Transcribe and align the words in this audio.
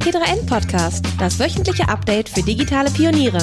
T3N 0.00 0.46
Podcast, 0.46 1.04
das 1.18 1.38
wöchentliche 1.38 1.86
Update 1.86 2.30
für 2.30 2.42
digitale 2.42 2.90
Pioniere. 2.90 3.38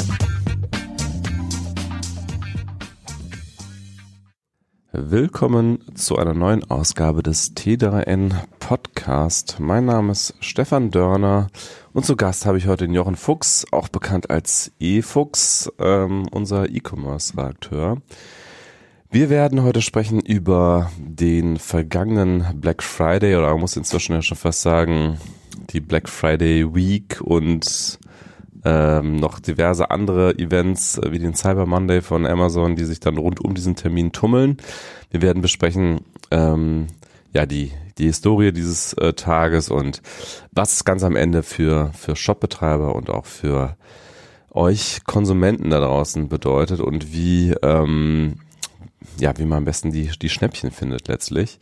Willkommen 4.91 5.79
zu 5.93 6.17
einer 6.17 6.33
neuen 6.33 6.69
Ausgabe 6.69 7.21
des 7.21 7.55
T3N 7.55 8.33
Podcast. 8.59 9.57
Mein 9.59 9.85
Name 9.85 10.11
ist 10.11 10.33
Stefan 10.39 10.89
Dörner 10.89 11.47
und 11.93 12.07
zu 12.07 12.15
Gast 12.15 12.47
habe 12.47 12.57
ich 12.57 12.65
heute 12.65 12.87
den 12.87 12.95
Jochen 12.95 13.15
Fuchs, 13.15 13.67
auch 13.71 13.87
bekannt 13.87 14.31
als 14.31 14.71
E-Fuchs, 14.79 15.71
ähm, 15.77 16.27
unser 16.31 16.69
E-Commerce-Redakteur. 16.69 18.01
Wir 19.09 19.29
werden 19.29 19.63
heute 19.63 19.81
sprechen 19.81 20.19
über 20.19 20.91
den 20.99 21.57
vergangenen 21.57 22.59
Black 22.59 22.83
Friday 22.83 23.37
oder 23.37 23.51
man 23.51 23.61
muss 23.61 23.77
inzwischen 23.77 24.13
ja 24.13 24.21
schon 24.21 24.35
fast 24.35 24.61
sagen, 24.61 25.17
die 25.69 25.79
Black 25.79 26.09
Friday 26.09 26.75
Week 26.75 27.21
und 27.21 27.99
ähm, 28.65 29.15
noch 29.15 29.39
diverse 29.39 29.91
andere 29.91 30.37
Events 30.37 30.97
äh, 30.97 31.09
wie 31.13 31.19
den 31.19 31.35
Cyber 31.35 31.65
Monday 31.65 32.01
von 32.01 32.25
Amazon, 32.25 32.75
die 32.75 32.83
sich 32.83 32.99
dann 32.99 33.17
rund 33.17 33.39
um 33.39 33.55
diesen 33.55 33.77
Termin 33.77 34.11
tummeln. 34.11 34.57
Wir 35.09 35.21
werden 35.21 35.41
besprechen, 35.41 36.01
ähm, 36.29 36.87
ja, 37.31 37.45
die, 37.45 37.71
die 37.97 38.07
Historie 38.07 38.51
dieses 38.51 38.91
äh, 38.93 39.13
Tages 39.13 39.69
und 39.69 40.01
was 40.51 40.73
es 40.73 40.85
ganz 40.85 41.03
am 41.03 41.15
Ende 41.15 41.43
für, 41.43 41.91
für 41.93 42.17
Shopbetreiber 42.17 42.93
und 42.93 43.09
auch 43.09 43.25
für 43.25 43.77
euch 44.51 45.05
Konsumenten 45.05 45.69
da 45.69 45.79
draußen 45.79 46.27
bedeutet 46.27 46.81
und 46.81 47.13
wie, 47.13 47.53
ähm, 47.61 48.39
ja, 49.19 49.37
wie 49.37 49.45
man 49.45 49.59
am 49.59 49.65
besten 49.65 49.91
die, 49.91 50.09
die 50.21 50.29
Schnäppchen 50.29 50.71
findet 50.71 51.07
letztlich. 51.07 51.59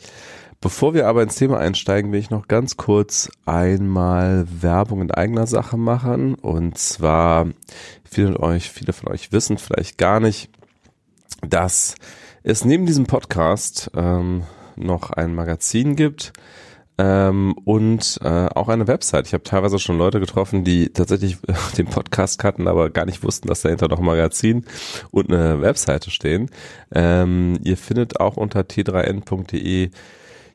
Bevor 0.61 0.93
wir 0.93 1.07
aber 1.07 1.21
ins 1.21 1.35
Thema 1.35 1.59
einsteigen, 1.59 2.11
will 2.11 2.19
ich 2.19 2.29
noch 2.29 2.47
ganz 2.47 2.77
kurz 2.77 3.29
einmal 3.45 4.47
Werbung 4.61 5.01
in 5.01 5.11
eigener 5.11 5.45
Sache 5.47 5.77
machen. 5.77 6.33
Und 6.35 6.77
zwar, 6.77 7.47
viele, 8.03 8.39
euch, 8.39 8.71
viele 8.71 8.93
von 8.93 9.09
euch 9.09 9.31
wissen 9.31 9.57
vielleicht 9.57 9.97
gar 9.97 10.19
nicht, 10.19 10.49
dass 11.47 11.95
es 12.43 12.65
neben 12.65 12.85
diesem 12.85 13.05
Podcast 13.05 13.91
ähm, 13.95 14.43
noch 14.75 15.11
ein 15.11 15.35
Magazin 15.35 15.95
gibt, 15.95 16.33
ähm, 16.97 17.53
und 17.65 18.19
äh, 18.23 18.47
auch 18.47 18.69
eine 18.69 18.87
Website. 18.87 19.27
Ich 19.27 19.33
habe 19.33 19.43
teilweise 19.43 19.79
schon 19.79 19.97
Leute 19.97 20.19
getroffen, 20.19 20.63
die 20.63 20.89
tatsächlich 20.89 21.37
den 21.77 21.87
Podcast 21.87 22.43
hatten, 22.43 22.67
aber 22.67 22.89
gar 22.89 23.05
nicht 23.05 23.23
wussten, 23.23 23.47
dass 23.47 23.61
dahinter 23.61 23.87
noch 23.87 23.99
ein 23.99 24.05
Magazin 24.05 24.65
und 25.11 25.31
eine 25.31 25.61
Webseite 25.61 26.09
stehen. 26.09 26.49
Ähm, 26.93 27.59
ihr 27.63 27.77
findet 27.77 28.19
auch 28.19 28.37
unter 28.37 28.61
t3n.de 28.61 29.91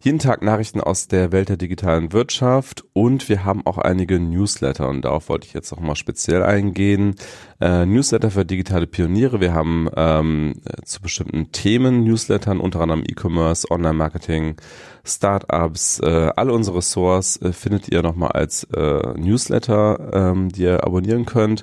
jeden 0.02 0.18
Tag 0.18 0.40
Nachrichten 0.40 0.80
aus 0.80 1.08
der 1.08 1.30
Welt 1.30 1.50
der 1.50 1.58
digitalen 1.58 2.14
Wirtschaft 2.14 2.84
und 2.94 3.28
wir 3.28 3.44
haben 3.44 3.66
auch 3.66 3.76
einige 3.76 4.18
Newsletter 4.18 4.88
und 4.88 5.04
darauf 5.04 5.28
wollte 5.28 5.46
ich 5.46 5.52
jetzt 5.52 5.72
noch 5.72 5.80
mal 5.80 5.94
speziell 5.94 6.42
eingehen. 6.42 7.16
Äh, 7.60 7.84
Newsletter 7.84 8.30
für 8.30 8.46
digitale 8.46 8.86
Pioniere. 8.86 9.40
Wir 9.40 9.52
haben 9.52 9.90
ähm, 9.94 10.54
zu 10.86 11.02
bestimmten 11.02 11.52
Themen 11.52 12.02
Newslettern, 12.04 12.60
unter 12.60 12.80
anderem 12.80 13.02
E-Commerce, 13.06 13.70
Online-Marketing, 13.70 14.56
Startups, 15.04 16.00
äh, 16.00 16.30
alle 16.34 16.54
unsere 16.54 16.78
Ressorts 16.78 17.36
äh, 17.42 17.52
findet 17.52 17.88
ihr 17.88 18.02
nochmal 18.02 18.32
als 18.32 18.64
äh, 18.74 19.18
Newsletter, 19.18 20.12
ähm, 20.14 20.48
die 20.48 20.62
ihr 20.62 20.82
abonnieren 20.82 21.26
könnt. 21.26 21.62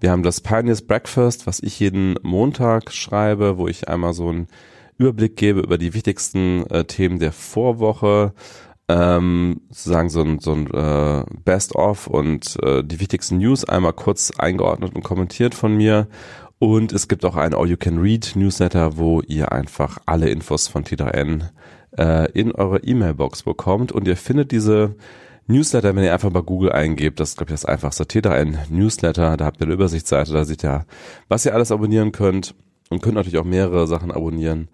Wir 0.00 0.10
haben 0.10 0.22
das 0.22 0.40
Pioneers 0.40 0.80
Breakfast, 0.80 1.46
was 1.46 1.60
ich 1.60 1.78
jeden 1.80 2.14
Montag 2.22 2.92
schreibe, 2.92 3.58
wo 3.58 3.68
ich 3.68 3.88
einmal 3.88 4.14
so 4.14 4.32
ein 4.32 4.48
Überblick 4.98 5.36
gebe 5.36 5.60
über 5.60 5.78
die 5.78 5.94
wichtigsten 5.94 6.66
äh, 6.70 6.84
Themen 6.84 7.18
der 7.18 7.32
Vorwoche, 7.32 8.32
ähm, 8.88 9.62
sozusagen 9.70 10.10
so 10.10 10.22
ein, 10.22 10.38
so 10.40 10.52
ein 10.52 10.66
äh, 10.70 11.24
Best-of 11.44 12.06
und 12.06 12.56
äh, 12.62 12.84
die 12.84 13.00
wichtigsten 13.00 13.38
News 13.38 13.64
einmal 13.64 13.94
kurz 13.94 14.30
eingeordnet 14.38 14.94
und 14.94 15.02
kommentiert 15.02 15.54
von 15.54 15.76
mir. 15.76 16.08
Und 16.58 16.92
es 16.92 17.08
gibt 17.08 17.24
auch 17.24 17.36
ein 17.36 17.54
All 17.54 17.68
You 17.68 17.76
Can 17.76 17.98
Read 17.98 18.32
Newsletter, 18.36 18.96
wo 18.96 19.20
ihr 19.22 19.52
einfach 19.52 19.98
alle 20.06 20.28
Infos 20.28 20.68
von 20.68 20.84
T3N 20.84 21.50
äh, 21.98 22.30
in 22.32 22.52
eure 22.52 22.78
E-Mail-Box 22.78 23.42
bekommt. 23.42 23.92
Und 23.92 24.06
ihr 24.06 24.16
findet 24.16 24.52
diese 24.52 24.96
Newsletter, 25.46 25.94
wenn 25.94 26.04
ihr 26.04 26.12
einfach 26.12 26.30
bei 26.30 26.40
Google 26.40 26.72
eingebt, 26.72 27.20
das 27.20 27.30
ist, 27.30 27.36
glaube 27.36 27.52
ich, 27.52 27.60
das 27.60 27.66
einfachste 27.66 28.04
T3N 28.04 28.70
Newsletter, 28.70 29.36
da 29.36 29.44
habt 29.44 29.60
ihr 29.60 29.66
eine 29.66 29.74
Übersichtsseite, 29.74 30.32
da 30.32 30.44
seht 30.44 30.64
ihr, 30.64 30.86
was 31.28 31.44
ihr 31.44 31.54
alles 31.54 31.70
abonnieren 31.70 32.12
könnt 32.12 32.54
und 32.94 33.02
könnt 33.02 33.16
natürlich 33.16 33.38
auch 33.38 33.44
mehrere 33.44 33.86
Sachen 33.86 34.10
abonnieren. 34.10 34.68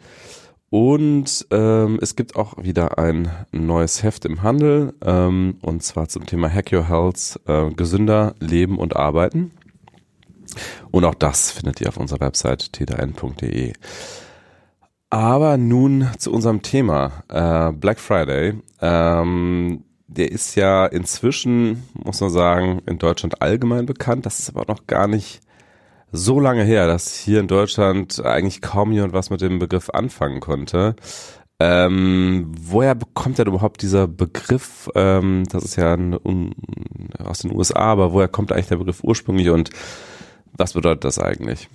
Und 0.71 1.47
ähm, 1.51 1.99
es 2.01 2.15
gibt 2.15 2.37
auch 2.37 2.63
wieder 2.63 2.99
ein 2.99 3.29
neues 3.51 4.05
Heft 4.05 4.25
im 4.25 4.43
Handel, 4.43 4.95
ähm, 5.05 5.59
und 5.63 5.83
zwar 5.83 6.09
zum 6.09 6.27
Thema 6.27 6.49
Hack 6.49 6.73
Your 6.73 6.89
Health, 6.89 7.41
äh, 7.47 7.71
gesünder 7.71 8.37
leben 8.39 8.79
und 8.79 8.95
arbeiten. 8.95 9.51
Und 10.93 11.05
auch 11.05 11.15
das 11.15 11.51
findet 11.51 11.81
ihr 11.81 11.89
auf 11.89 11.97
unserer 11.97 12.21
Website 12.21 12.71
t3n.de. 12.75 13.73
Aber 15.11 15.57
nun 15.57 16.09
zu 16.19 16.33
unserem 16.33 16.63
Thema, 16.63 17.25
äh, 17.29 17.73
Black 17.73 17.99
Friday. 17.99 18.61
Ähm, 18.81 19.85
der 20.07 20.31
ist 20.31 20.57
ja 20.57 20.87
inzwischen, 20.87 21.85
muss 21.95 22.21
man 22.21 22.31
sagen, 22.31 22.83
in 22.87 22.99
Deutschland 22.99 23.43
allgemein 23.43 23.87
bekannt. 23.87 24.27
Das 24.27 24.39
ist 24.39 24.51
aber 24.51 24.65
noch 24.67 24.87
gar 24.87 25.07
nicht 25.07 25.41
so 26.13 26.41
lange 26.41 26.65
her, 26.65 26.87
dass 26.87 27.15
hier 27.15 27.41
in 27.41 27.49
Deutschland 27.49 28.25
eigentlich 28.25 28.61
kaum 28.61 28.93
jemand 28.93 29.13
was 29.13 29.31
mit 29.31 29.41
dem 29.41 29.59
Begriff 29.59 29.91
anfangen 29.91 30.41
konnte. 30.41 30.97
Ähm, 31.59 32.53
woher 32.59 32.95
bekommt 32.95 33.39
denn 33.39 33.47
überhaupt 33.47 33.83
dieser 33.83 34.09
Begriff? 34.09 34.89
Ähm, 34.95 35.45
das 35.51 35.63
ist 35.63 35.77
ja 35.77 35.93
ein, 35.93 36.15
un, 36.15 36.55
aus 37.19 37.41
den 37.41 37.55
USA, 37.55 37.81
aber 37.81 38.13
woher 38.13 38.29
kommt 38.29 38.51
eigentlich 38.51 38.69
der 38.69 38.79
Begriff 38.79 39.05
ursprünglich 39.05 39.51
und 39.51 39.71
was 40.57 40.73
bedeutet 40.73 41.05
das 41.05 41.19
eigentlich? 41.19 41.69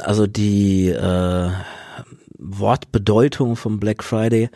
Also 0.00 0.26
die 0.26 0.88
äh, 0.88 1.50
Wortbedeutung 2.38 3.56
vom 3.56 3.78
Black 3.78 4.02
Friday 4.02 4.48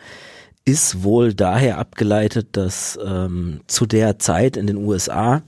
ist 0.65 1.03
wohl 1.03 1.33
daher 1.33 1.77
abgeleitet, 1.77 2.49
dass 2.53 2.99
ähm, 3.05 3.61
zu 3.67 3.85
der 3.85 4.19
Zeit 4.19 4.57
in 4.57 4.67
den 4.67 4.77
USA 4.77 5.43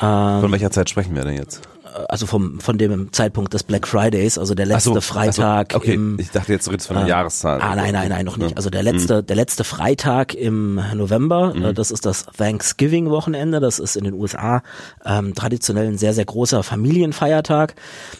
ähm, 0.00 0.40
Von 0.40 0.52
welcher 0.52 0.70
Zeit 0.70 0.88
sprechen 0.90 1.14
wir 1.14 1.24
denn 1.24 1.36
jetzt? 1.36 1.62
Also 2.08 2.26
vom 2.26 2.60
von 2.60 2.78
dem 2.78 3.12
Zeitpunkt 3.12 3.54
des 3.54 3.62
Black 3.62 3.86
Fridays, 3.86 4.38
also 4.38 4.54
der 4.54 4.66
letzte 4.66 4.94
so, 4.94 5.00
Freitag. 5.00 5.72
So, 5.72 5.78
okay, 5.78 5.94
im, 5.94 6.18
ich 6.18 6.30
dachte 6.30 6.52
jetzt 6.52 6.66
du 6.66 6.70
redest 6.70 6.88
von 6.88 6.96
der 6.96 7.06
äh, 7.06 7.08
Jahreszahl. 7.08 7.60
Ah 7.60 7.76
nein, 7.76 7.92
nein, 7.92 8.08
nein, 8.08 8.24
noch 8.24 8.36
nicht. 8.36 8.56
Also 8.56 8.70
der 8.70 8.82
letzte, 8.82 9.22
mhm. 9.22 9.26
der 9.26 9.36
letzte 9.36 9.64
Freitag 9.64 10.34
im 10.34 10.80
November, 10.94 11.54
mhm. 11.54 11.64
äh, 11.66 11.74
das 11.74 11.90
ist 11.90 12.06
das 12.06 12.26
Thanksgiving-Wochenende. 12.36 13.60
Das 13.60 13.78
ist 13.78 13.96
in 13.96 14.04
den 14.04 14.14
USA 14.14 14.62
ähm, 15.04 15.34
traditionell 15.34 15.88
ein 15.88 15.98
sehr, 15.98 16.14
sehr 16.14 16.24
großer 16.24 16.62
Familienfeiertag. 16.62 17.74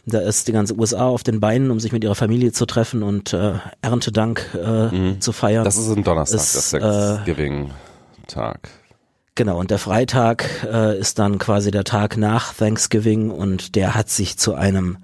Da 0.07 0.21
ist 0.21 0.49
die 0.49 0.53
ganze 0.53 0.79
USA 0.79 1.07
auf 1.07 1.23
den 1.23 1.41
Beinen, 1.41 1.71
um 1.71 1.81
sich 1.81 1.93
mit 1.93 2.05
ihrer 2.05 2.15
Familie 2.15 2.53
zu 2.53 2.67
treffen 2.67 3.03
und 3.03 3.33
äh, 3.33 3.55
Erntedank 3.83 4.47
äh, 4.55 4.89
mhm. 4.89 5.21
zu 5.21 5.33
feiern. 5.33 5.65
Das 5.65 5.77
ist 5.77 5.89
ein 5.89 6.05
Donnerstag, 6.05 6.41
ist, 6.41 6.55
das 6.55 6.71
Thanksgiving-Tag. 6.71 8.80
Genau, 9.41 9.59
und 9.59 9.71
der 9.71 9.79
Freitag 9.79 10.67
äh, 10.71 10.99
ist 10.99 11.19
dann 11.19 11.39
quasi 11.39 11.71
der 11.71 11.85
Tag 11.85 12.19
nach 12.19 12.53
Thanksgiving 12.53 13.31
und 13.31 13.75
der 13.75 13.95
hat 13.95 14.11
sich 14.11 14.37
zu 14.37 14.55
einem 14.55 14.99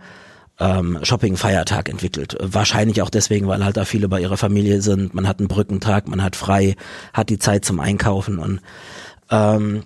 ähm, 0.60 0.98
Shopping-Feiertag 1.02 1.88
entwickelt. 1.88 2.36
Wahrscheinlich 2.38 3.00
auch 3.00 3.08
deswegen, 3.08 3.48
weil 3.48 3.64
halt 3.64 3.78
da 3.78 3.86
viele 3.86 4.08
bei 4.08 4.20
ihrer 4.20 4.36
Familie 4.36 4.82
sind. 4.82 5.14
Man 5.14 5.26
hat 5.26 5.38
einen 5.38 5.48
Brückentag, 5.48 6.06
man 6.06 6.22
hat 6.22 6.36
frei, 6.36 6.76
hat 7.14 7.30
die 7.30 7.38
Zeit 7.38 7.64
zum 7.64 7.80
Einkaufen 7.80 8.38
und 8.38 8.60
ähm, 9.30 9.84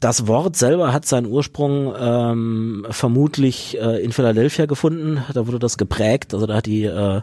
das 0.00 0.26
Wort 0.26 0.56
selber 0.56 0.94
hat 0.94 1.04
seinen 1.04 1.26
Ursprung 1.26 1.92
ähm, 2.00 2.86
vermutlich 2.88 3.78
äh, 3.78 4.02
in 4.02 4.12
Philadelphia 4.12 4.64
gefunden. 4.64 5.22
Da 5.34 5.46
wurde 5.46 5.58
das 5.58 5.76
geprägt. 5.76 6.32
Also 6.32 6.46
da 6.46 6.54
hat 6.54 6.64
die 6.64 6.84
äh, 6.84 7.20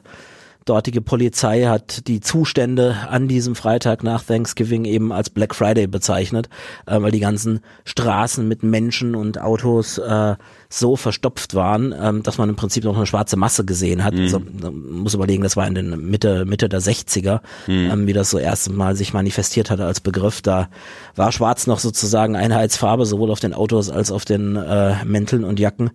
dortige 0.65 1.01
Polizei 1.01 1.63
hat 1.65 2.07
die 2.07 2.19
Zustände 2.19 2.97
an 3.09 3.27
diesem 3.27 3.55
Freitag 3.55 4.03
nach 4.03 4.23
Thanksgiving 4.23 4.85
eben 4.85 5.11
als 5.11 5.29
Black 5.29 5.55
Friday 5.55 5.87
bezeichnet, 5.87 6.49
äh, 6.87 6.99
weil 7.01 7.11
die 7.11 7.19
ganzen 7.19 7.61
Straßen 7.85 8.47
mit 8.47 8.63
Menschen 8.63 9.15
und 9.15 9.39
Autos 9.39 9.97
äh, 9.99 10.35
so 10.79 10.95
verstopft 10.95 11.55
waren, 11.55 11.93
ähm, 11.99 12.23
dass 12.23 12.37
man 12.37 12.49
im 12.49 12.55
Prinzip 12.55 12.83
noch 12.83 12.95
eine 12.95 13.05
schwarze 13.05 13.37
Masse 13.37 13.65
gesehen 13.65 14.03
hat. 14.03 14.13
Mhm. 14.13 14.21
Also, 14.21 14.39
man 14.39 14.91
muss 14.91 15.13
überlegen, 15.13 15.43
das 15.43 15.55
war 15.55 15.67
in 15.67 15.75
den 15.75 16.09
Mitte, 16.09 16.45
Mitte 16.45 16.69
der 16.69 16.81
60er, 16.81 17.41
mhm. 17.67 17.91
ähm, 17.91 18.07
wie 18.07 18.13
das 18.13 18.29
so 18.29 18.37
erst 18.37 18.71
mal 18.71 18.95
sich 18.95 19.13
manifestiert 19.13 19.69
hatte 19.69 19.85
als 19.85 19.99
Begriff. 19.99 20.41
Da 20.41 20.69
war 21.15 21.31
schwarz 21.31 21.67
noch 21.67 21.79
sozusagen 21.79 22.35
Einheitsfarbe, 22.35 23.05
sowohl 23.05 23.31
auf 23.31 23.39
den 23.39 23.53
Autos 23.53 23.89
als 23.89 24.11
auf 24.11 24.25
den 24.25 24.55
äh, 24.55 25.03
Mänteln 25.05 25.43
und 25.43 25.59
Jacken, 25.59 25.91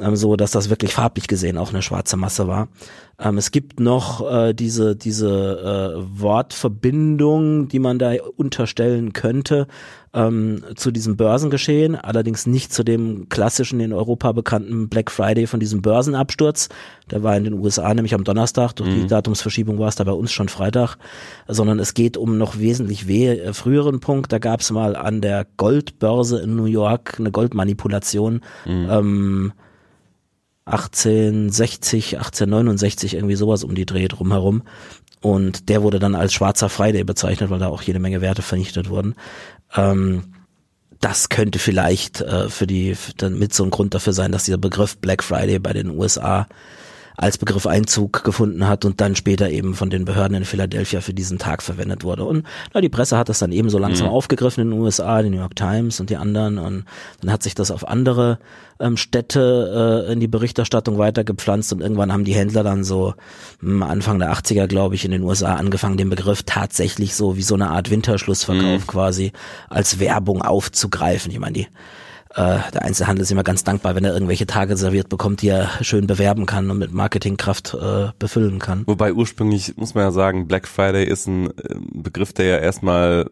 ähm, 0.00 0.16
so 0.16 0.36
dass 0.36 0.50
das 0.50 0.70
wirklich 0.70 0.94
farblich 0.94 1.28
gesehen 1.28 1.58
auch 1.58 1.70
eine 1.70 1.82
schwarze 1.82 2.16
Masse 2.16 2.48
war. 2.48 2.68
Ähm, 3.18 3.38
es 3.38 3.50
gibt 3.50 3.80
noch 3.80 3.96
noch 3.96 4.30
äh, 4.30 4.54
diese 4.54 4.94
diese 4.94 5.96
äh, 5.96 6.20
Wortverbindung, 6.20 7.68
die 7.68 7.78
man 7.78 7.98
da 7.98 8.12
unterstellen 8.36 9.12
könnte 9.12 9.66
ähm, 10.12 10.62
zu 10.76 10.90
diesem 10.90 11.16
Börsengeschehen, 11.16 11.96
allerdings 11.96 12.46
nicht 12.46 12.72
zu 12.72 12.84
dem 12.84 13.28
klassischen 13.28 13.80
in 13.80 13.92
Europa 13.92 14.15
bekannten 14.16 14.88
Black 14.88 15.10
Friday 15.10 15.46
von 15.46 15.60
diesem 15.60 15.82
Börsenabsturz. 15.82 16.68
Der 17.10 17.22
war 17.22 17.36
in 17.36 17.44
den 17.44 17.54
USA 17.54 17.92
nämlich 17.94 18.14
am 18.14 18.24
Donnerstag, 18.24 18.72
durch 18.74 18.90
die 18.90 19.02
mhm. 19.02 19.08
Datumsverschiebung 19.08 19.78
war 19.78 19.88
es 19.88 19.96
da 19.96 20.04
bei 20.04 20.12
uns 20.12 20.32
schon 20.32 20.48
Freitag, 20.48 20.96
sondern 21.46 21.78
es 21.78 21.94
geht 21.94 22.16
um 22.16 22.38
noch 22.38 22.58
wesentlich 22.58 23.06
weh 23.06 23.28
äh, 23.28 23.52
früheren 23.52 24.00
Punkt. 24.00 24.32
Da 24.32 24.38
gab 24.38 24.60
es 24.60 24.70
mal 24.70 24.96
an 24.96 25.20
der 25.20 25.46
Goldbörse 25.56 26.40
in 26.40 26.56
New 26.56 26.64
York 26.64 27.16
eine 27.18 27.30
Goldmanipulation. 27.30 28.40
Mhm. 28.64 28.88
Ähm, 28.90 29.52
1860, 30.66 32.18
1869, 32.18 33.14
irgendwie 33.14 33.36
sowas 33.36 33.62
um 33.62 33.76
die 33.76 33.86
Dreh 33.86 34.08
drumherum. 34.08 34.62
Und 35.22 35.68
der 35.68 35.82
wurde 35.82 35.98
dann 35.98 36.14
als 36.14 36.34
schwarzer 36.34 36.68
Friday 36.68 37.04
bezeichnet, 37.04 37.50
weil 37.50 37.60
da 37.60 37.68
auch 37.68 37.82
jede 37.82 38.00
Menge 38.00 38.20
Werte 38.20 38.42
vernichtet 38.42 38.90
wurden. 38.90 39.14
Ähm, 39.74 40.24
das 41.00 41.28
könnte 41.28 41.58
vielleicht 41.58 42.20
äh, 42.20 42.48
für 42.48 42.66
die 42.66 42.96
dann 43.16 43.38
mit 43.38 43.54
so 43.54 43.64
ein 43.64 43.70
Grund 43.70 43.94
dafür 43.94 44.12
sein, 44.12 44.32
dass 44.32 44.44
dieser 44.44 44.58
Begriff 44.58 44.96
Black 44.98 45.22
Friday 45.22 45.58
bei 45.58 45.72
den 45.72 45.90
USA 45.90 46.46
als 47.16 47.38
Begriff 47.38 47.66
Einzug 47.66 48.24
gefunden 48.24 48.68
hat 48.68 48.84
und 48.84 49.00
dann 49.00 49.16
später 49.16 49.50
eben 49.50 49.74
von 49.74 49.90
den 49.90 50.04
Behörden 50.04 50.36
in 50.36 50.44
Philadelphia 50.44 51.00
für 51.00 51.14
diesen 51.14 51.38
Tag 51.38 51.62
verwendet 51.62 52.04
wurde. 52.04 52.24
Und 52.24 52.46
na, 52.74 52.80
die 52.80 52.88
Presse 52.88 53.16
hat 53.16 53.28
das 53.28 53.38
dann 53.38 53.52
eben 53.52 53.70
so 53.70 53.78
langsam 53.78 54.08
mhm. 54.08 54.12
aufgegriffen 54.12 54.62
in 54.62 54.70
den 54.70 54.80
USA, 54.80 55.22
die 55.22 55.30
New 55.30 55.38
York 55.38 55.56
Times 55.56 56.00
und 56.00 56.10
die 56.10 56.16
anderen. 56.16 56.58
Und 56.58 56.84
dann 57.20 57.32
hat 57.32 57.42
sich 57.42 57.54
das 57.54 57.70
auf 57.70 57.88
andere 57.88 58.38
ähm, 58.78 58.96
Städte 58.96 60.04
äh, 60.08 60.12
in 60.12 60.20
die 60.20 60.28
Berichterstattung 60.28 60.98
weitergepflanzt 60.98 61.72
und 61.72 61.80
irgendwann 61.80 62.12
haben 62.12 62.24
die 62.24 62.34
Händler 62.34 62.62
dann 62.62 62.84
so 62.84 63.14
mh, 63.60 63.70
hm, 63.70 63.82
Anfang 63.82 64.18
der 64.18 64.32
80er, 64.32 64.66
glaube 64.66 64.94
ich, 64.94 65.04
in 65.04 65.10
den 65.10 65.22
USA 65.22 65.54
angefangen, 65.54 65.96
den 65.96 66.10
Begriff 66.10 66.42
tatsächlich 66.44 67.14
so 67.14 67.36
wie 67.36 67.42
so 67.42 67.54
eine 67.54 67.70
Art 67.70 67.90
Winterschlussverkauf 67.90 68.82
mhm. 68.82 68.86
quasi 68.86 69.32
als 69.68 69.98
Werbung 69.98 70.42
aufzugreifen. 70.42 71.32
Ich 71.32 71.38
meine, 71.38 71.54
die 71.54 71.66
äh, 72.36 72.58
der 72.72 72.82
Einzelhandel 72.82 73.22
ist 73.22 73.30
immer 73.32 73.42
ganz 73.42 73.64
dankbar, 73.64 73.94
wenn 73.94 74.04
er 74.04 74.12
irgendwelche 74.12 74.46
Tage 74.46 74.76
serviert 74.76 75.08
bekommt, 75.08 75.42
die 75.42 75.48
er 75.48 75.70
schön 75.80 76.06
bewerben 76.06 76.44
kann 76.44 76.70
und 76.70 76.78
mit 76.78 76.92
Marketingkraft 76.92 77.74
äh, 77.74 78.08
befüllen 78.18 78.58
kann. 78.58 78.82
Wobei 78.86 79.12
ursprünglich 79.12 79.76
muss 79.76 79.94
man 79.94 80.04
ja 80.04 80.10
sagen, 80.10 80.46
Black 80.46 80.68
Friday 80.68 81.04
ist 81.04 81.26
ein 81.26 81.46
äh, 81.46 81.76
Begriff, 81.92 82.34
der 82.34 82.46
ja 82.46 82.58
erstmal 82.58 83.30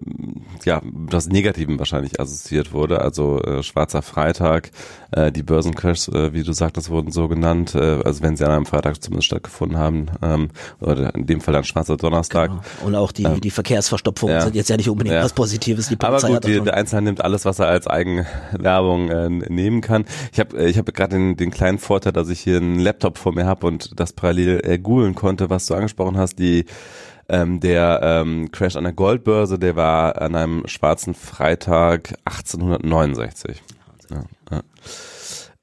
ja 0.64 0.80
das 1.10 1.26
Negativen 1.26 1.78
wahrscheinlich 1.78 2.20
assoziiert 2.20 2.72
wurde. 2.72 3.00
Also 3.00 3.40
äh, 3.40 3.62
Schwarzer 3.62 4.02
Freitag, 4.02 4.70
äh, 5.12 5.32
die 5.32 5.42
Börsencrashs, 5.42 6.08
äh, 6.08 6.32
wie 6.32 6.42
du 6.42 6.52
sagtest, 6.52 6.90
wurden 6.90 7.10
so 7.10 7.28
genannt. 7.28 7.74
Äh, 7.74 8.00
also 8.04 8.22
wenn 8.22 8.36
sie 8.36 8.44
an 8.44 8.52
einem 8.52 8.66
Freitag 8.66 9.02
zumindest 9.02 9.26
stattgefunden 9.26 9.78
haben, 9.78 10.06
ähm, 10.22 10.48
oder 10.80 11.14
in 11.14 11.26
dem 11.26 11.40
Fall 11.40 11.54
dann 11.54 11.64
Schwarzer 11.64 11.96
Donnerstag. 11.96 12.50
Genau. 12.50 12.62
Und 12.84 12.94
auch 12.94 13.12
die, 13.12 13.24
ähm, 13.24 13.40
die 13.40 13.50
Verkehrsverstopfungen 13.50 14.36
ja. 14.36 14.42
sind 14.42 14.54
jetzt 14.54 14.70
ja 14.70 14.76
nicht 14.76 14.88
unbedingt 14.88 15.16
ja. 15.16 15.24
was 15.24 15.32
Positives. 15.32 15.88
Die 15.88 15.96
Polizei 15.96 16.28
Aber 16.28 16.34
gut, 16.36 16.44
die, 16.44 16.60
der 16.60 16.74
Einzelhandel 16.74 17.12
nimmt 17.12 17.24
alles, 17.24 17.44
was 17.44 17.58
er 17.58 17.68
als 17.68 17.86
Eigenwerbung 17.86 19.08
äh, 19.08 19.28
nehmen 19.28 19.80
kann. 19.80 20.04
Ich 20.32 20.40
habe 20.40 20.58
äh, 20.58 20.68
ich 20.68 20.78
hab 20.78 20.92
gerade 20.92 21.16
den, 21.16 21.36
den 21.36 21.50
kleinen 21.50 21.78
Vorteil, 21.78 22.12
dass 22.12 22.28
ich 22.28 22.40
hier 22.40 22.58
einen 22.58 22.78
Laptop 22.78 23.18
vor 23.18 23.34
mir 23.34 23.46
habe 23.46 23.66
und 23.66 23.98
das 23.98 24.12
parallel 24.12 24.60
äh, 24.64 24.78
googeln 24.78 25.14
konnte, 25.14 25.50
was 25.50 25.66
du 25.66 25.74
angesprochen 25.74 26.16
hast, 26.16 26.38
die 26.38 26.66
ähm, 27.28 27.60
der 27.60 28.00
ähm, 28.02 28.50
Crash 28.52 28.76
an 28.76 28.84
der 28.84 28.92
Goldbörse, 28.92 29.58
der 29.58 29.76
war 29.76 30.20
an 30.20 30.34
einem 30.34 30.66
schwarzen 30.66 31.14
Freitag 31.14 32.14
1869. 32.24 33.62
Ja, 34.10 34.24
ja. 34.50 34.62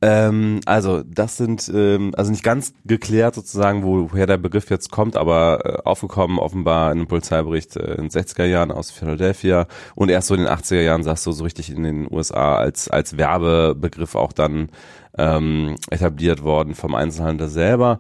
Ähm, 0.04 0.62
also 0.66 1.04
das 1.04 1.38
sind 1.38 1.72
ähm, 1.74 2.14
also 2.18 2.32
nicht 2.32 2.44
ganz 2.44 2.74
geklärt 2.86 3.36
sozusagen, 3.36 3.84
woher 3.84 4.26
der 4.26 4.38
Begriff 4.38 4.72
jetzt 4.72 4.90
kommt, 4.90 5.16
aber 5.16 5.60
äh, 5.64 5.88
aufgekommen 5.88 6.40
offenbar 6.40 6.92
in 6.92 7.00
einem 7.00 7.08
Polizeibericht 7.08 7.76
äh, 7.76 7.94
in 7.94 8.08
den 8.08 8.10
60er 8.10 8.46
Jahren 8.46 8.72
aus 8.72 8.90
Philadelphia 8.90 9.68
und 9.94 10.10
erst 10.10 10.30
so 10.30 10.34
in 10.34 10.42
den 10.42 10.50
80er 10.50 10.82
Jahren 10.82 11.04
sagst 11.04 11.28
du 11.28 11.32
so 11.32 11.44
richtig 11.44 11.70
in 11.72 11.84
den 11.84 12.12
USA 12.12 12.56
als 12.56 12.90
als 12.90 13.16
Werbebegriff 13.18 14.16
auch 14.16 14.34
dann 14.34 14.70
ähm, 15.20 15.76
etabliert 15.92 16.42
worden 16.42 16.74
vom 16.74 16.96
Einzelhandel 16.96 17.48
selber. 17.48 18.00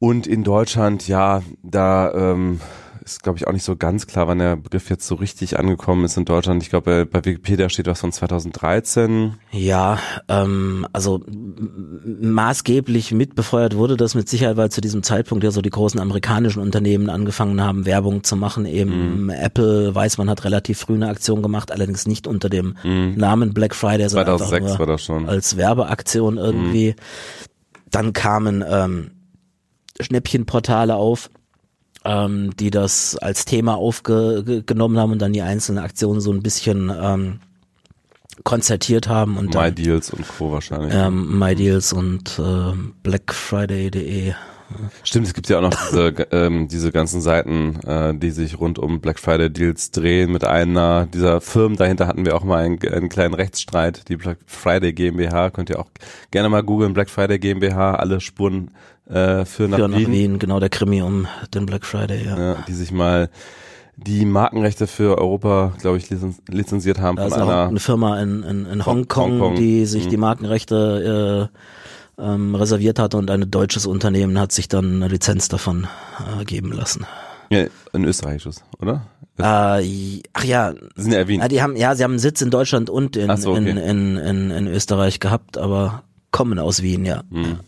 Und 0.00 0.26
in 0.26 0.44
Deutschland, 0.44 1.06
ja, 1.08 1.42
da 1.62 2.10
ähm, 2.14 2.58
ist, 3.04 3.22
glaube 3.22 3.38
ich, 3.38 3.46
auch 3.46 3.52
nicht 3.52 3.64
so 3.64 3.76
ganz 3.76 4.06
klar, 4.06 4.28
wann 4.28 4.38
der 4.38 4.56
Begriff 4.56 4.88
jetzt 4.88 5.06
so 5.06 5.14
richtig 5.14 5.58
angekommen 5.58 6.06
ist 6.06 6.16
in 6.16 6.24
Deutschland. 6.24 6.62
Ich 6.62 6.70
glaube, 6.70 7.04
bei 7.04 7.22
Wikipedia 7.22 7.68
steht 7.68 7.86
was 7.86 8.00
von 8.00 8.10
2013. 8.10 9.34
Ja, 9.52 9.98
ähm, 10.28 10.86
also 10.94 11.22
maßgeblich 11.28 13.12
mitbefeuert 13.12 13.76
wurde 13.76 13.98
das 13.98 14.14
mit 14.14 14.26
Sicherheit, 14.26 14.56
weil 14.56 14.70
zu 14.70 14.80
diesem 14.80 15.02
Zeitpunkt 15.02 15.44
ja 15.44 15.50
so 15.50 15.60
die 15.60 15.68
großen 15.68 16.00
amerikanischen 16.00 16.62
Unternehmen 16.62 17.10
angefangen 17.10 17.62
haben, 17.62 17.84
Werbung 17.84 18.24
zu 18.24 18.36
machen. 18.36 18.64
Eben 18.64 19.24
mhm. 19.24 19.30
Apple, 19.30 19.94
weiß 19.94 20.16
man, 20.16 20.30
hat 20.30 20.44
relativ 20.44 20.78
früh 20.78 20.94
eine 20.94 21.08
Aktion 21.08 21.42
gemacht, 21.42 21.72
allerdings 21.72 22.06
nicht 22.06 22.26
unter 22.26 22.48
dem 22.48 22.74
mhm. 22.82 23.16
Namen 23.18 23.52
Black 23.52 23.74
Friday, 23.74 24.08
sondern 24.08 24.38
2006 24.38 24.78
war 24.78 24.86
das 24.86 25.04
schon. 25.04 25.28
als 25.28 25.58
Werbeaktion 25.58 26.38
irgendwie. 26.38 26.92
Mhm. 26.92 26.94
Dann 27.90 28.12
kamen 28.14 28.64
ähm, 28.66 29.10
Schnäppchenportale 30.02 30.94
auf, 30.94 31.30
ähm, 32.04 32.50
die 32.58 32.70
das 32.70 33.16
als 33.16 33.44
Thema 33.44 33.76
aufgenommen 33.76 34.98
haben 34.98 35.12
und 35.12 35.20
dann 35.20 35.32
die 35.32 35.42
einzelnen 35.42 35.82
Aktionen 35.82 36.20
so 36.20 36.32
ein 36.32 36.42
bisschen 36.42 36.90
ähm, 36.94 37.40
konzertiert 38.44 39.08
haben 39.08 39.36
und 39.36 39.54
MyDeals 39.54 40.10
und 40.10 40.26
Co. 40.26 40.52
wahrscheinlich. 40.52 40.94
Ähm, 40.94 41.38
MyDeals 41.38 41.92
und 41.92 42.38
äh, 42.38 42.72
BlackFriday.de 43.02 44.34
Stimmt, 45.02 45.26
es 45.26 45.34
gibt 45.34 45.48
ja 45.48 45.58
auch 45.58 45.62
noch 45.62 45.74
diese, 45.74 46.08
ähm, 46.32 46.68
diese 46.68 46.92
ganzen 46.92 47.20
Seiten, 47.20 47.80
äh, 47.86 48.14
die 48.14 48.30
sich 48.30 48.58
rund 48.58 48.78
um 48.78 49.00
Black 49.00 49.18
Friday 49.18 49.50
Deals 49.50 49.90
drehen. 49.90 50.32
Mit 50.32 50.44
einer 50.44 51.06
dieser 51.06 51.40
Firmen 51.40 51.76
dahinter 51.76 52.06
hatten 52.06 52.24
wir 52.24 52.36
auch 52.36 52.44
mal 52.44 52.64
einen, 52.64 52.78
einen 52.82 53.08
kleinen 53.08 53.34
Rechtsstreit. 53.34 54.08
Die 54.08 54.16
Black 54.16 54.38
Friday 54.46 54.92
GmbH 54.92 55.50
könnt 55.50 55.70
ihr 55.70 55.78
auch 55.78 55.90
gerne 56.30 56.48
mal 56.48 56.62
googeln. 56.62 56.94
Black 56.94 57.10
Friday 57.10 57.38
GmbH, 57.38 57.94
alle 57.94 58.20
Spuren 58.20 58.70
äh, 59.08 59.44
für 59.44 59.68
nach, 59.68 59.78
für 59.78 59.92
Wien. 59.92 60.12
Wien. 60.12 60.38
Genau, 60.38 60.60
der 60.60 60.68
Krimi 60.68 61.02
um 61.02 61.26
den 61.54 61.66
Black 61.66 61.84
Friday, 61.84 62.24
ja. 62.24 62.38
ja 62.38 62.64
die 62.66 62.74
sich 62.74 62.92
mal 62.92 63.30
die 63.96 64.24
Markenrechte 64.24 64.86
für 64.86 65.18
Europa, 65.18 65.74
glaube 65.80 65.98
ich, 65.98 66.08
lizenziert 66.48 67.00
haben 67.00 67.16
da 67.16 67.24
von 67.24 67.32
ist 67.32 67.38
einer 67.38 67.68
eine 67.68 67.80
Firma 67.80 68.20
in, 68.20 68.42
in, 68.42 68.66
in 68.66 68.86
Hongkong, 68.86 69.32
Hongkong, 69.32 69.56
die 69.56 69.84
sich 69.84 70.06
mhm. 70.06 70.10
die 70.10 70.16
Markenrechte 70.16 71.50
äh, 71.52 71.58
ähm, 72.20 72.54
reserviert 72.54 72.98
hatte 72.98 73.16
und 73.16 73.30
ein 73.30 73.50
deutsches 73.50 73.86
Unternehmen 73.86 74.38
hat 74.38 74.52
sich 74.52 74.68
dann 74.68 74.96
eine 74.96 75.08
Lizenz 75.08 75.48
davon 75.48 75.86
äh, 76.40 76.44
geben 76.44 76.72
lassen. 76.72 77.06
Ja, 77.50 77.64
ein 77.92 78.04
österreichisches, 78.04 78.62
oder? 78.80 79.06
Äh, 79.38 80.22
ach 80.32 80.44
ja. 80.44 80.74
Sind 80.94 81.12
ja 81.12 81.18
erwähnt. 81.18 81.42
Ja, 81.42 81.48
die 81.48 81.62
haben, 81.62 81.76
ja, 81.76 81.94
sie 81.94 82.04
haben 82.04 82.12
einen 82.12 82.18
Sitz 82.20 82.40
in 82.42 82.50
Deutschland 82.50 82.90
und 82.90 83.16
in, 83.16 83.36
so, 83.36 83.52
okay. 83.52 83.70
in, 83.70 83.76
in, 83.76 84.16
in, 84.16 84.50
in, 84.50 84.66
Österreich 84.68 85.18
gehabt, 85.18 85.58
aber 85.58 86.04
kommen 86.30 86.58
aus 86.58 86.82
Wien, 86.82 87.04
ja. 87.04 87.22
Hm. 87.30 87.60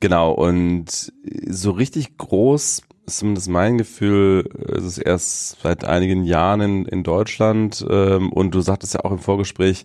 Genau, 0.00 0.32
und 0.32 1.12
so 1.48 1.70
richtig 1.72 2.16
groß 2.18 2.82
ist 3.06 3.18
zumindest 3.18 3.48
mein 3.48 3.78
Gefühl, 3.78 4.48
ist 4.68 4.84
es 4.84 4.98
erst 4.98 5.60
seit 5.62 5.84
einigen 5.84 6.24
Jahren 6.24 6.60
in, 6.60 6.84
in 6.84 7.02
Deutschland 7.02 7.84
ähm, 7.88 8.32
und 8.32 8.54
du 8.54 8.60
sagtest 8.60 8.94
ja 8.94 9.04
auch 9.04 9.12
im 9.12 9.18
Vorgespräch, 9.18 9.84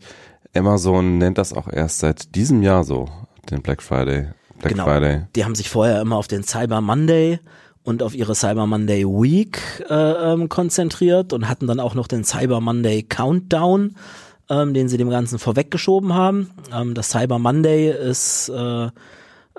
Amazon 0.56 1.18
nennt 1.18 1.38
das 1.38 1.54
auch 1.54 1.68
erst 1.68 2.00
seit 2.00 2.36
diesem 2.36 2.62
Jahr 2.62 2.84
so 2.84 3.08
den 3.50 3.62
Black 3.62 3.82
Friday. 3.82 4.28
Black 4.60 4.74
genau. 4.74 4.86
Friday. 4.86 5.24
Die 5.36 5.46
haben 5.46 5.56
sich 5.56 5.70
vorher 5.70 6.02
immer 6.02 6.18
auf 6.18 6.28
den 6.28 6.44
Cyber 6.44 6.82
Monday 6.82 7.40
und 7.84 8.02
auf 8.02 8.16
ihre 8.16 8.36
Cyber 8.36 8.66
Monday 8.66 9.06
Week 9.06 9.60
äh, 9.90 9.94
ähm, 9.94 10.50
konzentriert 10.50 11.34
und 11.34 11.50
hatten 11.50 11.68
dann 11.68 11.80
auch 11.80 11.96
noch 11.96 12.08
den 12.08 12.24
Cyber 12.24 12.62
Monday 12.62 13.04
Countdown, 13.04 13.96
ähm, 14.50 14.74
den 14.74 14.88
sie 14.88 14.98
dem 14.98 15.10
Ganzen 15.10 15.38
vorweggeschoben 15.40 16.14
haben. 16.14 16.52
Ähm, 16.74 16.94
das 16.94 17.10
Cyber 17.10 17.40
Monday 17.40 17.92
ist 17.92 18.50
äh, 18.50 18.90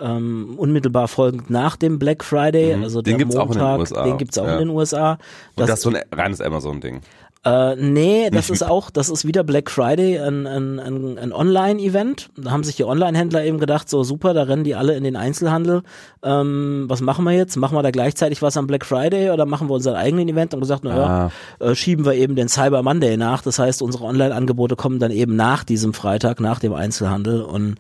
ähm, 0.01 0.55
unmittelbar 0.59 1.09
folgend 1.09 1.51
nach 1.51 1.77
dem 1.77 1.99
Black 1.99 2.25
Friday, 2.25 2.77
mhm. 2.77 2.83
also 2.83 3.01
den 3.01 3.13
der 3.13 3.19
gibt's 3.19 3.37
Montag, 3.37 3.63
auch 3.63 3.79
in 3.79 3.79
den 3.79 3.81
USA. 3.81 4.05
den 4.05 4.19
gibt's 4.19 4.39
auch 4.39 4.47
ja. 4.47 4.53
in 4.55 4.59
den 4.59 4.69
USA. 4.71 5.17
Das, 5.17 5.21
und 5.57 5.69
das 5.69 5.79
ist 5.79 5.83
so 5.83 5.91
ein 5.91 6.03
reines 6.13 6.41
Amazon-Ding. 6.41 7.01
Äh, 7.45 7.77
nee, 7.77 8.31
das 8.31 8.51
ist 8.51 8.63
auch, 8.63 8.91
das 8.91 9.09
ist 9.09 9.27
wieder 9.27 9.45
Black 9.45 9.71
Friday, 9.71 10.19
ein, 10.19 10.47
ein, 10.47 10.79
ein, 10.79 11.19
ein 11.19 11.33
Online-Event. 11.33 12.31
Da 12.37 12.51
haben 12.51 12.65
sich 12.65 12.77
die 12.77 12.85
Online-Händler 12.85 13.45
eben 13.45 13.59
gedacht, 13.59 13.89
so 13.89 14.03
super, 14.03 14.35
da 14.35 14.45
rennen 14.45 14.65
die 14.65 14.75
alle 14.75 14.95
in 14.95 15.05
den 15.05 15.17
Einzelhandel. 15.17 15.83
Ähm, 16.23 16.87
was 16.89 17.01
machen 17.01 17.25
wir 17.25 17.33
jetzt? 17.33 17.57
Machen 17.57 17.77
wir 17.77 17.83
da 17.83 17.91
gleichzeitig 17.91 18.41
was 18.43 18.57
am 18.57 18.67
Black 18.67 18.87
Friday 18.87 19.31
oder 19.31 19.47
machen 19.47 19.69
wir 19.69 19.75
unseren 19.75 19.97
eigenen 19.97 20.29
Event? 20.29 20.55
Und 20.55 20.61
gesagt, 20.61 20.85
naja, 20.85 21.31
ah. 21.61 21.65
äh, 21.65 21.75
schieben 21.75 22.05
wir 22.05 22.15
eben 22.15 22.35
den 22.35 22.49
Cyber 22.49 22.83
Monday 22.83 23.17
nach. 23.17 23.43
Das 23.43 23.59
heißt, 23.59 23.83
unsere 23.83 24.05
Online-Angebote 24.05 24.77
kommen 24.77 24.99
dann 24.99 25.11
eben 25.11 25.37
nach 25.37 25.65
diesem 25.65 25.93
Freitag, 25.93 26.41
nach 26.41 26.61
dem 26.61 26.73
Einzelhandel 26.73 27.43
und 27.43 27.77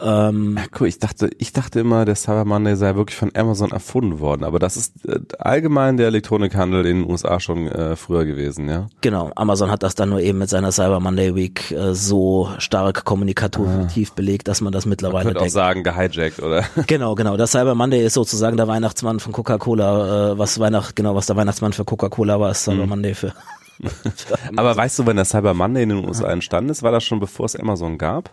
Ähm, 0.00 0.58
Ach, 0.60 0.66
cool, 0.80 0.88
ich 0.88 0.98
dachte, 0.98 1.30
ich 1.38 1.52
dachte 1.52 1.80
immer, 1.80 2.04
der 2.04 2.16
Cyber 2.16 2.44
Monday 2.44 2.76
sei 2.76 2.94
wirklich 2.96 3.16
von 3.16 3.30
Amazon 3.34 3.70
erfunden 3.70 4.20
worden, 4.20 4.44
aber 4.44 4.58
das 4.58 4.76
ist 4.76 5.06
äh, 5.06 5.20
allgemein 5.38 5.96
der 5.96 6.08
Elektronikhandel 6.08 6.84
in 6.84 7.02
den 7.02 7.10
USA 7.10 7.40
schon 7.40 7.66
äh, 7.68 7.96
früher 7.96 8.24
gewesen, 8.26 8.68
ja. 8.68 8.88
Genau, 9.00 9.30
Amazon 9.36 9.70
hat 9.70 9.82
das 9.82 9.94
dann 9.94 10.10
nur 10.10 10.20
eben 10.20 10.38
mit 10.38 10.50
seiner 10.50 10.70
Cyber 10.72 11.00
Monday 11.00 11.34
Week 11.34 11.70
äh, 11.70 11.94
so 11.94 12.50
stark 12.58 13.04
kommunikativ 13.04 14.12
belegt, 14.12 14.48
dass 14.48 14.60
man 14.60 14.72
das 14.72 14.84
Ich 14.84 14.90
mittlerweile 14.90 15.26
würde 15.26 15.38
auch 15.40 15.44
denkt. 15.44 15.54
sagen, 15.54 15.82
gehijackt, 15.82 16.40
oder? 16.42 16.64
Genau, 16.86 17.14
genau. 17.14 17.36
Das 17.36 17.52
Cyber 17.52 17.74
Monday 17.74 18.04
ist 18.04 18.14
sozusagen 18.14 18.56
der 18.56 18.68
Weihnachtsmann 18.68 19.18
von 19.18 19.32
Coca-Cola, 19.32 20.32
äh, 20.32 20.38
was 20.38 20.58
Weihnacht, 20.58 20.94
genau, 20.96 21.14
was 21.14 21.26
der 21.26 21.36
Weihnachtsmann 21.36 21.72
für 21.72 21.84
Coca-Cola 21.84 22.38
war, 22.38 22.50
ist 22.50 22.64
Cyber 22.64 22.82
Mhm. 22.84 22.88
Monday 22.90 23.14
für. 23.14 23.32
für 23.80 24.36
Aber 24.56 24.76
weißt 24.76 24.98
du, 24.98 25.06
wann 25.06 25.16
der 25.16 25.24
Cyber 25.24 25.54
Monday 25.54 25.84
in 25.84 25.88
den 25.90 26.04
USA 26.06 26.28
entstanden 26.30 26.70
ist? 26.70 26.82
War 26.82 26.92
das 26.92 27.04
schon 27.04 27.20
bevor 27.20 27.46
es 27.46 27.56
Amazon 27.56 27.96
gab? 27.98 28.30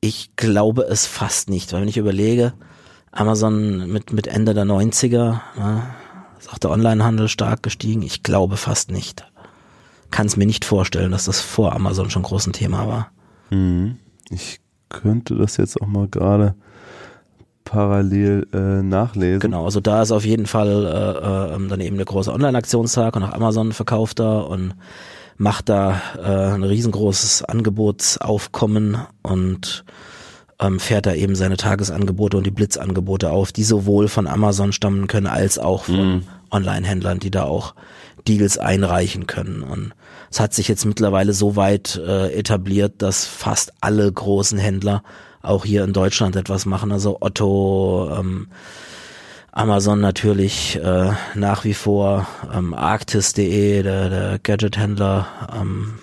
Ich 0.00 0.36
glaube 0.36 0.82
es 0.82 1.06
fast 1.06 1.50
nicht, 1.50 1.72
weil 1.72 1.80
wenn 1.80 1.88
ich 1.88 1.96
überlege, 1.96 2.52
Amazon 3.10 3.90
mit, 3.90 4.12
mit 4.12 4.26
Ende 4.26 4.54
der 4.54 4.64
90er, 4.64 5.40
ja, 5.58 5.86
ist 6.38 6.52
auch 6.52 6.58
der 6.58 6.70
Onlinehandel 6.70 7.28
stark 7.28 7.62
gestiegen. 7.62 8.02
Ich 8.02 8.22
glaube 8.22 8.56
fast 8.56 8.90
nicht. 8.90 9.26
Kann 10.10 10.26
es 10.26 10.36
mir 10.36 10.46
nicht 10.46 10.64
vorstellen, 10.64 11.10
dass 11.10 11.24
das 11.24 11.40
vor 11.40 11.74
Amazon 11.74 12.10
schon 12.10 12.22
groß 12.22 12.46
ein 12.46 12.52
Thema 12.52 12.86
war. 12.86 13.10
Ich 14.30 14.60
könnte 14.88 15.34
das 15.34 15.56
jetzt 15.56 15.80
auch 15.80 15.86
mal 15.86 16.08
gerade 16.08 16.54
parallel 17.64 18.46
äh, 18.54 18.82
nachlesen. 18.82 19.40
Genau, 19.40 19.64
also 19.64 19.80
da 19.80 20.00
ist 20.00 20.12
auf 20.12 20.24
jeden 20.24 20.46
Fall 20.46 20.86
äh, 20.86 21.54
äh, 21.54 21.68
dann 21.68 21.80
eben 21.80 21.96
der 21.96 22.06
große 22.06 22.32
Online-Aktionstag 22.32 23.16
und 23.16 23.24
auch 23.24 23.32
Amazon 23.32 23.72
verkauft 23.72 24.20
da 24.20 24.38
und 24.40 24.74
macht 25.38 25.68
da 25.68 26.02
äh, 26.18 26.54
ein 26.54 26.64
riesengroßes 26.64 27.44
Angebotsaufkommen 27.44 28.98
und 29.22 29.84
ähm, 30.60 30.80
fährt 30.80 31.06
da 31.06 31.14
eben 31.14 31.36
seine 31.36 31.56
Tagesangebote 31.56 32.36
und 32.36 32.44
die 32.44 32.50
Blitzangebote 32.50 33.30
auf, 33.30 33.52
die 33.52 33.62
sowohl 33.62 34.08
von 34.08 34.26
Amazon 34.26 34.72
stammen 34.72 35.06
können 35.06 35.28
als 35.28 35.58
auch 35.58 35.84
von 35.84 36.24
Online-Händlern, 36.50 37.20
die 37.20 37.30
da 37.30 37.44
auch 37.44 37.74
Deals 38.26 38.58
einreichen 38.58 39.28
können. 39.28 39.62
Und 39.62 39.92
es 40.30 40.40
hat 40.40 40.54
sich 40.54 40.66
jetzt 40.66 40.84
mittlerweile 40.84 41.32
so 41.32 41.54
weit 41.54 41.96
äh, 41.96 42.32
etabliert, 42.32 42.94
dass 42.98 43.24
fast 43.24 43.72
alle 43.80 44.10
großen 44.10 44.58
Händler 44.58 45.02
auch 45.40 45.64
hier 45.64 45.84
in 45.84 45.92
Deutschland 45.92 46.34
etwas 46.34 46.66
machen. 46.66 46.90
Also 46.90 47.18
Otto, 47.20 48.10
ähm, 48.18 48.48
Amazon 49.58 50.00
natürlich 50.00 50.76
äh, 50.76 51.10
nach 51.34 51.64
wie 51.64 51.74
vor, 51.74 52.28
ähm, 52.54 52.74
Arctis.de, 52.74 53.82
der, 53.82 54.08
der 54.08 54.38
Gadget-Händler, 54.38 55.26
ähm, 55.60 55.98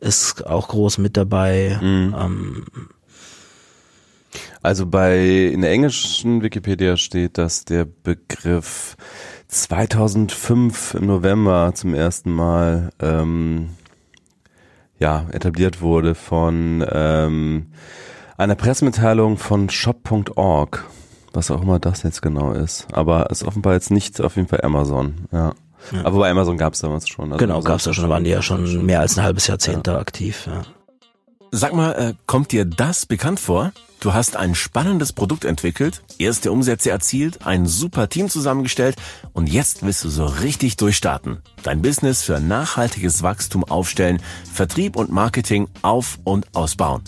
ist 0.00 0.46
auch 0.46 0.68
groß 0.68 0.98
mit 0.98 1.16
dabei. 1.16 1.78
Ähm, 1.80 2.66
Also 4.62 4.86
bei 4.86 5.26
in 5.52 5.60
der 5.60 5.70
englischen 5.70 6.42
Wikipedia 6.42 6.96
steht, 6.96 7.38
dass 7.38 7.64
der 7.64 7.84
Begriff 7.84 8.96
2005 9.46 10.94
im 10.94 11.06
November 11.06 11.70
zum 11.74 11.94
ersten 11.94 12.32
Mal 12.32 12.90
ähm, 13.00 13.70
ja 14.98 15.26
etabliert 15.30 15.80
wurde 15.80 16.16
von 16.16 16.84
ähm, 16.90 17.68
einer 18.36 18.56
Pressemitteilung 18.56 19.36
von 19.36 19.70
shop.org, 19.70 20.84
was 21.32 21.50
auch 21.50 21.62
immer 21.62 21.78
das 21.78 22.02
jetzt 22.02 22.22
genau 22.22 22.52
ist. 22.52 22.86
Aber 22.92 23.30
es 23.30 23.42
ist 23.42 23.48
offenbar 23.48 23.74
jetzt 23.74 23.90
nicht 23.90 24.20
auf 24.20 24.36
jeden 24.36 24.48
Fall 24.48 24.60
Amazon. 24.62 25.26
Ja. 25.32 25.54
Aber 26.04 26.18
bei 26.18 26.30
Amazon 26.30 26.58
gab 26.58 26.74
es 26.74 26.80
damals 26.80 27.08
schon. 27.08 27.32
Also 27.32 27.38
genau, 27.38 27.62
gab's 27.62 27.84
ja 27.84 27.90
ist 27.90 27.96
schon, 27.96 28.08
waren 28.08 28.24
die 28.24 28.30
ja 28.30 28.42
schon 28.42 28.84
mehr 28.84 29.00
als 29.00 29.16
ein 29.16 29.24
halbes 29.24 29.46
Jahrzehnt 29.46 29.86
da 29.86 29.98
aktiv. 29.98 30.46
Ja. 30.46 30.62
Sag 31.50 31.72
mal, 31.72 31.92
äh, 31.92 32.14
kommt 32.26 32.52
dir 32.52 32.64
das 32.64 33.06
bekannt 33.06 33.40
vor? 33.40 33.72
Du 34.00 34.14
hast 34.14 34.36
ein 34.36 34.54
spannendes 34.54 35.12
Produkt 35.12 35.44
entwickelt, 35.44 36.02
erste 36.18 36.52
Umsätze 36.52 36.90
erzielt, 36.90 37.44
ein 37.46 37.66
super 37.66 38.08
Team 38.08 38.28
zusammengestellt 38.28 38.96
und 39.32 39.48
jetzt 39.48 39.82
willst 39.82 40.04
du 40.04 40.08
so 40.08 40.26
richtig 40.26 40.76
durchstarten. 40.76 41.38
Dein 41.64 41.82
Business 41.82 42.22
für 42.22 42.38
nachhaltiges 42.38 43.24
Wachstum 43.24 43.64
aufstellen, 43.64 44.22
Vertrieb 44.52 44.94
und 44.94 45.10
Marketing 45.10 45.68
auf- 45.82 46.18
und 46.22 46.46
ausbauen. 46.54 47.02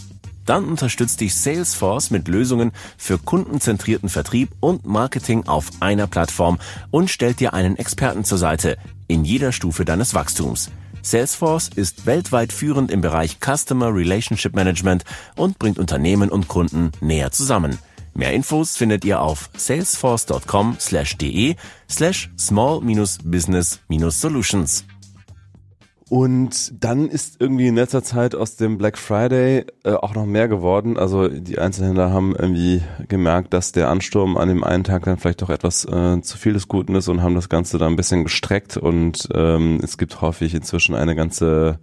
Dann 0.47 0.64
unterstützt 0.64 1.20
dich 1.20 1.35
Salesforce 1.35 2.11
mit 2.11 2.28
Lösungen 2.28 2.73
für 2.97 3.18
kundenzentrierten 3.18 4.09
Vertrieb 4.09 4.50
und 4.61 4.87
Marketing 4.87 5.47
auf 5.47 5.70
einer 5.80 6.06
Plattform 6.06 6.59
und 6.90 7.11
stellt 7.11 7.40
dir 7.40 7.52
einen 7.54 7.76
Experten 7.76 8.25
zur 8.25 8.38
Seite 8.38 8.76
in 9.06 9.25
jeder 9.25 9.52
Stufe 9.52 9.85
deines 9.85 10.14
Wachstums. 10.14 10.70
Salesforce 11.02 11.70
ist 11.75 12.06
weltweit 12.06 12.52
führend 12.52 12.90
im 12.90 13.00
Bereich 13.00 13.38
Customer 13.40 13.94
Relationship 13.94 14.54
Management 14.54 15.04
und 15.37 15.59
bringt 15.59 15.78
Unternehmen 15.78 16.28
und 16.30 16.49
Kunden 16.49 16.92
näher 17.00 17.32
zusammen. 17.32 17.78
Mehr 18.12 18.32
Infos 18.32 18.76
findet 18.76 19.04
ihr 19.04 19.20
auf 19.20 19.50
salesforce.com/de 19.56 21.54
slash 21.88 22.28
small-business-solutions. 22.38 24.85
Und 26.11 26.83
dann 26.83 27.09
ist 27.09 27.40
irgendwie 27.40 27.69
in 27.69 27.76
letzter 27.76 28.02
Zeit 28.02 28.35
aus 28.35 28.57
dem 28.57 28.79
Black 28.79 28.99
Friday 28.99 29.64
äh, 29.85 29.93
auch 29.93 30.12
noch 30.17 30.26
mehr 30.26 30.49
geworden. 30.49 30.99
Also 30.99 31.29
die 31.29 31.61
Einzelhändler 31.61 32.11
haben 32.11 32.35
irgendwie 32.37 32.83
gemerkt, 33.07 33.55
dass 33.55 33.71
der 33.71 33.88
Ansturm 33.88 34.37
an 34.37 34.49
dem 34.49 34.64
einen 34.64 34.83
Tag 34.83 35.05
dann 35.05 35.19
vielleicht 35.19 35.40
doch 35.40 35.50
etwas 35.50 35.85
äh, 35.85 36.21
zu 36.21 36.37
viel 36.37 36.52
des 36.52 36.67
Guten 36.67 36.97
ist 36.97 37.07
und 37.07 37.23
haben 37.23 37.37
das 37.37 37.49
Ganze 37.49 37.79
da 37.79 37.87
ein 37.87 37.95
bisschen 37.95 38.25
gestreckt. 38.25 38.76
Und 38.76 39.29
ähm, 39.33 39.79
es 39.85 39.99
gibt 39.99 40.21
häufig 40.21 40.52
inzwischen 40.52 40.97
eine 40.97 41.14
ganze 41.14 41.79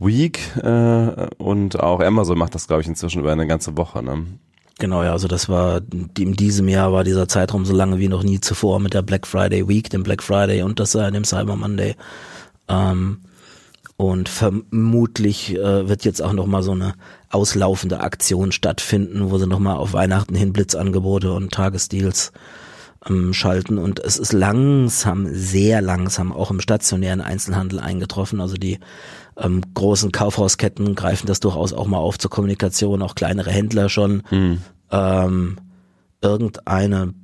Week 0.00 0.40
äh, 0.56 1.28
und 1.38 1.78
auch 1.78 2.00
Amazon 2.00 2.36
macht 2.36 2.56
das, 2.56 2.66
glaube 2.66 2.82
ich, 2.82 2.88
inzwischen 2.88 3.20
über 3.20 3.30
eine 3.30 3.46
ganze 3.46 3.76
Woche. 3.76 4.02
Ne? 4.02 4.26
Genau, 4.80 5.04
ja, 5.04 5.12
also 5.12 5.28
das 5.28 5.48
war, 5.48 5.80
in 6.18 6.32
diesem 6.32 6.66
Jahr 6.66 6.92
war 6.92 7.04
dieser 7.04 7.28
Zeitraum 7.28 7.64
so 7.64 7.72
lange 7.72 8.00
wie 8.00 8.08
noch 8.08 8.24
nie 8.24 8.40
zuvor 8.40 8.80
mit 8.80 8.94
der 8.94 9.02
Black 9.02 9.28
Friday 9.28 9.68
Week, 9.68 9.88
dem 9.90 10.02
Black 10.02 10.24
Friday 10.24 10.62
und 10.62 10.80
das 10.80 10.96
äh, 10.96 11.12
dem 11.12 11.22
Cyber 11.22 11.54
Monday. 11.54 11.94
Ähm, 12.68 13.18
und 13.96 14.28
vermutlich 14.28 15.54
äh, 15.54 15.88
wird 15.88 16.04
jetzt 16.04 16.20
auch 16.20 16.32
noch 16.32 16.46
mal 16.46 16.62
so 16.62 16.72
eine 16.72 16.94
auslaufende 17.30 18.00
Aktion 18.00 18.50
stattfinden, 18.50 19.30
wo 19.30 19.38
sie 19.38 19.46
noch 19.46 19.60
mal 19.60 19.76
auf 19.76 19.92
Weihnachten 19.92 20.34
hin 20.34 20.52
Blitzangebote 20.52 21.32
und 21.32 21.52
Tagesdeals 21.52 22.32
ähm, 23.08 23.32
schalten. 23.32 23.78
Und 23.78 24.00
es 24.00 24.16
ist 24.18 24.32
langsam, 24.32 25.28
sehr 25.30 25.80
langsam 25.80 26.32
auch 26.32 26.50
im 26.50 26.60
stationären 26.60 27.20
Einzelhandel 27.20 27.78
eingetroffen. 27.78 28.40
Also 28.40 28.56
die 28.56 28.80
ähm, 29.36 29.62
großen 29.74 30.10
Kaufhausketten 30.10 30.96
greifen 30.96 31.26
das 31.26 31.38
durchaus 31.40 31.72
auch 31.72 31.86
mal 31.86 31.98
auf 31.98 32.18
zur 32.18 32.30
Kommunikation, 32.30 33.02
auch 33.02 33.14
kleinere 33.14 33.50
Händler 33.50 33.88
schon. 33.88 34.22
Ähm, 34.90 35.56
irgendeine 36.20 37.14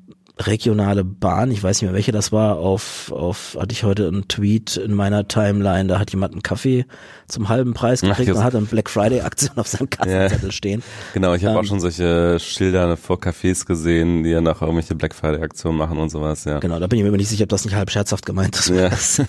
regionale 0.46 1.04
Bahn, 1.04 1.50
ich 1.50 1.62
weiß 1.62 1.76
nicht 1.80 1.88
mehr 1.88 1.94
welche 1.94 2.12
das 2.12 2.32
war, 2.32 2.56
auf, 2.56 3.12
auf, 3.12 3.56
hatte 3.60 3.72
ich 3.72 3.84
heute 3.84 4.08
einen 4.08 4.26
Tweet 4.28 4.76
in 4.76 4.94
meiner 4.94 5.28
Timeline, 5.28 5.88
da 5.88 5.98
hat 5.98 6.10
jemand 6.12 6.32
einen 6.32 6.42
Kaffee 6.42 6.86
zum 7.28 7.48
halben 7.48 7.74
Preis 7.74 8.00
gekriegt 8.00 8.28
das- 8.30 8.38
und 8.38 8.44
hat 8.44 8.54
eine 8.54 8.66
Black 8.66 8.88
Friday 8.90 9.20
Aktion 9.20 9.56
auf 9.56 9.68
seinem 9.68 9.90
Kassenzettel 9.90 10.50
stehen. 10.52 10.82
Genau, 11.14 11.34
ich 11.34 11.44
habe 11.44 11.56
auch 11.56 11.60
Ähm, 11.62 11.66
schon 11.66 11.80
solche 11.80 12.38
Schilder 12.40 12.96
vor 12.96 13.18
Cafés 13.18 13.66
gesehen, 13.66 14.24
die 14.24 14.30
ja 14.30 14.40
nach 14.40 14.62
irgendwelche 14.62 14.94
Black 14.94 15.14
Friday 15.14 15.40
Aktionen 15.42 15.76
machen 15.76 15.98
und 15.98 16.08
sowas, 16.10 16.44
ja. 16.44 16.58
Genau, 16.58 16.80
da 16.80 16.86
bin 16.86 16.98
ich 16.98 17.02
mir 17.02 17.08
immer 17.08 17.18
nicht 17.18 17.28
sicher, 17.28 17.44
ob 17.44 17.50
das 17.50 17.64
nicht 17.64 17.74
halb 17.74 17.90
scherzhaft 17.90 18.26
gemeint 18.26 18.56
ist, 18.56 18.68
Ja. 18.70 18.88
das 18.88 19.22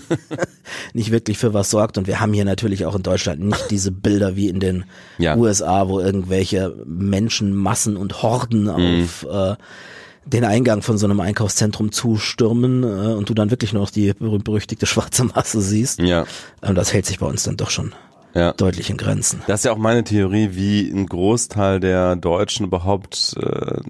nicht 0.94 1.12
wirklich 1.12 1.38
für 1.38 1.53
was 1.53 1.70
sorgt. 1.70 1.98
Und 1.98 2.08
wir 2.08 2.20
haben 2.20 2.34
hier 2.34 2.46
natürlich 2.46 2.86
auch 2.86 2.96
in 2.96 3.03
Deutschland 3.03 3.41
nicht 3.41 3.70
diese 3.70 3.91
Bilder 3.91 4.36
wie 4.36 4.48
in 4.48 4.60
den 4.60 4.86
Ja. 5.18 5.36
USA, 5.36 5.88
wo 5.88 6.00
irgendwelche 6.00 6.74
Menschenmassen 6.86 7.98
und 7.98 8.24
Horden 8.24 8.63
Mhm. 8.63 9.03
auf 9.03 9.27
äh, 9.32 9.56
den 10.25 10.46
Eingang 10.46 10.82
von 10.82 10.98
so 10.98 11.08
einem 11.08 11.20
Einkaufszentrum 11.20 11.92
zustürmen 11.92 12.84
äh, 12.84 13.13
und 13.13 13.30
du 13.30 13.34
dann 13.34 13.50
wirklich 13.51 13.74
noch 13.74 13.90
die 13.90 14.13
berühmt-berüchtigte 14.13 14.86
schwarze 14.86 15.24
Masse 15.25 15.62
siehst. 15.62 16.00
Ja, 16.00 16.25
Ähm, 16.62 16.75
das 16.75 16.94
hält 16.94 17.06
sich 17.06 17.20
bei 17.20 17.25
uns 17.25 17.44
dann 17.44 17.58
doch 17.58 17.70
schon 17.70 17.94
ja. 18.34 18.54
deutlich 18.54 18.90
in 18.90 18.98
Grenzen. 18.98 19.42
Das 19.48 19.62
ist 19.62 19.66
ja 19.66 19.72
auch 19.72 19.78
meine 19.78 20.04
Theorie, 20.04 20.50
wie 20.54 20.90
ein 20.90 21.08
Großteil 21.08 21.80
der 21.80 22.16
Deutschen 22.16 22.66
überhaupt 22.68 23.36
äh, 23.40 23.82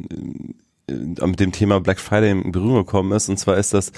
mit 0.89 1.39
dem 1.39 1.51
Thema 1.51 1.79
Black 1.79 1.99
Friday 1.99 2.31
in 2.31 2.51
Berührung 2.51 2.85
gekommen 2.85 3.11
ist. 3.13 3.29
Und 3.29 3.37
zwar 3.37 3.57
ist 3.57 3.73
das 3.73 3.91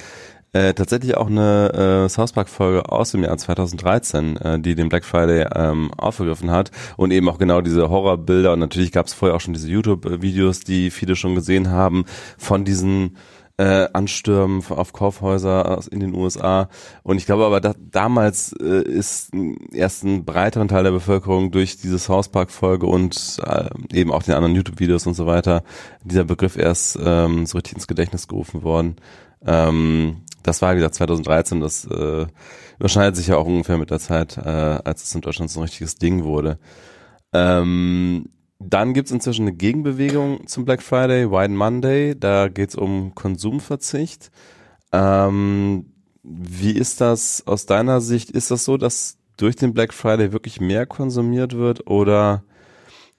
äh, 0.54 0.74
tatsächlich 0.74 1.18
auch 1.18 1.28
eine 1.28 2.06
äh, 2.06 2.10
South 2.10 2.32
Park 2.32 2.48
Folge 2.48 2.90
aus 2.90 3.12
dem 3.12 3.24
Jahr 3.24 3.38
2013, 3.38 4.38
äh, 4.38 4.60
die 4.60 4.76
den 4.76 4.90
Black 4.90 5.04
Friday 5.04 5.48
ähm, 5.54 5.92
aufgegriffen 5.98 6.52
hat 6.52 6.72
und 6.96 7.12
eben 7.12 7.28
auch 7.28 7.40
genau 7.40 7.62
diese 7.62 7.90
Horrorbilder 7.90 8.54
und 8.54 8.60
natürlich 8.60 8.92
gab 8.92 9.08
es 9.08 9.14
vorher 9.14 9.36
auch 9.36 9.42
schon 9.42 9.54
diese 9.54 9.70
YouTube-Videos, 9.70 10.62
die 10.62 10.92
viele 10.92 11.16
schon 11.16 11.36
gesehen 11.36 11.72
haben 11.72 12.06
von 12.38 12.66
diesen 12.66 13.18
äh, 13.58 13.88
Anstürmen 13.94 14.64
auf 14.70 14.94
Kaufhäuser 14.94 15.80
in 15.92 16.00
den 16.00 16.16
USA. 16.16 16.70
Und 17.04 17.18
ich 17.18 17.26
glaube 17.26 17.46
aber, 17.46 17.62
da, 17.62 17.76
damals 17.78 18.54
äh, 18.54 18.82
ist 18.82 19.32
erst 19.72 20.04
ein 20.04 20.26
breiteren 20.26 20.68
Teil 20.68 20.84
der 20.84 20.92
Bevölkerung 20.92 21.52
durch 21.52 21.78
diese 21.78 22.00
South 22.00 22.30
Park 22.30 22.50
Folge 22.50 22.88
und 22.88 23.40
äh, 23.46 23.70
eben 23.94 24.12
auch 24.12 24.24
den 24.24 24.34
anderen 24.34 24.56
YouTube-Videos 24.56 25.06
und 25.06 25.14
so 25.14 25.28
weiter 25.28 25.64
dieser 26.04 26.24
Begriff 26.24 26.58
erst 26.58 26.98
ähm, 27.04 27.46
so 27.46 27.58
richtig 27.58 27.76
ins 27.76 27.88
Gedächtnis 27.88 28.28
gerufen 28.28 28.64
worden. 28.64 28.96
Ähm, 29.46 30.23
das 30.44 30.62
war, 30.62 30.74
wie 30.74 30.78
gesagt, 30.78 30.96
2013. 30.96 31.60
Das 31.62 31.86
äh, 31.86 32.28
überschneidet 32.80 33.16
sich 33.16 33.28
ja 33.28 33.38
auch 33.38 33.48
ungefähr 33.48 33.78
mit 33.78 33.92
der 33.92 34.00
Zeit, 34.00 34.38
äh, 34.38 34.42
als 34.42 35.04
es 35.04 35.16
in 35.16 35.22
Deutschland 35.22 35.50
so 35.50 35.60
ein 35.60 35.64
richtiges 35.64 35.96
Ding 35.96 36.24
wurde. 36.24 36.60
Ähm, 37.34 38.30
Dann 38.60 38.94
gibt's 38.94 39.12
inzwischen 39.12 39.48
eine 39.48 39.56
Gegenbewegung 39.56 40.48
zum 40.48 40.66
Black 40.66 40.82
Friday, 40.82 41.30
White 41.32 41.54
Monday. 41.54 42.16
Da 42.18 42.48
geht's 42.48 42.76
um 42.76 43.16
Konsumverzicht. 43.16 44.32
Ähm, 44.92 45.92
wie 46.24 46.72
ist 46.72 47.02
das 47.02 47.44
aus 47.48 47.66
deiner 47.66 48.00
Sicht? 48.00 48.32
Ist 48.32 48.52
das 48.52 48.64
so, 48.64 48.78
dass 48.78 49.18
durch 49.38 49.56
den 49.56 49.74
Black 49.74 49.94
Friday 49.94 50.32
wirklich 50.32 50.62
mehr 50.62 50.86
konsumiert 50.86 51.56
wird 51.58 51.88
oder 51.88 52.44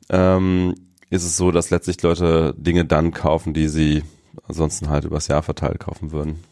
ähm, 0.08 0.74
ist 1.10 1.24
es 1.24 1.36
so, 1.36 1.50
dass 1.50 1.70
letztlich 1.70 2.00
Leute 2.02 2.54
Dinge 2.56 2.84
dann 2.84 3.12
kaufen, 3.12 3.52
die 3.52 3.68
sie 3.68 4.04
ansonsten 4.48 4.88
halt 4.88 5.04
übers 5.04 5.28
Jahr 5.28 5.42
verteilt 5.42 5.80
kaufen 5.80 6.12
würden? 6.12 6.42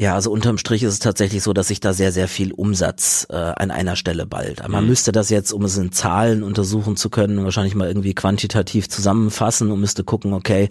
Ja, 0.00 0.14
also 0.14 0.30
unterm 0.30 0.56
Strich 0.56 0.82
ist 0.82 0.94
es 0.94 0.98
tatsächlich 0.98 1.42
so, 1.42 1.52
dass 1.52 1.68
sich 1.68 1.78
da 1.78 1.92
sehr, 1.92 2.10
sehr 2.10 2.26
viel 2.26 2.52
Umsatz 2.52 3.26
äh, 3.28 3.34
an 3.34 3.70
einer 3.70 3.96
Stelle 3.96 4.24
ballt. 4.24 4.66
Man 4.66 4.84
mhm. 4.84 4.88
müsste 4.88 5.12
das 5.12 5.28
jetzt, 5.28 5.52
um 5.52 5.62
es 5.62 5.76
in 5.76 5.92
Zahlen 5.92 6.42
untersuchen 6.42 6.96
zu 6.96 7.10
können, 7.10 7.44
wahrscheinlich 7.44 7.74
mal 7.74 7.86
irgendwie 7.86 8.14
quantitativ 8.14 8.88
zusammenfassen 8.88 9.70
und 9.70 9.78
müsste 9.78 10.02
gucken, 10.02 10.32
okay, 10.32 10.70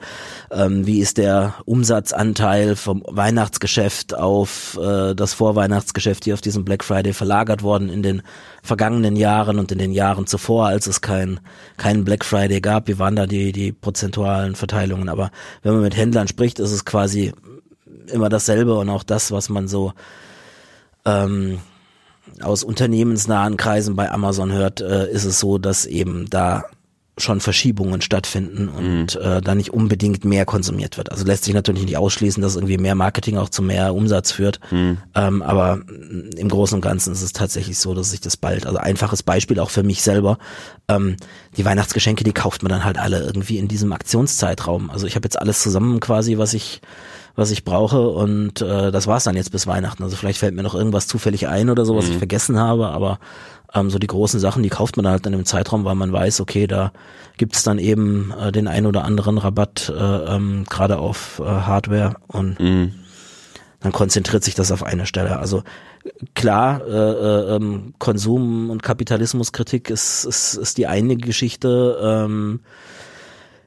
ähm, 0.50 0.88
wie 0.88 0.98
ist 0.98 1.20
der 1.20 1.54
Umsatzanteil 1.66 2.76
vom 2.76 3.04
Weihnachtsgeschäft 3.06 4.16
auf 4.16 4.80
äh, 4.82 5.14
das 5.14 5.36
Vorweihnachtsgeschäft 5.36 6.24
hier 6.24 6.34
auf 6.34 6.42
diesem 6.42 6.66
Black 6.66 6.84
Friday 6.84 7.14
verlagert 7.14 7.62
worden 7.62 7.90
in 7.90 8.02
den 8.02 8.24
vergangenen 8.64 9.16
Jahren 9.16 9.60
und 9.60 9.72
in 9.72 9.78
den 9.78 9.92
Jahren 9.92 10.26
zuvor, 10.26 10.66
als 10.66 10.88
es 10.88 11.02
kein 11.02 11.40
keinen 11.78 12.04
Black 12.04 12.26
Friday 12.26 12.62
gab. 12.62 12.88
Wie 12.88 12.98
waren 12.98 13.16
da 13.16 13.28
die, 13.28 13.52
die 13.52 13.74
prozentualen 13.74 14.56
Verteilungen? 14.56 15.08
Aber 15.08 15.30
wenn 15.62 15.74
man 15.74 15.84
mit 15.84 15.96
Händlern 15.96 16.28
spricht, 16.28 16.58
ist 16.58 16.72
es 16.72 16.84
quasi 16.84 17.32
immer 18.10 18.30
dasselbe 18.30 18.76
und 18.76 18.90
auch 18.90 19.04
das, 19.04 19.32
was 19.32 19.50
man 19.50 19.68
so 19.68 19.94
ähm, 21.06 21.60
aus 22.42 22.64
unternehmensnahen 22.64 23.58
Kreisen 23.58 23.96
bei 23.96 24.12
Amazon 24.12 24.52
hört, 24.52 24.82
äh, 24.82 25.10
ist 25.12 25.26
es 25.26 25.40
so, 25.40 25.58
dass 25.58 25.86
eben 25.86 26.30
da 26.30 26.66
schon 27.22 27.42
Verschiebungen 27.42 28.02
stattfinden 28.02 28.70
und 28.70 29.16
mhm. 29.16 29.22
äh, 29.22 29.42
da 29.42 29.56
nicht 29.56 29.74
unbedingt 29.74 30.26
mehr 30.26 30.46
konsumiert 30.46 30.98
wird. 30.98 31.12
Also 31.12 31.26
lässt 31.26 31.44
sich 31.44 31.54
natürlich 31.54 31.84
nicht 31.84 31.98
ausschließen, 31.98 32.42
dass 32.42 32.56
irgendwie 32.56 32.78
mehr 32.78 32.96
Marketing 32.96 33.38
auch 33.38 33.50
zu 33.50 33.62
mehr 33.62 33.94
Umsatz 33.94 34.32
führt. 34.32 34.60
Mhm. 34.72 34.98
Ähm, 35.16 35.42
aber 35.42 35.82
im 36.38 36.50
Großen 36.50 36.76
und 36.76 36.82
Ganzen 36.82 37.14
ist 37.14 37.22
es 37.22 37.34
tatsächlich 37.34 37.78
so, 37.78 37.94
dass 37.94 38.12
sich 38.12 38.22
das 38.22 38.38
bald, 38.38 38.66
also 38.66 38.78
einfaches 38.78 39.24
Beispiel 39.24 39.60
auch 39.60 39.70
für 39.70 39.84
mich 39.84 40.02
selber, 40.02 40.38
ähm, 40.88 41.18
die 41.58 41.66
Weihnachtsgeschenke, 41.66 42.24
die 42.24 42.34
kauft 42.34 42.64
man 42.64 42.70
dann 42.70 42.84
halt 42.84 42.98
alle 42.98 43.20
irgendwie 43.20 43.58
in 43.58 43.68
diesem 43.68 43.92
Aktionszeitraum. 43.92 44.90
Also 44.90 45.06
ich 45.06 45.16
habe 45.16 45.26
jetzt 45.26 45.40
alles 45.40 45.62
zusammen 45.62 46.00
quasi, 46.00 46.38
was 46.38 46.54
ich 46.54 46.82
was 47.36 47.52
ich 47.52 47.64
brauche 47.64 48.10
und 48.10 48.62
äh, 48.62 48.92
das 48.92 49.08
war's 49.08 49.24
dann 49.24 49.36
jetzt 49.36 49.52
bis 49.52 49.68
Weihnachten. 49.68 50.04
Also 50.04 50.16
vielleicht 50.16 50.40
fällt 50.40 50.56
mir 50.56 50.64
noch 50.64 50.76
irgendwas 50.76 51.08
zufällig 51.08 51.48
ein 51.48 51.70
oder 51.70 51.86
so, 51.86 51.96
was 51.96 52.06
mhm. 52.06 52.12
ich 52.14 52.18
vergessen 52.18 52.60
habe, 52.60 52.88
aber 52.88 53.20
ähm, 53.74 53.90
so 53.90 54.00
die 54.00 54.08
großen 54.08 54.40
Sachen, 54.40 54.64
die 54.64 54.70
kauft 54.70 54.98
man 54.98 55.08
halt 55.08 55.26
dann 55.26 55.34
im 55.34 55.46
Zeitraum, 55.46 55.86
weil 55.86 55.96
man 55.96 56.12
weiß, 56.12 56.42
okay, 56.42 56.68
da 56.68 56.92
gibt's 57.38 57.64
dann 57.64 57.80
eben 57.80 58.34
äh, 58.40 58.52
den 58.52 58.68
ein 58.68 58.86
oder 58.86 59.04
anderen 59.04 59.38
Rabatt, 59.38 59.94
äh, 59.96 60.02
ähm, 60.36 60.66
gerade 60.70 60.98
auf 60.98 61.40
äh, 61.40 61.44
Hardware 61.44 62.16
und 62.28 62.60
mhm. 62.60 62.94
dann 63.80 63.92
konzentriert 63.92 64.44
sich 64.44 64.56
das 64.56 64.72
auf 64.72 64.84
eine 64.84 65.06
Stelle. 65.06 65.38
Also 65.40 65.64
klar, 66.34 66.82
äh, 66.86 66.92
äh, 66.92 67.56
ähm, 67.56 67.94
Konsum 68.00 68.70
und 68.70 68.84
Kapitalismuskritik 68.84 69.90
ist, 69.90 70.26
ist, 70.26 70.56
ist 70.56 70.78
die 70.78 70.88
eine 70.88 71.16
Geschichte. 71.16 72.00
Ähm, 72.02 72.62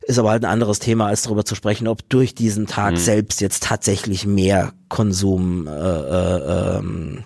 ist 0.02 0.18
aber 0.18 0.30
halt 0.30 0.44
ein 0.44 0.50
anderes 0.50 0.78
Thema, 0.78 1.06
als 1.06 1.22
darüber 1.22 1.44
zu 1.44 1.54
sprechen, 1.54 1.88
ob 1.88 2.08
durch 2.08 2.34
diesen 2.34 2.66
Tag 2.66 2.92
mhm. 2.92 2.98
selbst 2.98 3.40
jetzt 3.40 3.62
tatsächlich 3.62 4.26
mehr 4.26 4.72
Konsum 4.88 5.66
äh, 5.66 5.70
äh, 5.70 6.78
ähm, 6.78 7.24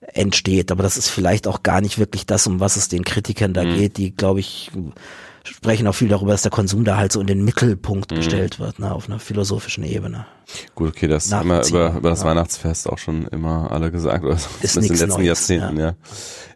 entsteht. 0.00 0.70
Aber 0.70 0.82
das 0.82 0.96
ist 0.96 1.08
vielleicht 1.08 1.46
auch 1.46 1.62
gar 1.62 1.80
nicht 1.80 1.98
wirklich 1.98 2.26
das, 2.26 2.46
um 2.46 2.60
was 2.60 2.76
es 2.76 2.88
den 2.88 3.04
Kritikern 3.04 3.54
da 3.54 3.64
mhm. 3.64 3.76
geht, 3.76 3.96
die, 3.96 4.14
glaube 4.14 4.40
ich, 4.40 4.70
sprechen 5.44 5.86
auch 5.86 5.94
viel 5.94 6.08
darüber, 6.08 6.32
dass 6.32 6.42
der 6.42 6.50
Konsum 6.50 6.84
da 6.84 6.96
halt 6.96 7.12
so 7.12 7.20
in 7.20 7.26
den 7.26 7.44
Mittelpunkt 7.44 8.10
mhm. 8.10 8.16
gestellt 8.16 8.58
wird, 8.58 8.78
ne, 8.78 8.92
auf 8.92 9.08
einer 9.08 9.18
philosophischen 9.18 9.84
Ebene. 9.84 10.26
Gut, 10.74 10.90
okay, 10.90 11.08
das 11.08 11.32
haben 11.32 11.48
wir 11.48 11.66
über, 11.66 11.94
über 11.96 12.10
das 12.10 12.20
ja. 12.20 12.26
Weihnachtsfest 12.26 12.88
auch 12.88 12.98
schon 12.98 13.26
immer 13.28 13.70
alle 13.70 13.90
gesagt, 13.90 14.24
oder 14.24 14.36
ist 14.60 14.76
in 14.76 14.82
den 14.82 14.90
letzten 14.90 15.08
Neues, 15.08 15.26
Jahrzehnten, 15.26 15.78
ja. 15.78 15.86
ja. 15.86 15.94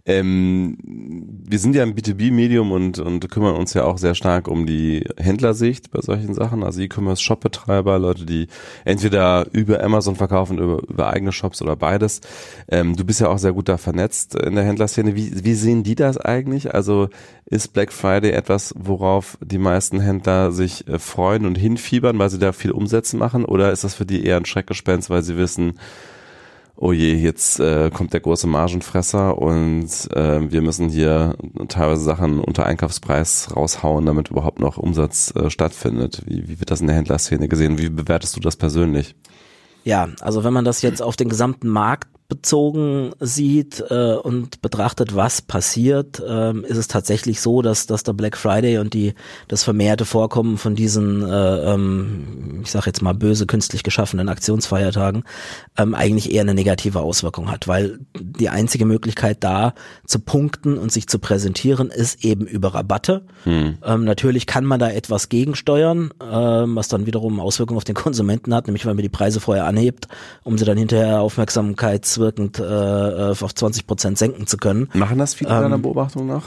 Ähm, 0.07 0.77
wir 0.83 1.59
sind 1.59 1.75
ja 1.75 1.83
im 1.83 1.95
B2B-Medium 1.95 2.73
und, 2.73 2.99
und 2.99 3.31
kümmern 3.31 3.55
uns 3.57 3.73
ja 3.73 3.85
auch 3.85 3.97
sehr 3.97 4.15
stark 4.15 4.49
um 4.49 4.67
die 4.67 5.05
Händlersicht 5.17 5.91
bei 5.91 6.03
solchen 6.03 6.35
Sachen, 6.35 6.63
also 6.63 6.81
E-Commerce-Shop-Betreiber, 6.83 7.99
Leute, 7.99 8.27
die 8.27 8.49
entweder 8.85 9.47
über 9.53 9.83
Amazon 9.83 10.15
verkaufen, 10.17 10.59
über, 10.59 10.83
über 10.87 11.09
eigene 11.09 11.33
Shops 11.33 11.63
oder 11.63 11.75
beides. 11.77 12.21
Ähm, 12.69 12.97
du 12.97 13.05
bist 13.05 13.21
ja 13.21 13.29
auch 13.29 13.39
sehr 13.39 13.55
gut 13.55 13.69
da 13.69 13.79
vernetzt 13.79 14.35
in 14.35 14.57
der 14.57 14.65
Händlerszene. 14.65 15.15
Wie, 15.17 15.43
wie 15.43 15.55
sehen 15.55 15.85
die 15.85 15.95
das 15.95 16.19
eigentlich? 16.19 16.75
Also 16.75 17.09
ist 17.47 17.73
Black 17.73 17.91
Friday 17.91 18.33
etwas, 18.33 18.75
worauf 18.77 19.39
die 19.41 19.59
meisten 19.59 20.01
Händler 20.01 20.53
sich 20.53 20.87
äh, 20.87 20.99
freuen 20.99 21.47
und 21.47 21.57
hinfiebern, 21.57 22.19
weil 22.19 22.29
sie 22.29 22.39
da 22.39 22.53
viel 22.53 22.73
Umsätze 22.73 23.17
machen? 23.17 23.47
Oder 23.47 23.73
ist 23.73 23.85
das 23.85 23.95
für 23.95 24.05
die 24.05 24.25
eher 24.25 24.37
ein 24.37 24.45
Schreckgespenst, 24.45 25.09
weil 25.09 25.23
sie 25.23 25.39
wissen, 25.39 25.79
oh 26.77 26.93
je, 26.93 27.15
jetzt 27.15 27.61
äh, 27.61 27.91
kommt 27.91 28.13
der 28.13 28.21
große 28.21 28.47
Margenfresser 28.47 29.39
und 29.39 29.89
äh, 30.13 30.51
wir 30.51 30.63
müssen 30.63 30.89
hier 30.89 31.37
teilweise 31.69 32.03
Sachen 32.03 32.41
unter 32.41 32.67
Einkaufspreis 32.67 33.49
raushauen, 33.55 34.07
damit 34.07 34.31
überhaupt 34.31 34.61
noch 34.61 34.77
Umsatz 34.77 35.33
äh, 35.37 35.51
stattfindet. 35.51 36.23
Wie, 36.27 36.49
wie 36.49 36.61
wird 36.61 36.71
das 36.71 36.81
in 36.81 36.87
der 36.87 36.97
Händlerszene 36.97 37.49
gesehen? 37.49 37.79
Wie 37.79 37.89
bewertest 37.89 38.37
du 38.37 38.41
das 38.41 38.57
persönlich? 38.57 39.15
Ja, 39.85 40.09
also 40.21 40.45
wenn 40.45 40.53
man 40.53 40.65
das 40.65 40.83
jetzt 40.83 41.03
auf 41.03 41.17
den 41.17 41.29
gesamten 41.29 41.69
Markt 41.69 42.09
bezogen 42.29 43.13
sieht 43.21 43.85
äh, 43.91 44.15
und 44.15 44.63
betrachtet, 44.63 45.15
was 45.15 45.43
passiert, 45.43 46.23
ähm, 46.27 46.65
ist 46.65 46.79
es 46.79 46.89
tatsächlich 46.89 47.41
so, 47.41 47.61
dass, 47.61 47.87
dass 47.87 48.03
der 48.03 48.15
Black 48.15 48.39
Friday 48.39 48.79
und 48.79 48.95
die 48.95 49.15
das 49.47 49.63
vermehrte 49.63 50.07
Vorkommen 50.07 50.57
von 50.57 50.75
diesen, 50.75 51.23
äh, 51.23 51.75
ähm, 51.75 52.61
ich 52.63 52.71
sage 52.71 52.87
jetzt 52.87 53.03
mal 53.03 53.13
böse 53.13 53.47
künstlich 53.47 53.83
geschaffenen 53.83 54.31
Aktionsfeiertagen 54.31 55.25
ähm, 55.77 55.95
eigentlich 55.95 56.33
eher 56.33 56.41
eine 56.41 56.55
negative 56.55 57.01
Auswirkung 57.01 57.51
hat, 57.51 57.69
weil 57.69 57.99
die 58.19 58.49
einzige 58.49 58.87
Möglichkeit 58.87 59.45
da 59.45 59.75
zu 60.07 60.19
punkten 60.19 60.79
und 60.79 60.91
sich 60.93 61.09
zu 61.09 61.19
präsentieren 61.19 61.91
ist 61.91 62.25
eben 62.25 62.47
über 62.47 62.75
Rabatte. 62.75 63.27
Hm. 63.45 63.77
Ähm, 63.85 64.05
natürlich 64.05 64.47
kann 64.47 64.65
man 64.65 64.81
da 64.81 64.89
etwas 64.89 65.29
gegensteuern, 65.29 66.11
ähm, 66.23 66.75
was 66.75 66.89
dann 66.89 67.05
wiederum 67.05 67.39
Auswirkungen 67.39 67.77
auf 67.77 67.85
den 67.85 67.95
Konsumenten 67.95 68.55
hat, 68.55 68.67
nämlich 68.67 68.87
weil 68.87 68.95
man 68.95 69.03
die 69.03 69.11
Preise 69.11 69.41
vorher 69.41 69.67
anhebt, 69.67 70.09
um 70.43 70.57
sie 70.57 70.65
dann 70.65 70.79
hinterher 70.79 71.21
Aufmerksamkeit 71.21 72.14
rückwirkend 72.19 72.59
äh, 72.59 73.45
auf 73.45 73.55
20 73.55 73.87
Prozent 73.87 74.19
senken 74.19 74.47
zu 74.47 74.57
können. 74.57 74.89
Machen 74.95 75.19
das 75.19 75.35
viele 75.35 75.51
ähm, 75.51 75.63
deiner 75.63 75.79
Beobachtung 75.79 76.27
nach? 76.27 76.43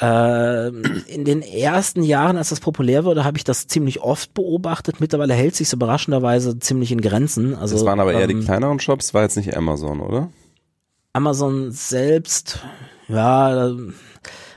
Äh, 0.00 0.68
in 0.68 1.24
den 1.24 1.40
ersten 1.42 2.02
Jahren, 2.02 2.36
als 2.36 2.50
das 2.50 2.60
populär 2.60 3.04
wurde, 3.04 3.24
habe 3.24 3.38
ich 3.38 3.44
das 3.44 3.66
ziemlich 3.66 4.00
oft 4.02 4.34
beobachtet. 4.34 5.00
Mittlerweile 5.00 5.34
hält 5.34 5.56
sich 5.56 5.72
überraschenderweise 5.72 6.58
ziemlich 6.58 6.92
in 6.92 7.00
Grenzen. 7.00 7.54
Also, 7.54 7.76
das 7.76 7.84
waren 7.84 8.00
aber 8.00 8.12
eher 8.12 8.28
ähm, 8.28 8.40
die 8.40 8.44
kleineren 8.44 8.78
Shops, 8.78 9.14
war 9.14 9.22
jetzt 9.22 9.36
nicht 9.36 9.56
Amazon, 9.56 10.00
oder? 10.00 10.28
Amazon 11.14 11.72
selbst, 11.72 12.62
ja, 13.08 13.70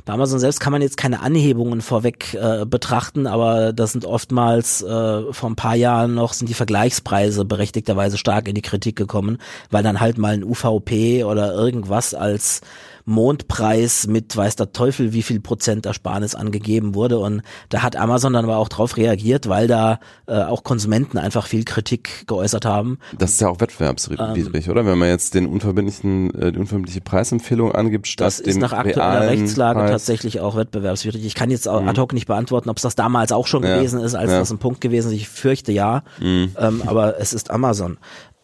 bei 0.10 0.16
Amazon 0.16 0.40
selbst 0.40 0.60
kann 0.60 0.72
man 0.72 0.82
jetzt 0.82 0.98
keine 0.98 1.20
Anhebungen 1.20 1.82
vorweg 1.82 2.34
äh, 2.34 2.66
betrachten, 2.66 3.28
aber 3.28 3.74
das 3.74 3.92
sind 3.92 4.06
oftmals 4.06 4.82
äh, 4.82 5.32
vor 5.32 5.52
ein 5.52 5.56
paar 5.56 5.76
Jahren 5.76 6.16
noch 6.16 6.34
sind 6.34 6.48
die 6.48 6.56
Vergleichspreise 6.56 7.46
berechtigterweise 7.46 8.18
stark 8.18 8.48
in 8.48 8.56
die 8.56 8.64
Kritik 8.64 8.96
gekommen, 8.96 9.38
weil 9.70 9.84
dann 9.84 10.00
halt 10.00 10.18
mal 10.18 10.34
ein 10.34 10.44
UVP 10.44 11.26
oder 11.26 11.54
irgendwas 11.54 12.16
als 12.16 12.62
Mondpreis 13.10 14.06
mit 14.06 14.38
weiß 14.38 14.56
der 14.56 14.72
Teufel 14.72 15.14
wie 15.14 15.24
viel 15.24 15.40
Prozent 15.40 15.88
Ersparnis 15.88 16.36
angegeben 16.36 16.94
wurde 16.94 17.18
und 17.18 17.42
da 17.70 17.82
hat 17.82 17.96
Amazon 17.96 18.34
dann 18.34 18.46
aber 18.46 18.58
auch 18.58 18.70
drauf 18.70 18.98
reagiert, 18.98 19.50
weil 19.50 19.68
da 19.68 20.00
äh, 20.28 20.36
auch 20.36 20.64
Konsumenten 20.64 21.18
einfach 21.18 21.48
viel 21.48 21.64
Kritik 21.64 22.28
geäußert 22.28 22.66
haben. 22.66 23.00
Das 23.18 23.32
ist 23.32 23.42
ja 23.42 23.50
auch 23.50 23.60
wettbewerbswidrig, 23.60 24.68
ähm, 24.68 24.72
oder? 24.72 24.86
Wenn 24.86 25.00
man 25.00 25.10
jetzt 25.10 25.34
den 25.34 25.48
unverbindlichen, 25.48 26.34
äh, 26.36 26.52
die 26.52 26.60
unverbindliche 26.60 27.02
Preisempfehlung 27.02 27.72
angibt, 27.72 28.06
statt 28.06 28.28
das 28.28 28.40
ist 28.40 28.60
nach 28.60 28.74
aktueller 28.74 29.22
Rechtslage 29.22 29.80
Preis. 29.80 29.92
tatsächlich 29.92 30.40
auch 30.40 30.56
wettbewerbswidrig. 30.56 31.26
Ich 31.26 31.34
kann 31.34 31.50
jetzt 31.50 31.68
auch 31.68 31.82
mhm. 31.82 31.88
ad 31.88 32.00
hoc 32.00 32.14
nicht 32.14 32.28
beantworten, 32.28 32.70
ob 32.70 32.78
es 32.78 32.84
das 32.84 32.94
damals 32.94 33.32
auch 33.32 33.48
schon 33.48 33.64
ja. 33.64 33.78
gewesen 33.78 34.02
ist, 34.02 34.14
als 34.14 34.32
ja. 34.32 34.38
das 34.38 34.52
ein 34.52 34.60
Punkt 34.60 34.82
gewesen 34.82 35.08
ist. 35.08 35.16
Ich 35.16 35.30
fürchte 35.30 35.72
ja, 35.72 36.04
mhm. 36.20 36.52
ähm, 36.60 36.84
aber 36.86 37.20
es 37.20 37.34
ist 37.34 37.50
Amazon. 37.50 37.98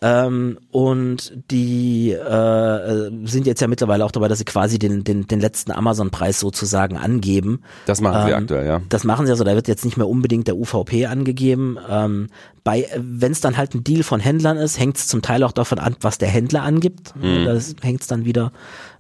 Ähm, 0.05 0.59
und 0.69 1.33
die 1.49 2.11
äh, 2.11 3.09
sind 3.23 3.47
jetzt 3.47 3.59
ja 3.59 3.67
mittlerweile 3.67 4.05
auch 4.05 4.11
dabei, 4.11 4.27
dass 4.27 4.37
sie 4.37 4.45
quasi 4.45 4.77
den, 4.77 5.03
den, 5.03 5.25
den 5.25 5.39
letzten 5.39 5.71
Amazon-Preis 5.71 6.39
sozusagen 6.39 6.95
angeben. 6.95 7.61
Das 7.87 8.01
machen 8.01 8.21
ähm, 8.21 8.27
sie 8.27 8.33
aktuell, 8.35 8.67
ja. 8.67 8.81
Das 8.87 9.03
machen 9.03 9.25
sie 9.25 9.31
also, 9.31 9.43
da 9.43 9.55
wird 9.55 9.67
jetzt 9.67 9.83
nicht 9.83 9.97
mehr 9.97 10.07
unbedingt 10.07 10.47
der 10.47 10.57
UVP 10.57 11.07
angegeben. 11.07 11.79
Ähm, 11.89 12.27
bei, 12.63 12.87
wenn 12.95 13.31
es 13.31 13.41
dann 13.41 13.57
halt 13.57 13.73
ein 13.73 13.83
Deal 13.83 14.03
von 14.03 14.19
Händlern 14.19 14.57
ist, 14.57 14.79
hängt 14.79 14.97
es 14.97 15.07
zum 15.07 15.23
Teil 15.23 15.41
auch 15.41 15.53
davon 15.53 15.79
an, 15.79 15.95
was 16.01 16.19
der 16.19 16.29
Händler 16.29 16.61
angibt. 16.61 17.15
Mhm. 17.15 17.45
Da 17.45 17.57
hängt 17.81 18.01
es 18.01 18.07
dann 18.07 18.25
wieder 18.25 18.51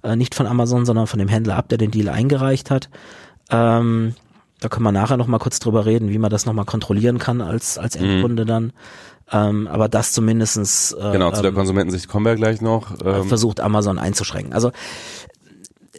äh, 0.01 0.15
nicht 0.15 0.33
von 0.33 0.47
Amazon, 0.47 0.87
sondern 0.87 1.05
von 1.05 1.19
dem 1.19 1.27
Händler 1.27 1.55
ab, 1.55 1.69
der 1.69 1.77
den 1.77 1.91
Deal 1.91 2.09
eingereicht 2.09 2.71
hat. 2.71 2.89
Ähm, 3.51 4.15
da 4.59 4.69
können 4.69 4.83
wir 4.83 4.91
nachher 4.91 5.17
noch 5.17 5.27
mal 5.27 5.39
kurz 5.39 5.59
drüber 5.59 5.85
reden, 5.85 6.09
wie 6.09 6.17
man 6.17 6.29
das 6.29 6.45
noch 6.45 6.53
mal 6.53 6.65
kontrollieren 6.65 7.19
kann 7.19 7.41
als 7.41 7.77
als 7.77 7.99
mhm. 7.99 8.05
Endkunde 8.05 8.43
mhm. 8.43 8.47
dann. 8.47 8.73
Ähm, 9.31 9.67
aber 9.67 9.89
das 9.89 10.11
zumindestens 10.11 10.91
äh, 10.91 11.11
genau 11.11 11.31
zu 11.31 11.41
der 11.41 11.49
ähm, 11.49 11.55
Konsumentensicht 11.55 12.07
kommen 12.07 12.25
wir 12.25 12.35
gleich 12.35 12.61
noch. 12.61 12.93
Ähm. 13.03 13.25
Versucht 13.25 13.59
Amazon 13.59 13.97
einzuschränken. 13.97 14.53
Also 14.53 14.71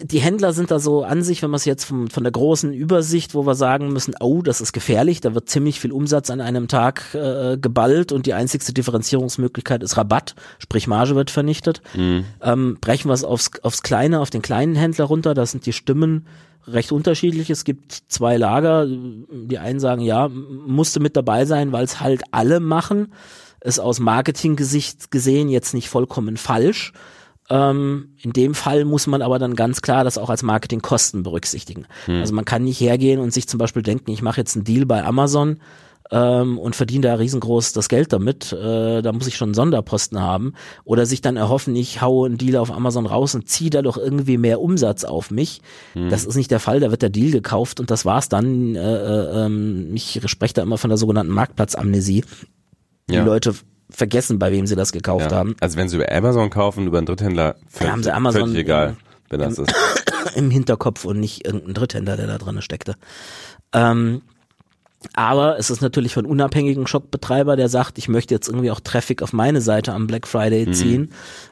die 0.02 0.20
Händler 0.20 0.52
sind 0.52 0.70
da 0.70 0.78
so 0.78 1.04
an 1.04 1.22
sich, 1.22 1.42
wenn 1.42 1.50
man 1.50 1.56
es 1.56 1.64
jetzt 1.64 1.84
vom, 1.84 2.08
von 2.08 2.22
der 2.22 2.32
großen 2.32 2.72
Übersicht, 2.72 3.34
wo 3.34 3.46
wir 3.46 3.54
sagen 3.54 3.92
müssen, 3.92 4.14
oh, 4.20 4.42
das 4.42 4.60
ist 4.60 4.72
gefährlich, 4.72 5.20
da 5.20 5.34
wird 5.34 5.48
ziemlich 5.48 5.80
viel 5.80 5.92
Umsatz 5.92 6.30
an 6.30 6.40
einem 6.40 6.68
Tag 6.68 7.14
äh, 7.14 7.56
geballt 7.56 8.12
und 8.12 8.26
die 8.26 8.34
einzigste 8.34 8.72
Differenzierungsmöglichkeit 8.72 9.82
ist 9.82 9.96
Rabatt, 9.96 10.34
sprich 10.58 10.86
Marge 10.86 11.14
wird 11.14 11.30
vernichtet. 11.30 11.80
Mhm. 11.94 12.24
Ähm, 12.42 12.78
brechen 12.80 13.08
wir 13.08 13.14
es 13.14 13.24
aufs, 13.24 13.50
aufs 13.62 13.82
Kleine, 13.82 14.20
auf 14.20 14.30
den 14.30 14.42
kleinen 14.42 14.76
Händler 14.76 15.06
runter, 15.06 15.34
da 15.34 15.46
sind 15.46 15.66
die 15.66 15.72
Stimmen 15.72 16.26
recht 16.66 16.92
unterschiedlich. 16.92 17.50
Es 17.50 17.64
gibt 17.64 17.92
zwei 18.08 18.36
Lager. 18.36 18.86
Die 18.86 19.58
einen 19.58 19.80
sagen, 19.80 20.02
ja, 20.02 20.28
musste 20.28 21.00
mit 21.00 21.16
dabei 21.16 21.44
sein, 21.44 21.72
weil 21.72 21.84
es 21.84 22.00
halt 22.00 22.22
alle 22.30 22.60
machen. 22.60 23.12
Ist 23.60 23.78
aus 23.78 24.00
Marketinggesicht 24.00 25.10
gesehen 25.10 25.48
jetzt 25.48 25.74
nicht 25.74 25.88
vollkommen 25.88 26.36
falsch. 26.36 26.92
Ähm, 27.48 28.16
in 28.20 28.32
dem 28.32 28.54
Fall 28.54 28.84
muss 28.84 29.06
man 29.06 29.22
aber 29.22 29.38
dann 29.38 29.54
ganz 29.54 29.80
klar 29.80 30.04
das 30.04 30.18
auch 30.18 30.30
als 30.30 30.42
Marketingkosten 30.42 31.22
berücksichtigen. 31.22 31.86
Hm. 32.06 32.20
Also 32.20 32.34
man 32.34 32.44
kann 32.44 32.64
nicht 32.64 32.80
hergehen 32.80 33.20
und 33.20 33.32
sich 33.32 33.48
zum 33.48 33.58
Beispiel 33.58 33.82
denken, 33.82 34.10
ich 34.10 34.22
mache 34.22 34.40
jetzt 34.40 34.56
einen 34.56 34.64
Deal 34.64 34.84
bei 34.84 35.04
Amazon 35.04 35.60
ähm, 36.10 36.58
und 36.58 36.76
verdiene 36.76 37.08
da 37.08 37.14
riesengroß 37.14 37.72
das 37.72 37.88
Geld 37.88 38.12
damit. 38.12 38.52
Äh, 38.52 39.02
da 39.02 39.12
muss 39.12 39.26
ich 39.26 39.36
schon 39.36 39.48
einen 39.48 39.54
Sonderposten 39.54 40.20
haben. 40.20 40.54
Oder 40.84 41.06
sich 41.06 41.20
dann 41.20 41.36
erhoffen, 41.36 41.74
ich 41.76 42.00
haue 42.02 42.26
einen 42.26 42.38
Deal 42.38 42.56
auf 42.56 42.70
Amazon 42.70 43.06
raus 43.06 43.34
und 43.34 43.48
ziehe 43.48 43.70
da 43.70 43.82
doch 43.82 43.98
irgendwie 43.98 44.38
mehr 44.38 44.60
Umsatz 44.60 45.04
auf 45.04 45.30
mich. 45.30 45.60
Hm. 45.94 46.10
Das 46.10 46.24
ist 46.24 46.36
nicht 46.36 46.50
der 46.50 46.60
Fall. 46.60 46.80
Da 46.80 46.90
wird 46.90 47.02
der 47.02 47.10
Deal 47.10 47.30
gekauft 47.30 47.80
und 47.80 47.90
das 47.90 48.04
war's 48.04 48.28
dann. 48.28 48.74
Äh, 48.74 48.80
äh, 48.80 49.46
ähm, 49.46 49.90
ich 49.94 50.20
spreche 50.26 50.54
da 50.54 50.62
immer 50.62 50.78
von 50.78 50.90
der 50.90 50.98
sogenannten 50.98 51.32
Marktplatzamnesie. 51.32 52.24
Die 53.08 53.14
ja. 53.14 53.24
Leute 53.24 53.54
vergessen, 53.90 54.38
bei 54.38 54.50
wem 54.52 54.66
sie 54.66 54.76
das 54.76 54.92
gekauft 54.92 55.30
ja. 55.30 55.36
haben. 55.36 55.56
Also 55.60 55.76
wenn 55.76 55.88
sie 55.88 55.96
über 55.96 56.10
Amazon 56.10 56.50
kaufen, 56.50 56.86
über 56.86 56.98
einen 56.98 57.06
Dritthändler, 57.06 57.56
völlig, 57.68 57.92
haben 57.92 58.02
sie 58.02 58.12
Amazon 58.12 58.42
völlig 58.42 58.58
egal, 58.58 58.96
wenn 59.30 59.40
das 59.40 59.58
im, 59.58 59.64
ist. 59.64 59.74
Im 60.34 60.50
Hinterkopf 60.50 61.04
und 61.04 61.20
nicht 61.20 61.46
irgendein 61.46 61.74
Dritthändler, 61.74 62.16
der 62.16 62.26
da 62.26 62.36
drin 62.36 62.60
steckte. 62.60 62.96
Ähm, 63.72 64.22
aber 65.14 65.58
es 65.58 65.70
ist 65.70 65.80
natürlich 65.80 66.14
von 66.14 66.26
unabhängigen 66.26 66.86
Shopbetreiber, 66.86 67.56
der 67.56 67.68
sagt, 67.68 67.98
ich 67.98 68.08
möchte 68.08 68.34
jetzt 68.34 68.48
irgendwie 68.48 68.70
auch 68.70 68.80
Traffic 68.80 69.22
auf 69.22 69.32
meine 69.32 69.60
Seite 69.60 69.92
am 69.92 70.06
Black 70.06 70.26
Friday 70.26 70.66
mhm. 70.66 70.72
ziehen. 70.72 71.00
Mhm. 71.02 71.08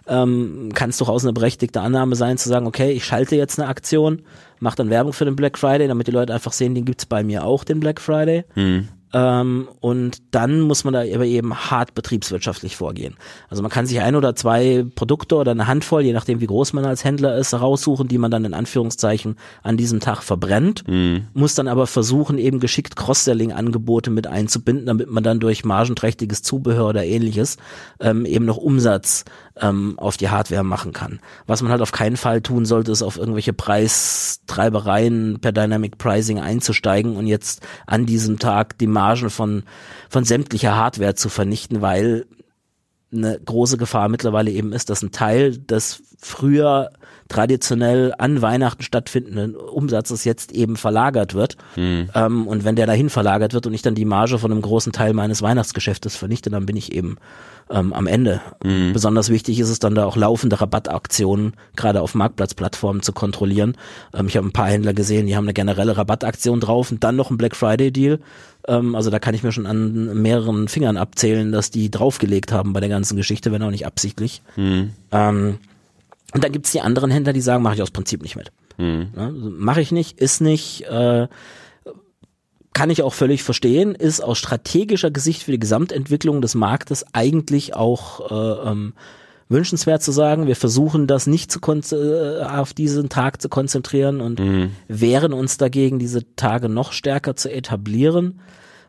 Ähm, 0.08 0.68
Kann 0.74 0.90
es 0.90 0.98
durchaus 0.98 1.24
eine 1.24 1.32
berechtigte 1.32 1.80
Annahme 1.80 2.16
sein, 2.16 2.38
zu 2.38 2.48
sagen, 2.48 2.66
okay, 2.66 2.92
ich 2.92 3.04
schalte 3.04 3.36
jetzt 3.36 3.58
eine 3.58 3.68
Aktion, 3.68 4.22
mache 4.60 4.76
dann 4.76 4.90
Werbung 4.90 5.12
für 5.12 5.24
den 5.24 5.36
Black 5.36 5.58
Friday, 5.58 5.88
damit 5.88 6.06
die 6.06 6.12
Leute 6.12 6.34
einfach 6.34 6.52
sehen, 6.52 6.74
den 6.74 6.84
gibt's 6.84 7.06
bei 7.06 7.22
mir 7.22 7.44
auch, 7.44 7.64
den 7.64 7.80
Black 7.80 8.00
Friday. 8.00 8.44
Mhm. 8.54 8.88
Ähm, 9.14 9.68
und 9.80 10.22
dann 10.32 10.60
muss 10.60 10.82
man 10.82 10.92
da 10.92 11.00
aber 11.00 11.24
eben 11.24 11.54
hart 11.54 11.94
betriebswirtschaftlich 11.94 12.74
vorgehen. 12.74 13.14
Also 13.48 13.62
man 13.62 13.70
kann 13.70 13.86
sich 13.86 14.00
ein 14.00 14.16
oder 14.16 14.34
zwei 14.34 14.84
Produkte 14.96 15.36
oder 15.36 15.52
eine 15.52 15.68
Handvoll, 15.68 16.02
je 16.02 16.12
nachdem 16.12 16.40
wie 16.40 16.46
groß 16.46 16.72
man 16.72 16.84
als 16.84 17.04
Händler 17.04 17.38
ist, 17.38 17.54
raussuchen, 17.54 18.08
die 18.08 18.18
man 18.18 18.32
dann 18.32 18.44
in 18.44 18.54
Anführungszeichen 18.54 19.36
an 19.62 19.76
diesem 19.76 20.00
Tag 20.00 20.24
verbrennt, 20.24 20.86
mhm. 20.88 21.28
muss 21.32 21.54
dann 21.54 21.68
aber 21.68 21.86
versuchen, 21.86 22.38
eben 22.38 22.58
geschickt 22.58 22.96
Cross-Selling-Angebote 22.96 24.10
mit 24.10 24.26
einzubinden, 24.26 24.86
damit 24.86 25.08
man 25.08 25.22
dann 25.22 25.38
durch 25.38 25.64
margenträchtiges 25.64 26.42
Zubehör 26.42 26.88
oder 26.88 27.04
ähnliches 27.04 27.56
ähm, 28.00 28.26
eben 28.26 28.44
noch 28.44 28.56
Umsatz 28.56 29.24
ähm, 29.60 29.94
auf 29.98 30.16
die 30.16 30.28
Hardware 30.28 30.64
machen 30.64 30.92
kann. 30.92 31.20
Was 31.46 31.62
man 31.62 31.70
halt 31.70 31.82
auf 31.82 31.92
keinen 31.92 32.16
Fall 32.16 32.40
tun 32.40 32.64
sollte, 32.64 32.90
ist 32.90 33.02
auf 33.02 33.16
irgendwelche 33.16 33.52
Preistreibereien 33.52 35.38
per 35.40 35.52
Dynamic 35.52 35.98
Pricing 35.98 36.40
einzusteigen 36.40 37.16
und 37.16 37.28
jetzt 37.28 37.64
an 37.86 38.06
diesem 38.06 38.40
Tag 38.40 38.76
die 38.78 38.88
Margen 39.04 39.30
von, 39.30 39.64
von 40.08 40.24
sämtlicher 40.24 40.76
Hardware 40.76 41.14
zu 41.14 41.28
vernichten, 41.28 41.82
weil 41.82 42.26
eine 43.12 43.38
große 43.38 43.76
Gefahr 43.76 44.08
mittlerweile 44.08 44.50
eben 44.50 44.72
ist, 44.72 44.88
dass 44.90 45.02
ein 45.02 45.12
Teil 45.12 45.58
des 45.58 46.02
früher 46.18 46.90
traditionell 47.34 48.14
an 48.16 48.42
Weihnachten 48.42 48.84
stattfindenden 48.84 49.56
Umsatzes 49.56 50.22
jetzt 50.22 50.52
eben 50.52 50.76
verlagert 50.76 51.34
wird. 51.34 51.56
Mhm. 51.74 52.08
Ähm, 52.14 52.46
und 52.46 52.64
wenn 52.64 52.76
der 52.76 52.86
dahin 52.86 53.10
verlagert 53.10 53.54
wird 53.54 53.66
und 53.66 53.74
ich 53.74 53.82
dann 53.82 53.96
die 53.96 54.04
Marge 54.04 54.38
von 54.38 54.52
einem 54.52 54.62
großen 54.62 54.92
Teil 54.92 55.14
meines 55.14 55.42
Weihnachtsgeschäftes 55.42 56.14
vernichte, 56.14 56.48
dann 56.50 56.64
bin 56.64 56.76
ich 56.76 56.92
eben 56.92 57.16
ähm, 57.70 57.92
am 57.92 58.06
Ende. 58.06 58.40
Mhm. 58.62 58.92
Besonders 58.92 59.30
wichtig 59.30 59.58
ist 59.58 59.68
es 59.68 59.80
dann 59.80 59.96
da 59.96 60.04
auch 60.04 60.16
laufende 60.16 60.60
Rabattaktionen, 60.60 61.54
gerade 61.74 62.02
auf 62.02 62.14
Marktplatzplattformen 62.14 63.02
zu 63.02 63.12
kontrollieren. 63.12 63.76
Ähm, 64.14 64.28
ich 64.28 64.36
habe 64.36 64.46
ein 64.46 64.52
paar 64.52 64.68
Händler 64.68 64.94
gesehen, 64.94 65.26
die 65.26 65.34
haben 65.34 65.44
eine 65.44 65.54
generelle 65.54 65.96
Rabattaktion 65.96 66.60
drauf 66.60 66.92
und 66.92 67.02
dann 67.02 67.16
noch 67.16 67.32
ein 67.32 67.36
Black 67.36 67.56
Friday 67.56 67.90
Deal. 67.90 68.20
Ähm, 68.68 68.94
also 68.94 69.10
da 69.10 69.18
kann 69.18 69.34
ich 69.34 69.42
mir 69.42 69.50
schon 69.50 69.66
an 69.66 70.22
mehreren 70.22 70.68
Fingern 70.68 70.96
abzählen, 70.96 71.50
dass 71.50 71.72
die 71.72 71.90
draufgelegt 71.90 72.52
haben 72.52 72.72
bei 72.72 72.78
der 72.78 72.90
ganzen 72.90 73.16
Geschichte, 73.16 73.50
wenn 73.50 73.62
auch 73.64 73.70
nicht 73.70 73.86
absichtlich. 73.86 74.40
Mhm. 74.54 74.90
Ähm, 75.10 75.58
und 76.34 76.44
dann 76.44 76.52
gibt's 76.52 76.72
die 76.72 76.80
anderen 76.80 77.10
Händler, 77.10 77.32
die 77.32 77.40
sagen, 77.40 77.62
mache 77.62 77.76
ich 77.76 77.82
aus 77.82 77.92
Prinzip 77.92 78.22
nicht 78.22 78.36
mit. 78.36 78.52
Mhm. 78.76 79.08
Ja, 79.16 79.26
also 79.26 79.50
mache 79.50 79.80
ich 79.80 79.92
nicht, 79.92 80.18
ist 80.20 80.40
nicht. 80.40 80.82
Äh, 80.82 81.28
kann 82.74 82.90
ich 82.90 83.02
auch 83.02 83.14
völlig 83.14 83.44
verstehen, 83.44 83.94
ist 83.94 84.20
aus 84.20 84.36
strategischer 84.36 85.12
Gesicht 85.12 85.44
für 85.44 85.52
die 85.52 85.60
Gesamtentwicklung 85.60 86.42
des 86.42 86.56
Marktes 86.56 87.06
eigentlich 87.12 87.76
auch 87.76 88.32
äh, 88.32 88.70
ähm, 88.70 88.94
wünschenswert 89.48 90.02
zu 90.02 90.10
sagen. 90.10 90.48
Wir 90.48 90.56
versuchen 90.56 91.06
das 91.06 91.28
nicht 91.28 91.52
zu 91.52 91.60
äh, 91.92 92.42
auf 92.42 92.74
diesen 92.74 93.08
Tag 93.10 93.40
zu 93.40 93.48
konzentrieren 93.48 94.20
und 94.20 94.40
mhm. 94.40 94.72
wehren 94.88 95.32
uns 95.32 95.56
dagegen, 95.56 96.00
diese 96.00 96.34
Tage 96.34 96.68
noch 96.68 96.90
stärker 96.92 97.36
zu 97.36 97.48
etablieren. 97.48 98.40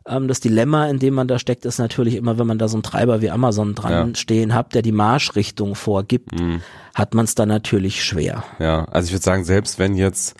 Ähm, 0.07 0.27
das 0.27 0.39
Dilemma, 0.39 0.87
in 0.87 0.99
dem 0.99 1.13
man 1.13 1.27
da 1.27 1.39
steckt, 1.39 1.65
ist 1.65 1.79
natürlich 1.79 2.15
immer, 2.15 2.37
wenn 2.37 2.47
man 2.47 2.59
da 2.59 2.67
so 2.67 2.77
einen 2.77 2.83
Treiber 2.83 3.21
wie 3.21 3.31
Amazon 3.31 3.75
dran 3.75 4.09
ja. 4.09 4.15
stehen 4.15 4.53
hat, 4.53 4.73
der 4.75 4.81
die 4.81 4.91
Marschrichtung 4.91 5.75
vorgibt, 5.75 6.39
mhm. 6.39 6.61
hat 6.93 7.13
man 7.13 7.25
es 7.25 7.35
dann 7.35 7.49
natürlich 7.49 8.03
schwer. 8.03 8.43
Ja, 8.59 8.85
also 8.85 9.07
ich 9.07 9.13
würde 9.13 9.23
sagen, 9.23 9.43
selbst 9.43 9.79
wenn 9.79 9.95
jetzt 9.95 10.35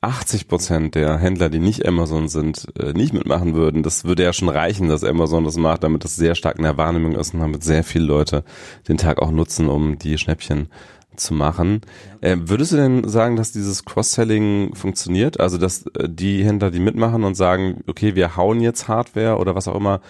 80 0.00 0.48
Prozent 0.48 0.94
der 0.94 1.18
Händler, 1.18 1.48
die 1.48 1.58
nicht 1.58 1.86
Amazon 1.86 2.28
sind, 2.28 2.66
äh, 2.78 2.92
nicht 2.92 3.12
mitmachen 3.12 3.54
würden, 3.54 3.82
das 3.82 4.04
würde 4.04 4.22
ja 4.22 4.32
schon 4.32 4.48
reichen, 4.48 4.88
dass 4.88 5.04
Amazon 5.04 5.44
das 5.44 5.56
macht, 5.56 5.82
damit 5.82 6.04
das 6.04 6.16
sehr 6.16 6.34
stark 6.34 6.58
in 6.58 6.64
der 6.64 6.76
Wahrnehmung 6.76 7.14
ist 7.14 7.34
und 7.34 7.40
damit 7.40 7.64
sehr 7.64 7.84
viele 7.84 8.04
Leute 8.04 8.44
den 8.88 8.98
Tag 8.98 9.20
auch 9.20 9.30
nutzen, 9.30 9.68
um 9.68 9.98
die 9.98 10.18
Schnäppchen 10.18 10.68
zu 11.16 11.34
machen. 11.34 11.82
Äh, 12.20 12.36
würdest 12.40 12.72
du 12.72 12.76
denn 12.76 13.08
sagen, 13.08 13.36
dass 13.36 13.52
dieses 13.52 13.84
Cross-Selling 13.84 14.74
funktioniert? 14.74 15.40
Also, 15.40 15.58
dass 15.58 15.86
äh, 15.86 16.08
die 16.08 16.44
Händler, 16.44 16.70
die 16.70 16.80
mitmachen 16.80 17.24
und 17.24 17.34
sagen, 17.34 17.82
okay, 17.86 18.14
wir 18.14 18.36
hauen 18.36 18.60
jetzt 18.60 18.88
Hardware 18.88 19.38
oder 19.38 19.54
was 19.54 19.68
auch 19.68 19.76
immer 19.76 20.00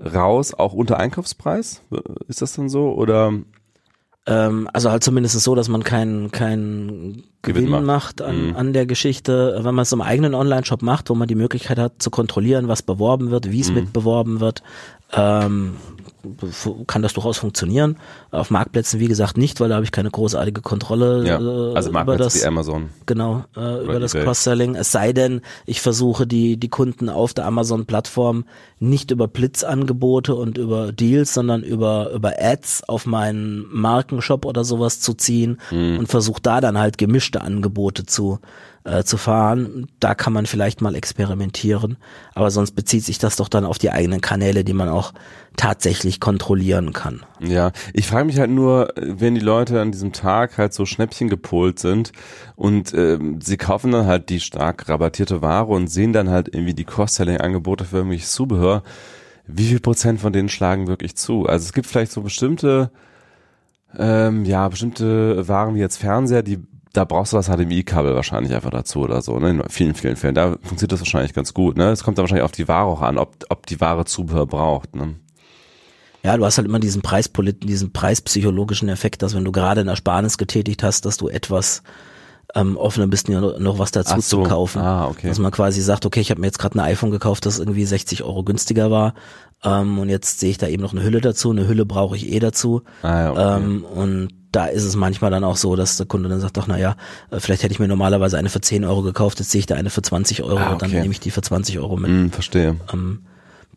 raus, 0.00 0.54
auch 0.54 0.72
unter 0.72 0.98
Einkaufspreis? 0.98 1.82
Ist 2.28 2.42
das 2.42 2.54
dann 2.54 2.68
so? 2.68 2.92
Oder 2.92 3.32
ähm, 4.26 4.68
also 4.72 4.90
halt 4.90 5.02
zumindest 5.02 5.40
so, 5.40 5.54
dass 5.54 5.68
man 5.68 5.82
keinen 5.82 6.30
kein 6.30 7.24
Gewinn, 7.42 7.66
Gewinn 7.66 7.84
macht, 7.84 8.20
an, 8.20 8.48
mhm. 8.48 8.56
an 8.56 8.72
der 8.72 8.86
Geschichte. 8.86 9.58
Wenn 9.62 9.74
man 9.74 9.82
es 9.82 9.92
im 9.92 10.02
eigenen 10.02 10.34
Online-Shop 10.34 10.82
macht, 10.82 11.10
wo 11.10 11.14
man 11.14 11.26
die 11.26 11.34
Möglichkeit 11.34 11.78
hat 11.78 12.02
zu 12.02 12.10
kontrollieren, 12.10 12.68
was 12.68 12.82
beworben 12.82 13.30
wird, 13.30 13.50
wie 13.50 13.60
es 13.60 13.70
mhm. 13.70 13.76
mit 13.76 13.92
beworben 13.92 14.40
wird, 14.40 14.62
ähm, 15.12 15.76
kann 16.86 17.02
das 17.02 17.14
durchaus 17.14 17.38
funktionieren. 17.38 17.96
Auf 18.30 18.50
Marktplätzen, 18.50 19.00
wie 19.00 19.08
gesagt, 19.08 19.36
nicht, 19.36 19.60
weil 19.60 19.68
da 19.68 19.76
habe 19.76 19.84
ich 19.84 19.92
keine 19.92 20.10
großartige 20.10 20.60
Kontrolle 20.60 21.26
ja, 21.26 21.40
äh, 21.40 21.74
also 21.74 21.90
über 21.90 22.16
das. 22.16 22.40
Wie 22.40 22.46
Amazon. 22.46 22.90
Genau, 23.06 23.44
äh, 23.56 23.84
über 23.84 24.00
das 24.00 24.12
Cross-Selling. 24.12 24.74
Es 24.74 24.92
sei 24.92 25.12
denn, 25.12 25.40
ich 25.66 25.80
versuche 25.80 26.26
die, 26.26 26.56
die 26.56 26.68
Kunden 26.68 27.08
auf 27.08 27.34
der 27.34 27.46
Amazon-Plattform 27.46 28.44
nicht 28.78 29.10
über 29.10 29.28
Blitzangebote 29.28 30.34
und 30.34 30.58
über 30.58 30.92
Deals, 30.92 31.34
sondern 31.34 31.62
über, 31.62 32.10
über 32.12 32.34
Ads 32.38 32.88
auf 32.88 33.06
meinen 33.06 33.66
Markenshop 33.70 34.44
oder 34.44 34.64
sowas 34.64 35.00
zu 35.00 35.14
ziehen 35.14 35.60
mhm. 35.70 35.98
und 35.98 36.06
versuche 36.08 36.40
da 36.42 36.60
dann 36.60 36.78
halt 36.78 36.98
gemischte 36.98 37.40
Angebote 37.40 38.06
zu, 38.06 38.38
äh, 38.42 38.69
zu 39.04 39.18
fahren. 39.18 39.88
Da 40.00 40.14
kann 40.14 40.32
man 40.32 40.46
vielleicht 40.46 40.80
mal 40.80 40.94
experimentieren, 40.94 41.98
aber 42.34 42.50
sonst 42.50 42.72
bezieht 42.72 43.04
sich 43.04 43.18
das 43.18 43.36
doch 43.36 43.48
dann 43.48 43.64
auf 43.64 43.78
die 43.78 43.90
eigenen 43.90 44.20
Kanäle, 44.20 44.64
die 44.64 44.72
man 44.72 44.88
auch 44.88 45.12
tatsächlich 45.56 46.20
kontrollieren 46.20 46.92
kann. 46.92 47.20
Ja, 47.40 47.72
ich 47.92 48.06
frage 48.06 48.24
mich 48.24 48.38
halt 48.38 48.50
nur, 48.50 48.94
wenn 48.96 49.34
die 49.34 49.40
Leute 49.40 49.80
an 49.80 49.92
diesem 49.92 50.12
Tag 50.12 50.56
halt 50.56 50.72
so 50.72 50.86
Schnäppchen 50.86 51.28
gepolt 51.28 51.78
sind 51.78 52.12
und 52.56 52.94
äh, 52.94 53.18
sie 53.40 53.56
kaufen 53.58 53.92
dann 53.92 54.06
halt 54.06 54.30
die 54.30 54.40
stark 54.40 54.88
rabattierte 54.88 55.42
Ware 55.42 55.66
und 55.66 55.88
sehen 55.88 56.12
dann 56.12 56.30
halt 56.30 56.48
irgendwie 56.48 56.74
die 56.74 56.84
Cross-Selling-Angebote 56.84 57.84
für 57.84 57.96
irgendwelches 57.96 58.32
Zubehör, 58.32 58.82
wie 59.46 59.66
viel 59.66 59.80
Prozent 59.80 60.20
von 60.20 60.32
denen 60.32 60.48
schlagen 60.48 60.86
wirklich 60.86 61.16
zu? 61.16 61.44
Also 61.46 61.64
es 61.64 61.72
gibt 61.72 61.86
vielleicht 61.86 62.12
so 62.12 62.22
bestimmte 62.22 62.90
ähm, 63.98 64.44
ja, 64.44 64.68
bestimmte 64.68 65.48
Waren 65.48 65.74
wie 65.74 65.80
jetzt 65.80 65.96
Fernseher, 65.96 66.42
die 66.42 66.58
da 66.92 67.04
brauchst 67.04 67.32
du 67.32 67.36
das 67.36 67.48
HDMI-Kabel 67.48 68.14
wahrscheinlich 68.14 68.54
einfach 68.54 68.70
dazu 68.70 69.00
oder 69.00 69.22
so, 69.22 69.38
ne? 69.38 69.50
In 69.50 69.62
vielen, 69.68 69.94
vielen 69.94 70.16
Fällen. 70.16 70.34
Da 70.34 70.56
funktioniert 70.62 70.92
das 70.92 71.00
wahrscheinlich 71.00 71.34
ganz 71.34 71.54
gut, 71.54 71.76
ne? 71.76 71.90
Es 71.90 72.02
kommt 72.02 72.18
da 72.18 72.22
wahrscheinlich 72.22 72.44
auf 72.44 72.52
die 72.52 72.68
Ware 72.68 72.86
auch 72.86 73.02
an, 73.02 73.18
ob, 73.18 73.44
ob 73.48 73.66
die 73.66 73.80
Ware 73.80 74.04
Zubehör 74.04 74.46
braucht, 74.46 74.96
ne? 74.96 75.14
Ja, 76.22 76.36
du 76.36 76.44
hast 76.44 76.58
halt 76.58 76.68
immer 76.68 76.80
diesen 76.80 77.00
Preispoliten, 77.00 77.66
diesen 77.66 77.92
preispsychologischen 77.92 78.88
Effekt, 78.88 79.22
dass 79.22 79.34
wenn 79.34 79.44
du 79.44 79.52
gerade 79.52 79.80
in 79.80 79.88
Ersparnis 79.88 80.36
getätigt 80.36 80.82
hast, 80.82 81.06
dass 81.06 81.16
du 81.16 81.28
etwas 81.28 81.82
ähm, 82.54 82.76
offener 82.76 83.06
bist, 83.06 83.28
noch, 83.28 83.58
noch 83.58 83.78
was 83.78 83.90
dazu 83.90 84.20
so. 84.20 84.42
zu 84.42 84.48
kaufen. 84.48 84.80
Ah, 84.80 85.06
okay. 85.08 85.28
Dass 85.28 85.38
man 85.38 85.50
quasi 85.52 85.80
sagt, 85.82 86.06
okay, 86.06 86.20
ich 86.20 86.30
habe 86.30 86.40
mir 86.40 86.46
jetzt 86.46 86.58
gerade 86.58 86.76
ein 86.76 86.80
iPhone 86.80 87.10
gekauft, 87.10 87.46
das 87.46 87.58
irgendwie 87.58 87.84
60 87.84 88.22
Euro 88.24 88.42
günstiger 88.44 88.90
war. 88.90 89.14
Ähm, 89.62 89.98
und 89.98 90.08
jetzt 90.08 90.40
sehe 90.40 90.50
ich 90.50 90.58
da 90.58 90.66
eben 90.68 90.82
noch 90.82 90.92
eine 90.92 91.02
Hülle 91.02 91.20
dazu. 91.20 91.50
Eine 91.50 91.68
Hülle 91.68 91.84
brauche 91.86 92.16
ich 92.16 92.30
eh 92.32 92.38
dazu. 92.38 92.82
Ah, 93.02 93.20
ja, 93.20 93.30
okay. 93.32 93.56
ähm, 93.64 93.84
und 93.84 94.28
da 94.52 94.66
ist 94.66 94.82
es 94.84 94.96
manchmal 94.96 95.30
dann 95.30 95.44
auch 95.44 95.56
so, 95.56 95.76
dass 95.76 95.96
der 95.96 96.06
Kunde 96.06 96.28
dann 96.28 96.40
sagt, 96.40 96.58
ach 96.58 96.66
naja, 96.66 96.96
äh, 97.30 97.38
vielleicht 97.38 97.62
hätte 97.62 97.72
ich 97.72 97.78
mir 97.78 97.86
normalerweise 97.86 98.36
eine 98.36 98.48
für 98.48 98.60
10 98.60 98.84
Euro 98.84 99.02
gekauft, 99.02 99.38
jetzt 99.38 99.50
sehe 99.52 99.60
ich 99.60 99.66
da 99.66 99.76
eine 99.76 99.90
für 99.90 100.02
20 100.02 100.42
Euro, 100.42 100.58
Ah, 100.58 100.74
dann 100.76 100.90
okay. 100.90 101.00
nehme 101.02 101.12
ich 101.12 101.20
die 101.20 101.30
für 101.30 101.42
20 101.42 101.78
Euro 101.78 101.96
mit. 101.96 102.10
Hm, 102.10 102.32
verstehe. 102.32 102.74
Ähm, 102.92 103.20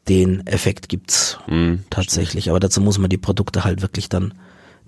den 0.09 0.47
Effekt 0.47 0.89
gibt's 0.89 1.37
Hm, 1.45 1.83
tatsächlich. 1.91 2.49
Aber 2.49 2.59
dazu 2.59 2.81
muss 2.81 2.97
man 2.97 3.09
die 3.09 3.17
Produkte 3.19 3.63
halt 3.63 3.81
wirklich 3.83 4.09
dann 4.09 4.33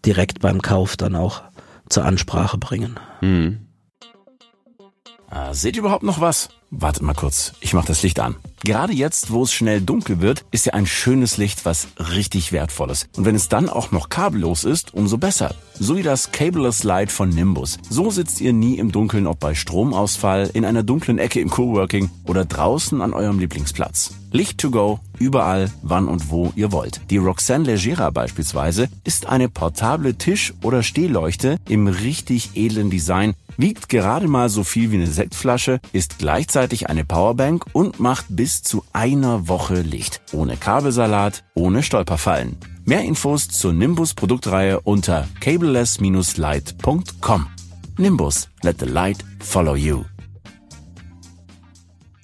direkt 0.05 0.39
beim 0.39 0.61
Kauf 0.61 0.97
dann 0.97 1.15
auch 1.15 1.43
zur 1.89 2.03
Ansprache 2.05 2.57
bringen. 2.57 2.95
hm. 3.19 3.59
Ah, 5.29 5.53
seht 5.53 5.75
ihr 5.75 5.81
überhaupt 5.81 6.03
noch 6.03 6.21
was? 6.21 6.49
Wartet 6.77 7.03
mal 7.03 7.13
kurz, 7.13 7.53
ich 7.61 7.73
mach 7.73 7.85
das 7.85 8.03
Licht 8.03 8.19
an. 8.19 8.35
Gerade 8.65 8.91
jetzt, 8.91 9.31
wo 9.31 9.43
es 9.43 9.53
schnell 9.53 9.79
dunkel 9.79 10.19
wird, 10.19 10.43
ist 10.51 10.65
ja 10.65 10.73
ein 10.73 10.87
schönes 10.87 11.37
Licht 11.37 11.65
was 11.65 11.87
richtig 11.99 12.51
wertvolles. 12.51 13.07
Und 13.15 13.23
wenn 13.23 13.35
es 13.35 13.47
dann 13.47 13.69
auch 13.69 13.91
noch 13.91 14.09
kabellos 14.09 14.65
ist, 14.65 14.93
umso 14.93 15.17
besser. 15.17 15.55
So 15.79 15.95
wie 15.95 16.03
das 16.03 16.31
Cabeless 16.31 16.83
Light 16.83 17.11
von 17.11 17.29
Nimbus. 17.29 17.77
So 17.89 18.11
sitzt 18.11 18.41
ihr 18.41 18.51
nie 18.51 18.77
im 18.77 18.91
Dunkeln, 18.91 19.27
ob 19.27 19.39
bei 19.39 19.55
Stromausfall, 19.55 20.49
in 20.53 20.65
einer 20.65 20.83
dunklen 20.83 21.17
Ecke 21.17 21.39
im 21.39 21.49
Coworking 21.49 22.09
oder 22.25 22.43
draußen 22.43 23.01
an 23.01 23.13
eurem 23.13 23.39
Lieblingsplatz. 23.39 24.15
Licht 24.31 24.57
to 24.57 24.69
go, 24.69 24.99
überall, 25.17 25.71
wann 25.81 26.09
und 26.09 26.29
wo 26.29 26.51
ihr 26.55 26.73
wollt. 26.73 26.99
Die 27.09 27.17
Roxanne 27.17 27.65
Legera 27.65 28.09
beispielsweise 28.09 28.89
ist 29.05 29.27
eine 29.27 29.47
portable 29.47 30.15
Tisch- 30.15 30.53
oder 30.61 30.83
Stehleuchte 30.83 31.57
im 31.69 31.87
richtig 31.87 32.51
edlen 32.55 32.89
Design, 32.89 33.33
wiegt 33.57 33.87
gerade 33.87 34.27
mal 34.27 34.49
so 34.49 34.65
viel 34.65 34.91
wie 34.91 34.95
eine 34.95 35.07
Sektflasche, 35.07 35.79
ist 35.93 36.19
gleichzeitig 36.19 36.64
eine 36.89 37.05
Powerbank 37.05 37.67
und 37.73 37.99
macht 37.99 38.25
bis 38.29 38.63
zu 38.63 38.83
einer 38.91 39.47
Woche 39.47 39.81
Licht. 39.81 40.21
Ohne 40.33 40.57
Kabelsalat, 40.57 41.43
ohne 41.53 41.83
Stolperfallen. 41.83 42.57
Mehr 42.85 43.03
Infos 43.03 43.47
zur 43.47 43.71
Nimbus 43.71 44.15
Produktreihe 44.15 44.79
unter 44.81 45.27
cabeless-light.com. 45.39 47.47
Nimbus, 47.97 48.49
let 48.63 48.79
the 48.79 48.87
light 48.87 49.23
follow 49.39 49.75
you. 49.75 50.05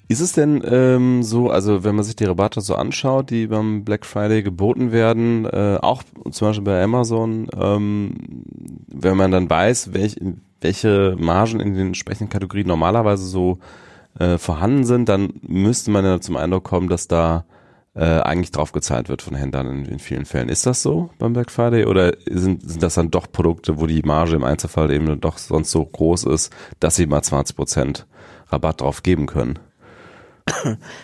Ist 0.08 0.20
es 0.20 0.32
denn 0.32 0.60
ähm, 0.66 1.22
so, 1.22 1.48
also 1.48 1.84
wenn 1.84 1.94
man 1.94 2.04
sich 2.04 2.16
die 2.16 2.24
Rabatte 2.24 2.60
so 2.60 2.74
anschaut, 2.74 3.30
die 3.30 3.46
beim 3.46 3.84
Black 3.84 4.04
Friday 4.04 4.42
geboten 4.42 4.90
werden, 4.92 5.46
äh, 5.46 5.78
auch 5.80 6.02
zum 6.30 6.48
Beispiel 6.48 6.64
bei 6.64 6.82
Amazon, 6.82 7.46
ähm, 7.56 8.44
wenn 8.88 9.16
man 9.16 9.30
dann 9.30 9.48
weiß, 9.48 9.94
welch, 9.94 10.16
welche 10.60 11.16
Margen 11.18 11.60
in 11.60 11.74
den 11.74 11.86
entsprechenden 11.88 12.28
Kategorien 12.28 12.66
normalerweise 12.66 13.24
so 13.24 13.58
äh, 14.18 14.38
vorhanden 14.38 14.84
sind, 14.84 15.08
dann 15.08 15.34
müsste 15.42 15.90
man 15.90 16.04
ja 16.04 16.20
zum 16.20 16.36
Eindruck 16.36 16.64
kommen, 16.64 16.88
dass 16.88 17.08
da 17.08 17.44
äh, 17.94 18.20
eigentlich 18.20 18.50
drauf 18.50 18.72
gezahlt 18.72 19.08
wird 19.08 19.22
von 19.22 19.34
Händlern 19.34 19.66
in, 19.66 19.84
in 19.84 19.98
vielen 19.98 20.24
Fällen. 20.24 20.48
Ist 20.48 20.66
das 20.66 20.82
so 20.82 21.10
beim 21.18 21.32
Black 21.32 21.50
Friday 21.50 21.84
oder 21.84 22.12
sind, 22.26 22.68
sind 22.68 22.82
das 22.82 22.94
dann 22.94 23.10
doch 23.10 23.30
Produkte, 23.30 23.78
wo 23.80 23.86
die 23.86 24.02
Marge 24.02 24.36
im 24.36 24.44
Einzelfall 24.44 24.90
eben 24.90 25.20
doch 25.20 25.38
sonst 25.38 25.70
so 25.70 25.84
groß 25.84 26.24
ist, 26.24 26.52
dass 26.80 26.96
sie 26.96 27.06
mal 27.06 27.22
20 27.22 27.56
Prozent 27.56 28.06
Rabatt 28.48 28.80
drauf 28.80 29.02
geben 29.02 29.26
können? 29.26 29.58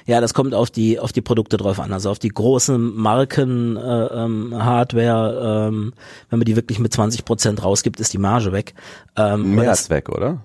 Ja, 0.06 0.20
das 0.20 0.34
kommt 0.34 0.52
auf 0.52 0.70
die 0.70 0.98
auf 0.98 1.12
die 1.12 1.20
Produkte 1.20 1.56
drauf 1.58 1.78
an. 1.78 1.92
Also 1.92 2.10
auf 2.10 2.18
die 2.18 2.28
großen 2.28 2.96
Marken 2.96 3.76
äh, 3.76 4.06
ähm, 4.06 4.52
Hardware, 4.52 5.68
ähm, 5.68 5.92
wenn 6.28 6.40
man 6.40 6.44
die 6.44 6.56
wirklich 6.56 6.80
mit 6.80 6.92
20 6.92 7.24
Prozent 7.24 7.62
rausgibt, 7.62 8.00
ist 8.00 8.12
die 8.12 8.18
Marge 8.18 8.50
weg. 8.52 8.74
Ähm, 9.16 9.54
Mehr 9.54 9.70
als 9.70 9.90
weg, 9.90 10.08
oder? 10.08 10.44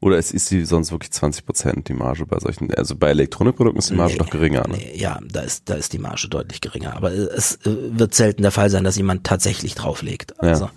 Oder 0.00 0.18
ist, 0.18 0.32
ist 0.32 0.50
die 0.50 0.64
sonst 0.64 0.92
wirklich 0.92 1.10
20 1.10 1.46
Prozent 1.46 1.88
die 1.88 1.94
Marge 1.94 2.26
bei 2.26 2.38
solchen, 2.38 2.72
also 2.74 2.94
bei 2.96 3.08
Elektronikprodukten 3.10 3.78
ist 3.78 3.90
die 3.90 3.94
Marge 3.94 4.12
Nee, 4.12 4.18
doch 4.18 4.30
geringer, 4.30 4.68
ne? 4.68 4.76
Nee, 4.76 4.92
ja, 4.94 5.18
da 5.26 5.40
ist, 5.40 5.68
da 5.70 5.74
ist 5.74 5.92
die 5.92 5.98
Marge 5.98 6.28
deutlich 6.28 6.60
geringer. 6.60 6.94
Aber 6.96 7.12
es 7.12 7.56
äh, 7.66 7.76
wird 7.98 8.14
selten 8.14 8.42
der 8.42 8.50
Fall 8.52 8.68
sein, 8.68 8.84
dass 8.84 8.96
jemand 8.96 9.24
tatsächlich 9.24 9.74
drauflegt. 9.74 10.38
Also 10.40 10.70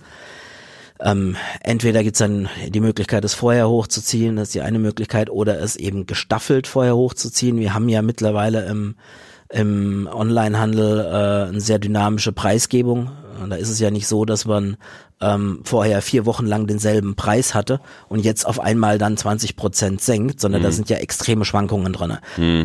ähm, 1.02 1.36
entweder 1.60 2.02
gibt's 2.02 2.18
dann 2.18 2.48
die 2.68 2.80
Möglichkeit, 2.80 3.24
es 3.24 3.34
vorher 3.34 3.68
hochzuziehen, 3.68 4.36
das 4.36 4.48
ist 4.48 4.54
die 4.54 4.60
eine 4.60 4.78
Möglichkeit, 4.78 5.30
oder 5.30 5.60
es 5.60 5.76
eben 5.76 6.06
gestaffelt 6.06 6.66
vorher 6.66 6.96
hochzuziehen. 6.96 7.58
Wir 7.58 7.74
haben 7.74 7.88
ja 7.88 8.02
mittlerweile 8.02 8.66
im, 8.66 8.96
im 9.48 10.08
Onlinehandel 10.12 11.00
äh, 11.00 11.48
eine 11.48 11.60
sehr 11.60 11.78
dynamische 11.78 12.32
Preisgebung. 12.32 13.10
Und 13.42 13.50
Da 13.50 13.56
ist 13.56 13.70
es 13.70 13.80
ja 13.80 13.90
nicht 13.90 14.06
so, 14.06 14.24
dass 14.24 14.44
man 14.44 14.76
ähm, 15.20 15.60
vorher 15.64 16.00
vier 16.02 16.26
Wochen 16.26 16.46
lang 16.46 16.66
denselben 16.66 17.14
Preis 17.14 17.54
hatte 17.54 17.80
und 18.08 18.20
jetzt 18.20 18.46
auf 18.46 18.58
einmal 18.60 18.98
dann 18.98 19.16
20 19.16 19.56
Prozent 19.56 20.00
senkt, 20.00 20.40
sondern 20.40 20.62
da 20.62 20.70
sind 20.72 20.88
ja 20.88 20.96
extreme 20.98 21.44
Schwankungen 21.44 21.92
drin. 21.92 22.16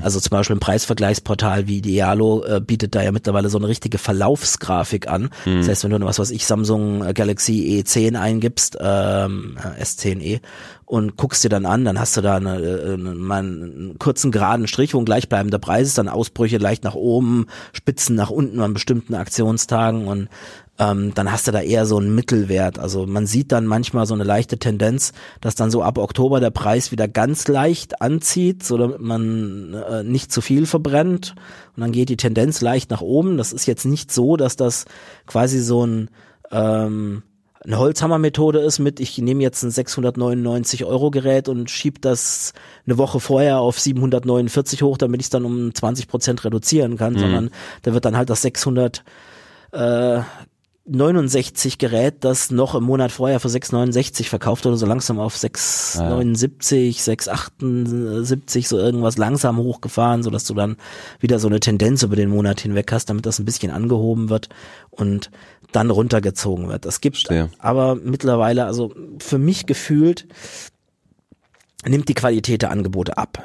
Also 0.02 0.20
zum 0.20 0.30
Beispiel 0.30 0.56
ein 0.56 0.60
Preisvergleichsportal 0.60 1.68
wie 1.68 1.82
Dialo 1.82 2.46
äh, 2.46 2.62
bietet 2.62 2.96
da 2.96 3.04
ja 3.04 3.12
mittlerweile 3.12 3.50
so 3.50 3.58
eine 3.58 3.68
richtige 3.68 3.98
Verlaufsgrafik 3.98 5.10
an. 5.10 5.30
Das 5.60 5.68
heißt, 5.68 5.84
wenn 5.84 5.92
du 5.92 6.06
was 6.06 6.20
was 6.20 6.32
ich 6.32 6.46
Samsung 6.46 7.06
äh, 7.06 7.14
Galaxy 7.14 7.84
E10 7.86 8.18
eingibst, 8.20 8.78
ähm, 8.80 9.58
äh, 9.78 9.82
S10e 9.82 10.40
und 10.86 11.18
guckst 11.18 11.44
dir 11.44 11.50
dann 11.50 11.66
an, 11.66 11.84
dann 11.84 12.00
hast 12.00 12.16
du 12.16 12.22
da 12.22 12.36
eine, 12.36 12.58
äh, 12.60 12.98
mal 12.98 13.40
einen 13.40 13.98
kurzen 13.98 14.32
geraden 14.32 14.68
Strich, 14.68 14.94
wo 14.94 15.00
ein 15.00 15.06
gleichbleibender 15.06 15.58
Preis 15.58 15.88
ist, 15.88 15.98
dann 15.98 16.08
Ausbrüche 16.08 16.58
leicht 16.58 16.84
nach 16.84 16.96
oben, 16.96 17.48
Spitzen 17.74 18.16
nach 18.16 18.30
unten 18.30 18.60
an 18.62 18.74
bestimmten 18.74 19.16
Aktionstagen 19.16 20.08
und 20.08 20.30
ähm, 20.78 21.14
dann 21.14 21.32
hast 21.32 21.48
du 21.48 21.52
da 21.52 21.62
eher 21.62 21.86
so 21.86 21.98
einen 21.98 22.14
Mittelwert. 22.14 22.80
Also 22.80 23.06
man 23.06 23.26
sieht 23.26 23.52
dann 23.52 23.66
manchmal 23.66 24.06
so 24.06 24.14
eine 24.14 24.24
leichte 24.24 24.58
Tendenz, 24.58 25.14
dass 25.42 25.56
dann 25.56 25.72
so 25.72 25.82
ab 25.82 25.98
Oktober 25.98 26.40
der 26.40 26.50
Preis 26.50 26.92
wieder 26.92 27.08
ganz 27.08 27.48
leicht 27.48 28.02
anzieht, 28.02 28.64
so 28.64 28.78
damit 28.78 29.00
man 29.00 29.74
äh, 29.74 30.04
nicht 30.04 30.32
zu 30.32 30.42
viel 30.42 30.66
verbrennt. 30.66 31.36
Und 31.76 31.82
dann 31.82 31.92
geht 31.92 32.10
die 32.10 32.18
Tendenz 32.18 32.62
leicht 32.62 32.92
nach 32.92 33.02
oben. 33.02 33.38
Das 33.38 33.54
ist 33.54 33.66
jetzt 33.66 33.86
nicht 33.86 34.12
so, 34.12 34.36
dass 34.36 34.58
das 34.58 34.86
quasi 35.28 35.60
so 35.60 35.86
ein 35.86 36.10
ähm, 36.52 37.24
eine 37.66 37.80
Holzhammer-Methode 37.80 38.60
ist 38.60 38.78
mit, 38.78 39.00
ich 39.00 39.18
nehme 39.18 39.42
jetzt 39.42 39.64
ein 39.64 39.72
699 39.72 40.86
Euro 40.86 41.10
Gerät 41.10 41.50
und 41.50 41.72
schieb 41.72 42.00
das 42.02 42.54
eine 42.86 43.00
Woche 43.00 43.20
vorher 43.20 43.60
auf 43.60 43.80
749 43.80 44.84
hoch, 44.84 45.00
damit 45.00 45.22
ich 45.22 45.26
es 45.26 45.30
dann 45.32 45.46
um 45.46 45.74
20 45.74 46.08
Prozent 46.08 46.46
reduzieren 46.46 46.96
kann, 46.96 47.18
sondern 47.18 47.50
da 47.82 47.94
wird 47.94 48.06
dann 48.06 48.16
halt 48.16 48.30
das 48.30 48.44
600 48.44 49.04
äh, 49.72 50.20
69 50.88 51.80
Gerät, 51.80 52.24
das 52.24 52.52
noch 52.52 52.76
im 52.76 52.84
Monat 52.84 53.12
vorher 53.12 53.40
für 53.40 53.48
6,69 53.48 54.26
verkauft 54.26 54.66
wurde, 54.66 54.78
so 54.78 54.86
langsam 54.86 55.20
auf 55.20 55.36
6,79, 55.36 57.02
6,78, 57.02 58.68
so 58.68 58.78
irgendwas 58.78 59.18
langsam 59.18 59.58
hochgefahren, 59.58 60.22
so 60.22 60.30
dass 60.30 60.46
du 60.46 60.54
dann 60.54 60.78
wieder 61.20 61.40
so 61.40 61.48
eine 61.48 61.60
Tendenz 61.60 62.04
über 62.04 62.16
den 62.16 62.30
Monat 62.30 62.62
hinweg 62.62 62.92
hast, 62.92 63.10
damit 63.10 63.26
das 63.26 63.40
ein 63.40 63.46
bisschen 63.46 63.72
angehoben 63.72 64.30
wird 64.30 64.50
und 64.92 65.32
dann 65.72 65.90
runtergezogen 65.90 66.70
wird. 66.70 66.86
Es 66.86 67.02
gibt 67.02 67.18
Verstehe. 67.18 67.50
aber 67.58 67.96
mittlerweile, 67.96 68.66
also 68.66 68.94
für 69.20 69.40
mich 69.40 69.66
gefühlt, 69.66 70.28
nimmt 71.84 72.10
die 72.10 72.14
Qualität 72.14 72.62
der 72.62 72.70
Angebote 72.72 73.18
ab. 73.18 73.44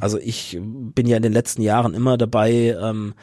Also 0.00 0.18
ich 0.18 0.58
bin 0.60 1.06
ja 1.06 1.16
in 1.16 1.22
den 1.22 1.32
letzten 1.32 1.62
Jahren 1.62 1.94
immer 1.94 2.18
dabei, 2.18 2.76
ähm, 2.80 3.14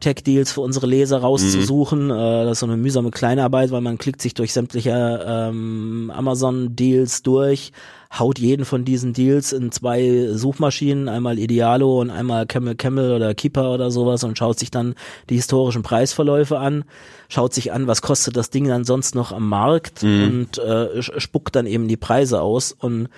Tech-Deals 0.00 0.52
für 0.52 0.60
unsere 0.60 0.86
Leser 0.86 1.18
rauszusuchen. 1.18 2.10
Äh, 2.10 2.44
das 2.44 2.52
ist 2.52 2.60
so 2.60 2.66
eine 2.66 2.76
mühsame 2.76 3.10
Kleinarbeit, 3.10 3.70
weil 3.70 3.80
man 3.80 3.98
klickt 3.98 4.22
sich 4.22 4.34
durch 4.34 4.52
sämtliche 4.52 5.24
ähm, 5.26 6.12
Amazon-Deals 6.14 7.22
durch, 7.22 7.72
haut 8.16 8.38
jeden 8.38 8.64
von 8.64 8.84
diesen 8.84 9.12
Deals 9.12 9.52
in 9.52 9.70
zwei 9.72 10.28
Suchmaschinen, 10.32 11.08
einmal 11.08 11.38
Idealo 11.38 12.00
und 12.00 12.10
einmal 12.10 12.46
Camel 12.46 12.74
Camel 12.74 13.12
oder 13.12 13.34
Keeper 13.34 13.72
oder 13.72 13.90
sowas 13.90 14.24
und 14.24 14.38
schaut 14.38 14.58
sich 14.58 14.70
dann 14.70 14.94
die 15.28 15.36
historischen 15.36 15.82
Preisverläufe 15.82 16.58
an, 16.58 16.84
schaut 17.28 17.52
sich 17.52 17.72
an, 17.72 17.86
was 17.86 18.02
kostet 18.02 18.36
das 18.36 18.50
Ding 18.50 18.66
dann 18.68 18.84
sonst 18.84 19.14
noch 19.14 19.32
am 19.32 19.48
Markt 19.48 20.02
und 20.02 20.58
äh, 20.58 21.02
spuckt 21.02 21.56
dann 21.56 21.66
eben 21.66 21.88
die 21.88 21.96
Preise 21.96 22.40
aus 22.40 22.72
und 22.72 23.08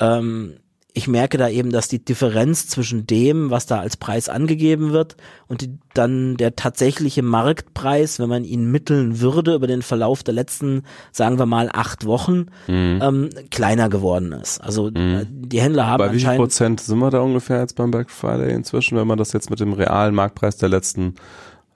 ähm, 0.00 0.54
ich 0.94 1.06
merke 1.06 1.36
da 1.36 1.48
eben, 1.48 1.70
dass 1.70 1.88
die 1.88 2.02
Differenz 2.04 2.66
zwischen 2.66 3.06
dem, 3.06 3.50
was 3.50 3.66
da 3.66 3.78
als 3.78 3.96
Preis 3.96 4.28
angegeben 4.28 4.92
wird 4.92 5.16
und 5.46 5.60
die, 5.60 5.78
dann 5.94 6.36
der 6.36 6.56
tatsächliche 6.56 7.22
Marktpreis, 7.22 8.18
wenn 8.18 8.28
man 8.28 8.44
ihn 8.44 8.70
mitteln 8.70 9.20
würde 9.20 9.54
über 9.54 9.66
den 9.66 9.82
Verlauf 9.82 10.22
der 10.22 10.34
letzten, 10.34 10.82
sagen 11.12 11.38
wir 11.38 11.46
mal, 11.46 11.68
acht 11.72 12.06
Wochen, 12.06 12.46
ähm, 12.68 13.30
kleiner 13.50 13.88
geworden 13.88 14.32
ist. 14.32 14.60
Also 14.60 14.88
äh, 14.88 15.26
die 15.28 15.60
Händler 15.60 15.86
haben 15.86 15.98
Bei 15.98 16.12
wie 16.12 16.20
viel 16.20 16.36
Prozent 16.36 16.80
sind 16.80 16.98
wir 16.98 17.10
da 17.10 17.20
ungefähr 17.20 17.60
jetzt 17.60 17.76
beim 17.76 17.90
Black 17.90 18.10
Friday 18.10 18.52
inzwischen, 18.54 18.96
wenn 18.96 19.06
man 19.06 19.18
das 19.18 19.32
jetzt 19.32 19.50
mit 19.50 19.60
dem 19.60 19.74
realen 19.74 20.14
Marktpreis 20.14 20.56
der 20.56 20.70
letzten 20.70 21.14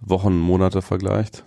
Wochen, 0.01 0.37
Monate 0.38 0.83
vergleicht? 0.83 1.44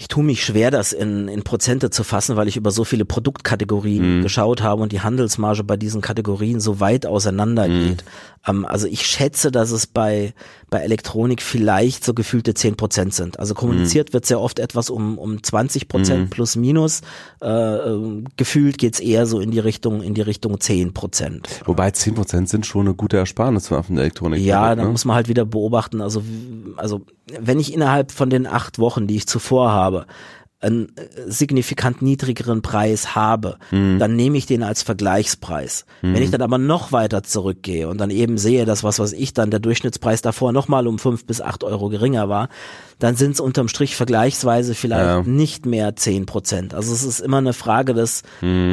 Ich 0.00 0.08
tue 0.08 0.24
mich 0.24 0.42
schwer, 0.42 0.70
das 0.70 0.94
in, 0.94 1.28
in 1.28 1.42
Prozente 1.42 1.90
zu 1.90 2.04
fassen, 2.04 2.34
weil 2.36 2.48
ich 2.48 2.56
über 2.56 2.70
so 2.70 2.84
viele 2.84 3.04
Produktkategorien 3.04 4.20
Mhm. 4.20 4.22
geschaut 4.22 4.62
habe 4.62 4.82
und 4.82 4.92
die 4.92 5.02
Handelsmarge 5.02 5.62
bei 5.62 5.76
diesen 5.76 6.00
Kategorien 6.00 6.58
so 6.58 6.80
weit 6.80 7.04
auseinander 7.04 7.68
Mhm. 7.68 7.86
geht. 7.88 8.04
Ähm, 8.48 8.64
also 8.64 8.86
ich 8.86 9.04
schätze, 9.06 9.50
dass 9.52 9.70
es 9.72 9.86
bei, 9.86 10.32
bei 10.70 10.78
Elektronik 10.80 11.42
vielleicht 11.42 12.02
so 12.02 12.14
gefühlte 12.14 12.54
10 12.54 12.76
Prozent 12.76 13.12
sind. 13.12 13.38
Also 13.38 13.52
kommuniziert 13.52 14.08
Mhm. 14.08 14.12
wird 14.14 14.24
sehr 14.24 14.40
oft 14.40 14.58
etwas 14.58 14.88
um, 14.88 15.18
um 15.18 15.42
20 15.42 15.86
Prozent 15.86 16.30
plus 16.30 16.56
minus. 16.56 17.02
Äh, 17.42 17.48
äh, 17.50 18.24
gefühlt 18.38 18.78
geht's 18.78 19.00
eher 19.00 19.26
so 19.26 19.38
in 19.38 19.50
die 19.50 19.58
Richtung, 19.58 20.00
in 20.02 20.14
die 20.14 20.22
Richtung 20.22 20.58
10 20.60 20.94
Prozent. 20.94 21.46
Wobei 21.66 21.90
10% 21.90 22.48
sind 22.48 22.64
schon 22.64 22.86
eine 22.86 22.94
gute 22.94 23.18
Ersparnis 23.18 23.70
auf 23.70 23.88
der 23.88 23.98
Elektronik. 23.98 24.40
Ja, 24.40 24.74
dann 24.74 24.86
ne? 24.86 24.92
muss 24.92 25.04
man 25.04 25.16
halt 25.16 25.28
wieder 25.28 25.44
beobachten. 25.44 26.00
Also, 26.00 26.22
also 26.78 27.02
wenn 27.38 27.60
ich 27.60 27.74
innerhalb 27.74 28.10
von 28.12 28.30
den 28.30 28.46
acht 28.46 28.78
Wochen, 28.78 29.06
die 29.06 29.16
ich 29.16 29.26
zuvor 29.26 29.70
habe, 29.70 29.89
不 29.90 30.04
einen 30.62 30.88
äh, 30.96 31.02
signifikant 31.26 32.02
niedrigeren 32.02 32.60
Preis 32.62 33.14
habe, 33.14 33.56
dann 33.70 34.14
nehme 34.16 34.36
ich 34.36 34.46
den 34.46 34.62
als 34.62 34.82
Vergleichspreis. 34.82 35.86
Wenn 36.02 36.22
ich 36.22 36.30
dann 36.30 36.42
aber 36.42 36.58
noch 36.58 36.92
weiter 36.92 37.22
zurückgehe 37.22 37.88
und 37.88 37.98
dann 37.98 38.10
eben 38.10 38.36
sehe, 38.38 38.64
dass 38.66 38.84
was 38.84 38.98
was 38.98 39.12
ich 39.12 39.32
dann 39.32 39.50
der 39.50 39.60
Durchschnittspreis 39.60 40.20
davor 40.22 40.52
nochmal 40.52 40.86
um 40.86 40.98
fünf 40.98 41.24
bis 41.24 41.40
acht 41.40 41.64
Euro 41.64 41.88
geringer 41.88 42.28
war, 42.28 42.48
dann 42.98 43.16
sind 43.16 43.32
es 43.32 43.40
unterm 43.40 43.68
Strich 43.68 43.96
vergleichsweise 43.96 44.74
vielleicht 44.74 45.00
Ja. 45.06 45.22
nicht 45.22 45.64
mehr 45.64 45.96
zehn 45.96 46.26
Prozent. 46.26 46.74
Also 46.74 46.92
es 46.92 47.02
ist 47.02 47.20
immer 47.20 47.38
eine 47.38 47.54
Frage 47.54 47.94
des 47.94 48.22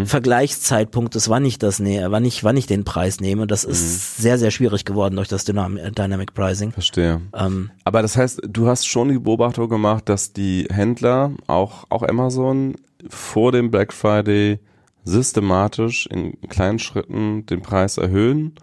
Vergleichszeitpunktes, 0.05 1.29
wann 1.29 1.45
ich 1.45 1.59
das 1.59 1.79
nähe, 1.79 2.11
wann 2.11 2.25
ich, 2.25 2.43
wann 2.43 2.57
ich 2.57 2.65
den 2.67 2.83
Preis 2.83 3.19
nehme. 3.21 3.47
Das 3.47 3.63
ist 3.63 4.17
sehr, 4.17 4.37
sehr 4.37 4.51
schwierig 4.51 4.83
geworden 4.83 5.15
durch 5.15 5.27
das 5.27 5.45
Dynam 5.45 5.77
Dynamic 5.95 6.33
Pricing. 6.33 6.71
Verstehe. 6.71 7.21
Ähm, 7.33 7.69
Aber 7.83 8.01
das 8.01 8.17
heißt, 8.17 8.41
du 8.49 8.67
hast 8.67 8.87
schon 8.87 9.09
die 9.09 9.19
Beobachtung 9.19 9.69
gemacht, 9.69 10.09
dass 10.09 10.33
die 10.33 10.67
Händler, 10.71 11.31
auch, 11.47 11.76
auch 11.89 12.03
Amazon, 12.03 12.75
vor 13.09 13.51
dem 13.51 13.71
Black 13.71 13.93
Friday 13.93 14.59
systematisch 15.03 16.07
in 16.07 16.39
kleinen 16.49 16.79
Schritten 16.79 17.45
den 17.45 17.61
Preis 17.61 17.97
erhöhen, 17.97 18.55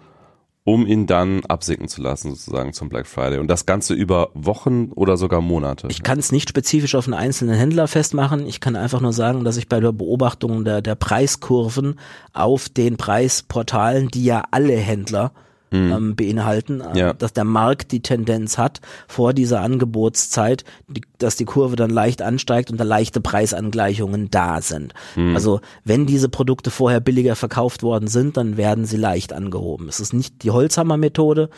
um 0.64 0.86
ihn 0.86 1.06
dann 1.06 1.44
absinken 1.46 1.88
zu 1.88 2.02
lassen, 2.02 2.30
sozusagen 2.30 2.72
zum 2.72 2.88
Black 2.88 3.06
Friday. 3.06 3.38
Und 3.38 3.48
das 3.48 3.66
Ganze 3.66 3.94
über 3.94 4.30
Wochen 4.34 4.90
oder 4.94 5.16
sogar 5.16 5.40
Monate. 5.40 5.88
Ich 5.90 6.02
kann 6.02 6.18
es 6.18 6.32
nicht 6.32 6.48
spezifisch 6.48 6.94
auf 6.94 7.06
einen 7.06 7.14
einzelnen 7.14 7.54
Händler 7.54 7.86
festmachen. 7.86 8.46
Ich 8.46 8.60
kann 8.60 8.76
einfach 8.76 9.00
nur 9.00 9.12
sagen, 9.12 9.44
dass 9.44 9.56
ich 9.56 9.68
bei 9.68 9.80
der 9.80 9.92
Beobachtung 9.92 10.64
der, 10.64 10.80
der 10.80 10.94
Preiskurven 10.94 11.98
auf 12.32 12.68
den 12.68 12.96
Preisportalen, 12.96 14.08
die 14.08 14.24
ja 14.24 14.42
alle 14.50 14.76
Händler 14.76 15.32
ähm, 15.74 16.16
beinhalten, 16.16 16.80
äh, 16.80 16.98
Ja. 16.98 17.12
dass 17.12 17.32
der 17.32 17.44
Markt 17.44 17.92
die 17.92 18.00
Tendenz 18.00 18.58
hat, 18.58 18.80
vor 19.08 19.32
dieser 19.32 19.60
Angebotszeit, 19.60 20.64
die, 20.88 21.02
dass 21.18 21.36
die 21.36 21.44
Kurve 21.44 21.76
dann 21.76 21.90
leicht 21.90 22.22
ansteigt 22.22 22.70
und 22.70 22.78
da 22.78 22.84
leichte 22.84 23.20
Preisangleichungen 23.20 24.30
da 24.30 24.60
sind. 24.60 24.94
Also 25.34 25.60
wenn 25.84 26.06
diese 26.06 26.28
Produkte 26.28 26.70
vorher 26.70 27.00
billiger 27.00 27.36
verkauft 27.36 27.82
worden 27.82 28.08
sind, 28.08 28.36
dann 28.36 28.56
werden 28.56 28.84
sie 28.84 28.96
leicht 28.96 29.32
angehoben. 29.32 29.88
Es 29.88 30.00
ist 30.00 30.12
nicht 30.12 30.42
die 30.42 30.50
Holzhammer-Methode, 30.50 31.48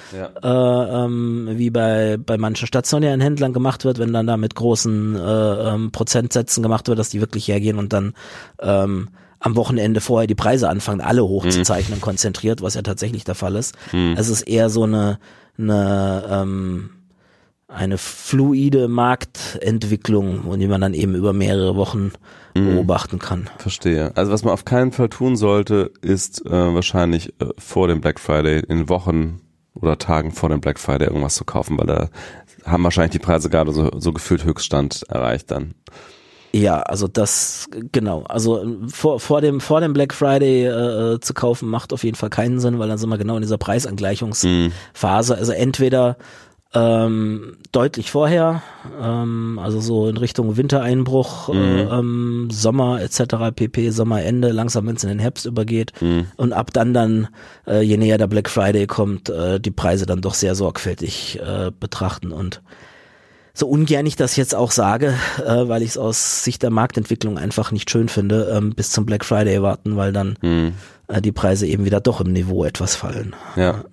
äh, 0.43 0.49
ähm, 0.49 1.49
wie 1.53 1.71
bei, 1.71 2.17
bei 2.25 2.39
manchen 2.39 2.67
stationären 2.67 3.21
Händlern 3.21 3.53
gemacht 3.53 3.85
wird, 3.85 3.99
wenn 3.99 4.13
dann 4.13 4.27
da 4.27 4.37
mit 4.37 4.55
großen 4.55 5.17
äh, 5.17 5.21
ähm, 5.75 5.91
Prozentsätzen 5.93 6.63
gemacht 6.63 6.89
wird, 6.89 6.99
dass 6.99 7.11
die 7.11 7.21
wirklich 7.21 7.49
hergehen 7.49 7.79
und 7.79 7.93
dann 7.93 8.15
ähm, 8.61 9.09
am 9.47 9.57
Wochenende 9.57 10.01
vorher 10.01 10.27
die 10.27 10.35
Preise 10.35 10.69
anfangen, 10.69 11.01
alle 11.01 11.25
hochzuzeichnen, 11.25 12.01
konzentriert, 12.01 12.63
was 12.63 12.75
ja 12.75 12.83
tatsächlich 12.83 13.25
der 13.25 13.35
Fall 13.35 13.57
ist. 13.57 13.75
Es 14.17 14.29
ist 14.29 14.43
eher 14.43 14.69
so 14.71 14.83
eine, 14.83 15.19
eine 15.57 16.25
ähm, 16.31 16.91
eine 17.69 17.99
fluide 17.99 18.89
Marktentwicklung, 18.89 20.59
die 20.59 20.69
man 20.69 20.81
dann 20.81 20.95
eben 20.95 21.15
über 21.15 21.33
mehrere 21.33 21.77
Wochen 21.77 22.13
beobachten 22.55 23.19
kann. 23.19 23.51
Verstehe. 23.59 24.13
Also 24.15 24.33
was 24.33 24.45
man 24.45 24.55
auf 24.55 24.65
keinen 24.65 24.93
Fall 24.93 25.09
tun 25.09 25.37
sollte, 25.37 25.91
ist 26.01 26.47
äh, 26.47 26.51
wahrscheinlich 26.51 27.35
äh, 27.41 27.47
vor 27.59 27.89
dem 27.89 28.01
Black 28.01 28.19
Friday, 28.19 28.63
in 28.67 28.89
Wochen 28.89 29.41
oder 29.75 29.99
Tagen 29.99 30.33
vor 30.33 30.49
dem 30.49 30.61
Black 30.61 30.79
Friday 30.79 31.07
irgendwas 31.07 31.35
zu 31.35 31.45
kaufen, 31.45 31.79
weil 31.79 31.87
da 31.87 32.09
haben 32.65 32.83
wahrscheinlich 32.83 33.13
die 33.13 33.19
Preise 33.19 33.51
gerade 33.51 33.73
so, 33.73 33.91
so 33.99 34.13
gefühlt 34.13 34.45
Höchststand 34.45 35.05
erreicht 35.09 35.51
dann. 35.51 35.75
Ja, 36.57 36.81
also 36.81 37.07
das 37.07 37.69
genau. 37.93 38.23
Also 38.23 38.63
äh, 38.63 38.89
vor, 38.89 39.21
vor 39.21 39.41
dem 39.43 39.61
vor 39.61 39.83
dem 39.83 39.93
Black 39.93 40.15
Friday 40.15 40.65
äh, 40.65 41.21
zu 41.21 41.35
kaufen 41.35 41.69
macht 41.69 41.93
auf 41.93 42.03
jeden 42.03 42.17
Fall 42.17 42.31
keinen 42.31 42.61
Sinn, 42.61 42.79
weil 42.79 42.89
dann 42.89 42.97
sind 42.97 43.11
wir 43.11 43.19
genau 43.19 43.37
in 43.37 43.43
dieser 43.43 43.59
Preisangleichungsphase. 43.59 45.37
Also 45.37 45.53
entweder 45.53 46.17
ähm, 46.75 47.59
deutlich 47.73 48.11
vorher, 48.11 48.63
ähm, 49.01 49.59
also 49.63 49.81
so 49.81 50.09
in 50.09 50.17
Richtung 50.17 50.57
Wintereinbruch, 50.57 51.51
äh, 51.51 51.83
ähm, 51.83 52.49
Sommer 52.51 53.03
etc. 53.03 53.55
pp. 53.55 53.91
Sommerende, 53.91 54.51
langsam 54.51 54.87
wenn 54.87 54.97
es 54.97 55.05
in 55.05 55.11
den 55.11 55.19
Herbst 55.19 55.45
übergeht 55.45 55.93
und 56.37 56.53
ab 56.55 56.71
dann 56.73 56.95
dann, 56.95 57.29
äh, 57.67 57.83
je 57.83 57.99
näher 57.99 58.19
der 58.19 58.29
Black 58.29 58.49
Friday 58.49 58.87
kommt, 58.87 59.29
äh, 59.29 59.61
die 59.61 59.71
Preise 59.71 60.07
dann 60.07 60.23
doch 60.23 60.35
sehr 60.35 60.55
sorgfältig 60.55 61.39
äh, 61.41 61.71
betrachten 61.79 62.33
und 62.33 62.63
so 63.57 63.67
ungern 63.67 64.05
ich 64.05 64.17
das 64.17 64.37
jetzt 64.37 64.55
auch 64.55 64.71
sage, 64.71 65.15
äh, 65.39 65.67
weil 65.67 65.83
ich 65.83 65.91
es 65.91 65.99
aus 65.99 66.45
Sicht 66.45 66.63
der 66.63 66.71
Marktentwicklung 66.71 67.39
einfach 67.39 67.73
nicht 67.73 67.91
schön 67.91 68.09
finde, 68.11 68.53
ähm, 68.55 68.75
bis 68.75 68.91
zum 68.91 69.07
Black 69.07 69.25
Friday 69.25 69.63
warten, 69.63 69.97
weil 69.97 70.13
dann 70.13 70.37
äh, 71.09 71.23
die 71.23 71.33
Preise 71.33 71.67
eben 71.67 71.87
wieder 71.87 72.01
doch 72.01 72.21
im 72.21 72.33
Niveau 72.33 72.65
etwas 72.65 72.95
fallen. 72.95 73.35
Ja. 73.57 73.85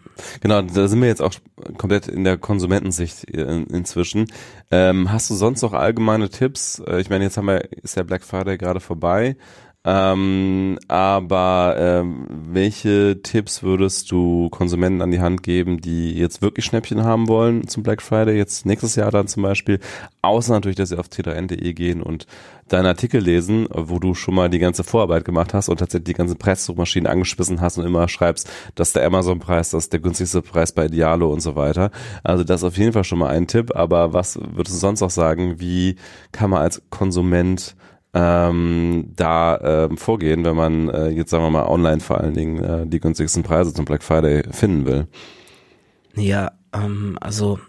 Genau, 0.42 0.62
da 0.62 0.88
sind 0.88 1.02
wir 1.02 1.08
jetzt 1.08 1.22
auch 1.24 1.34
komplett 1.78 2.08
in 2.08 2.24
der 2.24 2.38
Konsumentensicht 2.38 3.24
in, 3.24 3.66
inzwischen. 3.68 4.28
Ähm, 4.70 5.12
hast 5.12 5.30
du 5.30 5.34
sonst 5.34 5.62
noch 5.64 5.74
allgemeine 5.74 6.30
Tipps? 6.30 6.80
Äh, 6.86 7.00
Ich 7.02 7.10
meine, 7.10 7.24
jetzt 7.24 7.38
haben 7.38 7.48
wir, 7.48 7.68
ist 7.82 7.96
der 7.96 8.04
Black 8.04 8.24
Friday 8.24 8.58
gerade 8.58 8.80
vorbei. 8.80 9.38
Ähm, 9.86 10.80
aber 10.88 11.76
ähm, 11.78 12.26
welche 12.30 13.22
Tipps 13.22 13.64
würdest 13.64 14.12
du 14.12 14.50
Konsumenten 14.50 15.02
an 15.02 15.12
die 15.12 15.20
Hand 15.20 15.44
geben, 15.44 15.82
die 15.82 16.14
jetzt 16.14 16.42
wirklich 16.42 16.64
Schnäppchen 16.64 17.04
haben 17.04 17.28
wollen 17.28 17.68
zum 17.68 17.84
Black 17.84 18.02
Friday, 18.02 18.38
jetzt 18.38 18.66
nächstes 18.66 18.96
Jahr 18.96 19.12
dann 19.12 19.28
zum 19.28 19.44
Beispiel, 19.44 19.80
außer 20.22 20.54
natürlich, 20.54 20.78
dass 20.78 20.90
sie 20.90 20.98
auf 20.98 21.08
t3n.de 21.08 21.74
gehen 21.74 22.02
und 22.02 22.28
deinen 22.70 22.86
Artikel 22.86 23.22
lesen, 23.22 23.68
wo 23.70 24.00
du 24.00 24.14
schon 24.16 24.36
mal 24.36 24.50
die 24.50 24.60
ganze 24.60 24.86
Vorarbeit 24.86 25.26
gemacht 25.26 25.54
hast 25.54 25.68
und 25.68 25.78
tatsächlich 25.78 26.06
die 26.06 26.14
ganzen 26.14 26.38
Presssuchmaschinen 26.38 27.12
angeschmissen 27.12 27.60
hast 27.60 27.78
und 27.78 27.86
immer 27.86 28.08
schreibst, 28.08 28.50
dass 28.76 28.94
der 28.94 29.06
Amazon-Preis, 29.06 29.72
das 29.72 29.90
der 29.90 30.00
günstigste 30.00 30.42
Preis 30.42 30.72
bei 30.72 30.86
Idealo 30.86 31.30
und 31.30 31.42
so 31.42 31.58
weiter. 31.58 31.92
Also 32.24 32.46
das 32.46 32.62
ist 32.62 32.68
auf 32.68 32.78
jeden 32.78 32.94
Fall 32.94 33.04
schon 33.04 33.20
mal 33.20 33.30
ein 33.30 33.48
Tipp, 33.48 33.76
aber 33.76 34.14
was 34.14 34.40
würdest 34.42 34.78
du 34.78 34.80
sonst 34.80 35.02
noch 35.02 35.10
sagen, 35.10 35.60
wie 35.60 35.98
kann 36.32 36.50
man 36.50 36.62
als 36.62 36.82
Konsument 36.90 37.76
ähm, 38.14 39.12
da 39.16 39.88
ähm, 39.88 39.98
vorgehen, 39.98 40.46
wenn 40.46 40.56
man 40.56 40.90
äh, 40.90 41.10
jetzt 41.10 41.32
sagen 41.32 41.44
wir 41.44 41.50
mal 41.50 41.66
online 41.66 42.00
vor 42.00 42.20
allen 42.20 42.34
Dingen 42.34 42.64
äh, 42.64 42.88
die 42.88 43.00
günstigsten 43.00 43.44
Preise 43.44 43.74
zum 43.74 43.86
Black 43.86 44.04
Friday 44.04 44.44
finden 44.52 44.86
will. 44.86 45.08
Ja, 46.16 46.52
ähm, 46.74 47.18
also 47.20 47.60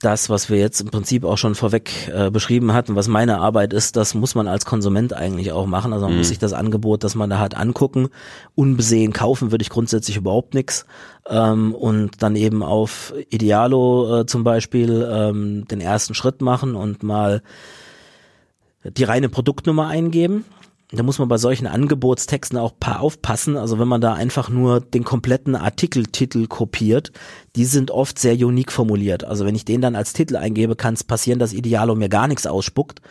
das, 0.00 0.28
was 0.28 0.50
wir 0.50 0.58
jetzt 0.58 0.80
im 0.80 0.88
Prinzip 0.88 1.24
auch 1.24 1.38
schon 1.38 1.54
vorweg 1.54 2.10
äh, 2.12 2.30
beschrieben 2.30 2.72
hatten, 2.72 2.96
was 2.96 3.08
meine 3.08 3.38
Arbeit 3.38 3.72
ist, 3.72 3.96
das 3.96 4.14
muss 4.14 4.34
man 4.34 4.48
als 4.48 4.64
Konsument 4.64 5.12
eigentlich 5.12 5.52
auch 5.52 5.66
machen. 5.66 5.92
Also 5.92 6.08
man 6.08 6.18
muss 6.18 6.28
sich 6.28 6.38
das 6.38 6.52
Angebot, 6.52 7.04
das 7.04 7.14
man 7.14 7.30
da 7.30 7.38
hat, 7.38 7.56
angucken. 7.56 8.08
Unbesehen 8.54 9.12
kaufen 9.12 9.50
würde 9.50 9.62
ich 9.62 9.70
grundsätzlich 9.70 10.16
überhaupt 10.16 10.54
nichts. 10.54 10.86
Ähm, 11.28 11.74
und 11.74 12.22
dann 12.22 12.36
eben 12.36 12.62
auf 12.62 13.14
Idealo 13.30 14.20
äh, 14.20 14.26
zum 14.26 14.44
Beispiel 14.44 15.08
ähm, 15.10 15.66
den 15.68 15.80
ersten 15.80 16.14
Schritt 16.14 16.42
machen 16.42 16.74
und 16.74 17.02
mal 17.02 17.42
die 18.84 19.04
reine 19.04 19.28
Produktnummer 19.28 19.88
eingeben. 19.88 20.44
Da 20.90 21.02
muss 21.02 21.18
man 21.18 21.28
bei 21.28 21.36
solchen 21.36 21.66
Angebotstexten 21.66 22.56
auch 22.56 22.72
paar 22.80 23.00
aufpassen. 23.00 23.58
Also 23.58 23.78
wenn 23.78 23.88
man 23.88 24.00
da 24.00 24.14
einfach 24.14 24.48
nur 24.48 24.80
den 24.80 25.04
kompletten 25.04 25.54
Artikeltitel 25.54 26.46
kopiert, 26.46 27.12
die 27.56 27.66
sind 27.66 27.90
oft 27.90 28.18
sehr 28.18 28.32
unique 28.32 28.72
formuliert. 28.72 29.22
Also 29.22 29.44
wenn 29.44 29.54
ich 29.54 29.66
den 29.66 29.82
dann 29.82 29.96
als 29.96 30.14
Titel 30.14 30.36
eingebe, 30.36 30.76
kann 30.76 30.94
es 30.94 31.04
passieren, 31.04 31.38
dass 31.38 31.52
Idealo 31.52 31.94
mir 31.94 32.08
gar 32.08 32.26
nichts 32.26 32.46
ausspuckt. 32.46 33.02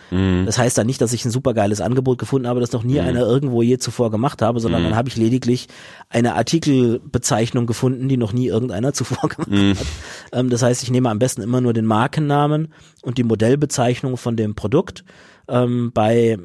Das 0.46 0.58
heißt 0.58 0.76
dann 0.76 0.88
nicht, 0.88 1.02
dass 1.02 1.14
ich 1.14 1.24
ein 1.24 1.30
supergeiles 1.30 1.80
Angebot 1.80 2.18
gefunden 2.18 2.48
habe, 2.48 2.62
das 2.62 2.72
noch 2.72 2.84
nie 2.84 3.00
einer 3.00 3.20
irgendwo 3.20 3.62
je 3.62 3.78
zuvor 3.78 4.10
gemacht 4.10 4.42
habe, 4.42 4.60
sondern 4.60 4.82
dann 4.90 4.96
habe 4.96 5.10
ich 5.10 5.16
lediglich 5.16 5.68
eine 6.10 6.34
Artikelbezeichnung 6.34 7.68
gefunden, 7.68 8.10
die 8.10 8.18
noch 8.18 8.34
nie 8.34 8.48
irgendeiner 8.48 8.94
zuvor 8.94 9.30
gemacht 9.30 9.52
hat. 9.52 9.86
Ähm, 10.32 10.50
das 10.50 10.64
heißt, 10.64 10.82
ich 10.82 10.90
nehme 10.90 11.12
am 11.12 11.20
besten 11.20 11.44
immer 11.44 11.62
nur 11.62 11.74
den 11.74 11.86
Markennamen 11.86 12.74
und 13.04 13.20
die 13.20 13.24
Modellbezeichnung 13.24 14.18
von 14.18 14.36
dem 14.36 14.56
Produkt. 14.56 15.04
Ähm, 15.50 15.92
bei 15.94 16.38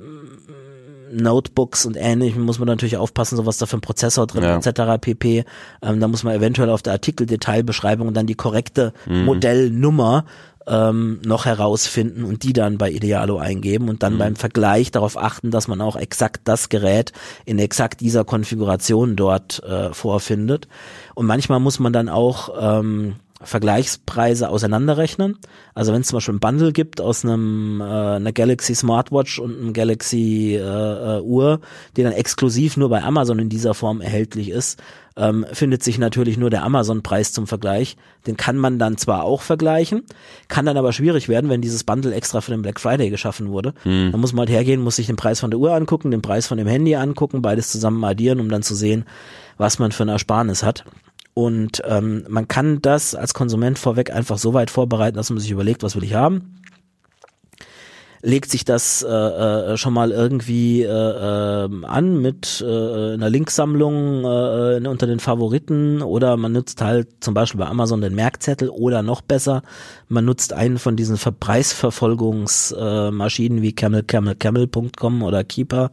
Notebooks 1.12 1.84
und 1.84 1.96
ähnlichem 1.96 2.42
muss 2.42 2.58
man 2.58 2.68
natürlich 2.68 2.96
aufpassen, 2.96 3.36
so 3.36 3.44
was 3.44 3.58
da 3.58 3.66
für 3.66 3.76
ein 3.76 3.82
Prozessor 3.82 4.26
drin 4.26 4.44
Ja. 4.44 4.56
etc. 4.56 4.98
pp. 5.00 5.44
Ähm, 5.82 6.00
da 6.00 6.08
muss 6.08 6.22
man 6.24 6.34
eventuell 6.34 6.70
auf 6.70 6.82
der 6.82 6.94
Artikeldetailbeschreibung 6.94 8.14
dann 8.14 8.26
die 8.26 8.34
korrekte 8.34 8.92
Modellnummer 9.06 10.24
ähm, 10.66 11.20
noch 11.24 11.44
herausfinden 11.44 12.24
und 12.24 12.44
die 12.44 12.52
dann 12.52 12.78
bei 12.78 12.90
Idealo 12.90 13.36
eingeben 13.36 13.88
und 13.88 14.02
dann 14.02 14.16
beim 14.16 14.36
Vergleich 14.36 14.90
darauf 14.92 15.18
achten, 15.18 15.50
dass 15.50 15.66
man 15.68 15.80
auch 15.80 15.96
exakt 15.96 16.42
das 16.44 16.68
Gerät 16.68 17.12
in 17.44 17.58
exakt 17.58 18.00
dieser 18.00 18.24
Konfiguration 18.24 19.16
dort 19.16 19.62
äh, 19.64 19.92
vorfindet. 19.92 20.68
Und 21.14 21.26
manchmal 21.26 21.58
muss 21.60 21.78
man 21.80 21.92
dann 21.92 22.08
auch 22.08 22.50
ähm, 22.80 23.16
Vergleichspreise 23.44 24.48
auseinanderrechnen. 24.48 25.38
Also 25.74 25.92
wenn 25.92 26.02
es 26.02 26.08
zum 26.08 26.16
Beispiel 26.16 26.34
ein 26.34 26.40
Bundle 26.40 26.72
gibt 26.72 27.00
aus 27.00 27.24
einem 27.24 27.80
äh, 27.80 27.84
einer 27.84 28.32
Galaxy 28.32 28.74
Smartwatch 28.74 29.38
und 29.38 29.58
einem 29.58 29.72
Galaxy 29.72 30.56
äh, 30.56 31.18
äh, 31.18 31.20
Uhr, 31.20 31.60
die 31.96 32.02
dann 32.02 32.12
exklusiv 32.12 32.76
nur 32.76 32.88
bei 32.88 33.02
Amazon 33.02 33.38
in 33.38 33.48
dieser 33.48 33.74
Form 33.74 34.00
erhältlich 34.00 34.50
ist, 34.50 34.82
ähm, 35.16 35.44
findet 35.52 35.82
sich 35.82 35.98
natürlich 35.98 36.38
nur 36.38 36.50
der 36.50 36.62
Amazon-Preis 36.64 37.32
zum 37.32 37.46
Vergleich. 37.46 37.96
Den 38.26 38.36
kann 38.36 38.56
man 38.56 38.78
dann 38.78 38.96
zwar 38.96 39.24
auch 39.24 39.42
vergleichen, 39.42 40.04
kann 40.48 40.66
dann 40.66 40.76
aber 40.76 40.92
schwierig 40.92 41.28
werden, 41.28 41.50
wenn 41.50 41.60
dieses 41.60 41.84
Bundle 41.84 42.14
extra 42.14 42.40
für 42.40 42.52
den 42.52 42.62
Black 42.62 42.80
Friday 42.80 43.10
geschaffen 43.10 43.50
wurde. 43.50 43.74
Hm. 43.82 44.12
Dann 44.12 44.20
muss 44.20 44.32
man 44.32 44.40
halt 44.40 44.50
hergehen, 44.50 44.80
muss 44.80 44.96
sich 44.96 45.06
den 45.06 45.16
Preis 45.16 45.40
von 45.40 45.50
der 45.50 45.60
Uhr 45.60 45.74
angucken, 45.74 46.10
den 46.10 46.22
Preis 46.22 46.46
von 46.46 46.58
dem 46.58 46.66
Handy 46.66 46.94
angucken, 46.94 47.42
beides 47.42 47.70
zusammen 47.70 48.02
addieren, 48.04 48.40
um 48.40 48.48
dann 48.48 48.62
zu 48.62 48.74
sehen, 48.74 49.04
was 49.58 49.78
man 49.78 49.92
für 49.92 50.04
eine 50.04 50.12
Ersparnis 50.12 50.62
hat. 50.62 50.84
Und 51.34 51.82
ähm, 51.86 52.24
man 52.28 52.48
kann 52.48 52.82
das 52.82 53.14
als 53.14 53.32
Konsument 53.34 53.78
vorweg 53.78 54.12
einfach 54.12 54.38
so 54.38 54.54
weit 54.54 54.70
vorbereiten, 54.70 55.16
dass 55.16 55.30
man 55.30 55.38
sich 55.38 55.50
überlegt, 55.50 55.82
was 55.82 55.96
will 55.96 56.04
ich 56.04 56.14
haben. 56.14 56.58
Legt 58.24 58.52
sich 58.52 58.64
das 58.64 59.02
äh, 59.02 59.08
äh, 59.08 59.76
schon 59.76 59.92
mal 59.94 60.12
irgendwie 60.12 60.82
äh, 60.82 60.86
äh, 60.86 61.68
an 61.86 62.22
mit 62.22 62.64
äh, 62.64 63.14
einer 63.14 63.28
Linksammlung 63.28 64.24
äh, 64.24 64.80
unter 64.86 65.08
den 65.08 65.18
Favoriten. 65.18 66.02
Oder 66.02 66.36
man 66.36 66.52
nutzt 66.52 66.80
halt 66.82 67.08
zum 67.18 67.34
Beispiel 67.34 67.58
bei 67.58 67.66
Amazon 67.66 68.00
den 68.00 68.14
Merkzettel 68.14 68.68
oder 68.68 69.02
noch 69.02 69.22
besser, 69.22 69.64
man 70.08 70.24
nutzt 70.24 70.52
einen 70.52 70.78
von 70.78 70.94
diesen 70.94 71.16
Preisverfolgungsmaschinen 71.16 73.58
äh, 73.58 73.62
wie 73.62 73.72
camel, 73.72 74.04
camel, 74.04 74.36
camel.com 74.36 75.24
oder 75.24 75.42
Keeper, 75.42 75.90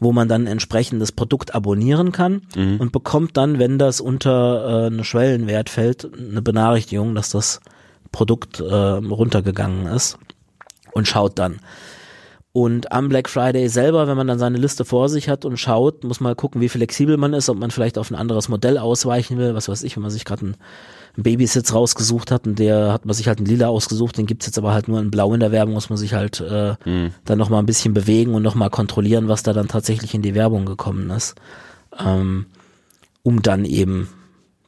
wo 0.00 0.12
man 0.12 0.28
dann 0.28 0.46
entsprechend 0.46 1.00
das 1.00 1.12
Produkt 1.12 1.54
abonnieren 1.54 2.12
kann 2.12 2.42
und 2.78 2.92
bekommt 2.92 3.36
dann, 3.36 3.58
wenn 3.58 3.78
das 3.78 4.00
unter 4.00 4.84
äh, 4.84 4.86
einen 4.86 5.04
Schwellenwert 5.04 5.70
fällt, 5.70 6.10
eine 6.14 6.42
Benachrichtigung, 6.42 7.14
dass 7.14 7.30
das 7.30 7.60
Produkt 8.10 8.60
äh, 8.60 8.64
runtergegangen 8.64 9.86
ist 9.86 10.18
und 10.92 11.08
schaut 11.08 11.38
dann. 11.38 11.60
Und 12.54 12.92
am 12.92 13.08
Black 13.08 13.30
Friday 13.30 13.68
selber, 13.68 14.06
wenn 14.06 14.16
man 14.16 14.26
dann 14.26 14.38
seine 14.38 14.58
Liste 14.58 14.84
vor 14.84 15.08
sich 15.08 15.30
hat 15.30 15.46
und 15.46 15.56
schaut, 15.56 16.04
muss 16.04 16.20
man 16.20 16.36
gucken, 16.36 16.60
wie 16.60 16.68
flexibel 16.68 17.16
man 17.16 17.32
ist, 17.32 17.48
ob 17.48 17.58
man 17.58 17.70
vielleicht 17.70 17.96
auf 17.96 18.10
ein 18.10 18.14
anderes 18.14 18.50
Modell 18.50 18.76
ausweichen 18.76 19.38
will, 19.38 19.54
was 19.54 19.70
weiß 19.70 19.82
ich, 19.84 19.96
wenn 19.96 20.02
man 20.02 20.10
sich 20.10 20.26
gerade 20.26 20.42
einen, 20.42 20.56
einen 21.16 21.22
Babysitz 21.22 21.72
rausgesucht 21.72 22.30
hat 22.30 22.46
und 22.46 22.58
der 22.58 22.92
hat 22.92 23.06
man 23.06 23.14
sich 23.14 23.26
halt 23.26 23.38
einen 23.38 23.46
lila 23.46 23.68
ausgesucht, 23.68 24.18
den 24.18 24.26
gibt's 24.26 24.44
jetzt 24.44 24.58
aber 24.58 24.74
halt 24.74 24.86
nur 24.86 25.00
in 25.00 25.10
blau 25.10 25.32
in 25.32 25.40
der 25.40 25.50
Werbung, 25.50 25.72
muss 25.72 25.88
man 25.88 25.96
sich 25.96 26.12
halt 26.12 26.42
äh, 26.42 26.74
dann 27.24 27.38
nochmal 27.38 27.62
ein 27.62 27.66
bisschen 27.66 27.94
bewegen 27.94 28.34
und 28.34 28.42
nochmal 28.42 28.68
kontrollieren, 28.68 29.28
was 29.28 29.42
da 29.42 29.54
dann 29.54 29.68
tatsächlich 29.68 30.12
in 30.12 30.20
die 30.20 30.34
Werbung 30.34 30.66
gekommen 30.66 31.08
ist, 31.08 31.36
ähm, 31.98 32.46
um 33.22 33.40
dann 33.40 33.64
eben 33.64 34.08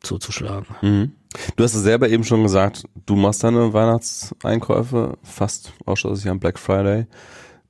zuzuschlagen. 0.01 0.69
Mhm. 0.81 1.13
Du 1.57 1.65
hast 1.65 1.75
es 1.75 1.83
selber 1.83 2.09
eben 2.09 2.25
schon 2.25 2.45
gesagt, 2.45 2.85
du 3.05 3.17
machst 3.17 3.45
deine 3.45 3.75
Weihnachtseinkäufe 3.75 5.19
fast 5.23 5.73
ausschließlich 5.85 6.31
am 6.31 6.41
Black 6.41 6.59
Friday. 6.59 7.07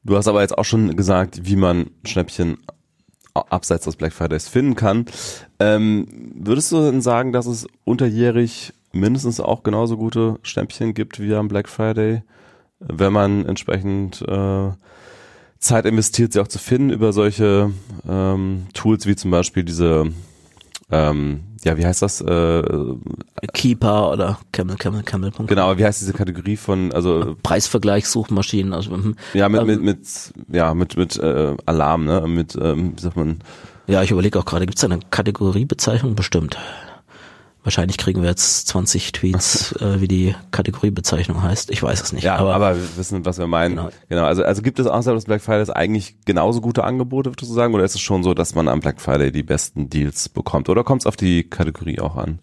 Du 0.04 0.16
hast 0.16 0.28
aber 0.28 0.42
jetzt 0.42 0.56
auch 0.56 0.64
schon 0.64 0.96
gesagt, 0.96 1.40
wie 1.44 1.56
man 1.56 1.90
Schnäppchen 2.04 2.58
abseits 3.32 3.86
des 3.86 3.96
Black 3.96 4.12
Fridays 4.12 4.48
finden 4.48 4.76
kann. 4.76 5.06
Ähm, 5.58 6.06
würdest 6.36 6.70
du 6.70 6.80
denn 6.82 7.00
sagen, 7.00 7.32
dass 7.32 7.46
es 7.46 7.66
unterjährig 7.84 8.72
mindestens 8.92 9.40
auch 9.40 9.62
genauso 9.62 9.96
gute 9.96 10.38
Schnäppchen 10.42 10.94
gibt 10.94 11.20
wie 11.20 11.34
am 11.34 11.48
Black 11.48 11.68
Friday, 11.68 12.22
wenn 12.78 13.12
man 13.12 13.44
entsprechend 13.46 14.22
äh, 14.22 14.70
Zeit 15.58 15.86
investiert, 15.86 16.32
sie 16.32 16.40
auch 16.40 16.48
zu 16.48 16.58
finden 16.58 16.90
über 16.90 17.12
solche 17.12 17.72
ähm, 18.08 18.66
Tools 18.74 19.06
wie 19.06 19.16
zum 19.16 19.30
Beispiel 19.30 19.64
diese 19.64 20.12
ähm, 20.94 21.40
ja, 21.64 21.78
wie 21.78 21.86
heißt 21.86 22.02
das? 22.02 22.20
Äh, 22.20 22.62
Keeper 23.52 24.12
oder 24.12 24.38
Camel, 24.52 24.76
Camel, 24.76 25.02
Camel.com. 25.02 25.46
genau, 25.46 25.76
wie 25.78 25.84
heißt 25.84 26.00
diese 26.00 26.12
Kategorie 26.12 26.56
von, 26.56 26.92
also 26.92 27.36
Preisvergleichssuchmaschinen, 27.42 28.72
also 28.74 28.90
mhm. 28.90 29.16
ja, 29.32 29.48
mit, 29.48 29.60
Ähm, 29.62 29.66
mit, 29.66 29.82
mit, 29.82 29.98
ja, 30.52 30.74
mit, 30.74 30.96
mit 30.96 31.16
äh, 31.16 31.56
Alarm, 31.64 32.04
ne? 32.04 32.26
Mit, 32.28 32.56
ähm, 32.60 32.92
wie 32.96 33.00
sagt 33.00 33.16
man, 33.16 33.38
Ja, 33.86 34.02
ich 34.02 34.10
überlege 34.10 34.38
auch 34.38 34.44
gerade, 34.44 34.66
gibt 34.66 34.78
es 34.78 34.84
eine 34.84 35.00
Kategoriebezeichnung? 35.10 36.14
Bestimmt. 36.14 36.58
Wahrscheinlich 37.64 37.96
kriegen 37.96 38.22
wir 38.22 38.28
jetzt 38.28 38.68
20 38.68 39.12
Tweets, 39.12 39.72
äh, 39.80 40.00
wie 40.00 40.06
die 40.06 40.34
Kategoriebezeichnung 40.50 41.42
heißt. 41.42 41.70
Ich 41.70 41.82
weiß 41.82 42.02
es 42.02 42.12
nicht. 42.12 42.22
ja, 42.22 42.36
aber, 42.36 42.76
wir 42.76 42.96
wissen, 42.96 43.24
was 43.24 43.38
wir 43.38 43.46
meinen. 43.46 43.76
Genau. 43.76 43.88
Genau. 44.08 44.24
also, 44.24 44.44
also 44.44 44.62
gibt 44.62 44.78
es 44.78 44.86
außerhalb 44.86 45.16
des 45.16 45.24
Black 45.24 45.40
Fridays 45.40 45.70
eigentlich 45.70 46.16
genauso 46.26 46.60
gute 46.60 46.84
Angebote, 46.84 47.30
würdest 47.30 47.50
du 47.50 47.54
sagen, 47.54 47.74
oder 47.74 47.84
ist 47.84 47.94
es 47.94 48.02
schon 48.02 48.22
so, 48.22 48.34
dass 48.34 48.54
man 48.54 48.68
am 48.68 48.80
Black 48.80 49.00
Friday 49.00 49.32
die 49.32 49.42
besten 49.42 49.88
Deals 49.88 50.28
bekommt? 50.28 50.68
Oder 50.68 50.84
kommt 50.84 51.02
es 51.02 51.06
auf 51.06 51.16
die 51.16 51.44
Kategorie 51.44 51.98
auch 52.00 52.16
an? 52.16 52.38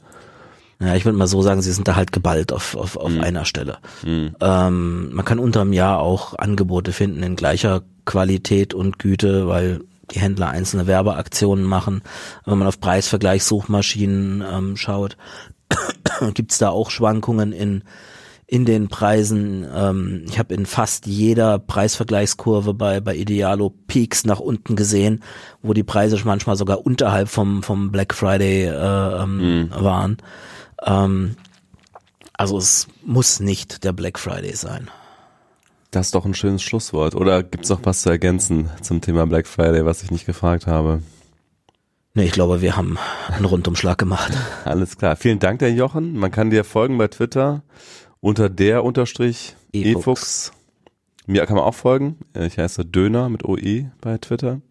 ja, 0.82 0.96
ich 0.96 1.06
würde 1.06 1.18
mal 1.18 1.28
so 1.28 1.42
sagen, 1.44 1.62
sie 1.62 1.72
sind 1.72 1.88
da 1.88 1.96
halt 1.96 2.12
geballt 2.12 2.52
auf, 2.52 2.76
auf, 2.76 2.98
auf 2.98 3.12
einer 3.20 3.46
Stelle. 3.46 3.78
Ähm, 4.04 5.14
man 5.14 5.26
kann 5.26 5.38
unterm 5.38 5.74
Jahr 5.74 6.00
auch 6.00 6.38
Angebote 6.40 6.92
finden 6.92 7.22
in 7.22 7.36
gleicher 7.36 7.84
Qualität 8.06 8.74
und 8.74 8.98
Güte, 8.98 9.48
weil 9.48 9.82
die 10.12 10.20
Händler 10.20 10.50
einzelne 10.50 10.88
Werbeaktionen 10.88 11.66
machen. 11.66 12.02
Wenn 12.46 12.58
man 12.58 12.68
auf 12.68 12.80
Preisvergleichssuchmaschinen 12.80 14.44
ähm, 14.50 14.78
schaut, 14.78 15.18
gibt's 16.34 16.58
da 16.58 16.70
auch 16.70 16.90
Schwankungen 16.90 17.54
in 17.54 17.84
in 18.52 18.66
den 18.66 18.90
Preisen. 18.90 19.66
Ähm, 19.74 20.26
ich 20.28 20.38
habe 20.38 20.54
in 20.54 20.66
fast 20.66 21.06
jeder 21.06 21.58
Preisvergleichskurve 21.58 22.74
bei 22.74 23.00
bei 23.00 23.16
Idealo 23.16 23.74
Peaks 23.88 24.26
nach 24.26 24.42
unten 24.42 24.76
gesehen, 24.76 25.24
wo 25.62 25.74
die 25.74 25.84
Preise 25.84 26.20
manchmal 26.26 26.58
sogar 26.58 26.86
unterhalb 26.86 27.30
vom 27.30 27.64
vom 27.64 27.92
Black 27.92 28.14
Friday 28.14 28.66
äh, 28.66 29.24
ähm, 29.24 29.70
waren. 29.74 30.18
Ähm, 30.86 31.38
also 32.34 32.58
es 32.58 32.88
muss 33.06 33.40
nicht 33.40 33.86
der 33.86 33.94
Black 33.94 34.20
Friday 34.20 34.54
sein. 34.54 34.90
Das 35.92 36.08
ist 36.08 36.16
doch 36.16 36.26
ein 36.26 36.34
schönes 36.34 36.64
Schlusswort. 36.64 37.16
Oder 37.16 37.44
gibt's 37.44 37.70
noch 37.70 37.82
was 37.84 38.02
zu 38.02 38.10
ergänzen 38.10 38.70
zum 38.82 39.02
Thema 39.02 39.28
Black 39.28 39.46
Friday, 39.46 39.86
was 39.86 40.04
ich 40.04 40.10
nicht 40.12 40.26
gefragt 40.26 40.66
habe? 40.66 41.04
Nee, 42.14 42.26
ich 42.26 42.32
glaube, 42.32 42.62
wir 42.62 42.78
haben 42.78 42.98
einen 43.28 43.44
Rundumschlag 43.44 43.98
gemacht. 43.98 44.32
Alles 44.66 44.98
klar. 44.98 45.18
Vielen 45.18 45.40
Dank, 45.40 45.60
der 45.60 45.74
Jochen. 45.74 46.18
Man 46.18 46.32
kann 46.32 46.50
dir 46.50 46.64
folgen 46.64 46.98
bei 46.98 47.10
Twitter 47.10 47.64
unter 48.22 48.50
der 48.50 48.86
unterstrich 48.86 49.56
E-Fuchs. 49.74 50.00
E-Fuchs. 50.00 50.52
Mir 51.28 51.46
kann 51.46 51.58
man 51.58 51.66
auch 51.66 51.76
folgen. 51.76 52.18
Ich 52.38 52.58
heiße 52.58 52.86
Döner 52.86 53.28
mit 53.28 53.44
OE 53.44 53.92
bei 54.00 54.18
Twitter. 54.18 54.62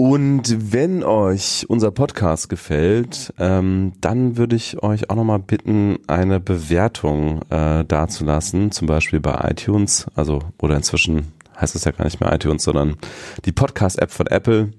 Und 0.00 0.72
wenn 0.72 1.04
euch 1.04 1.66
unser 1.68 1.90
Podcast 1.90 2.48
gefällt, 2.48 3.34
ähm, 3.38 3.92
dann 4.00 4.38
würde 4.38 4.56
ich 4.56 4.82
euch 4.82 5.10
auch 5.10 5.14
nochmal 5.14 5.40
bitten, 5.40 5.98
eine 6.06 6.40
Bewertung 6.40 7.42
äh, 7.50 7.84
dazulassen, 7.84 8.72
zum 8.72 8.86
Beispiel 8.86 9.20
bei 9.20 9.50
iTunes, 9.50 10.06
also 10.14 10.38
oder 10.58 10.76
inzwischen 10.76 11.34
heißt 11.60 11.74
es 11.74 11.84
ja 11.84 11.92
gar 11.92 12.06
nicht 12.06 12.18
mehr 12.18 12.32
iTunes, 12.32 12.62
sondern 12.62 12.96
die 13.44 13.52
Podcast-App 13.52 14.10
von 14.10 14.26
Apple. 14.28 14.72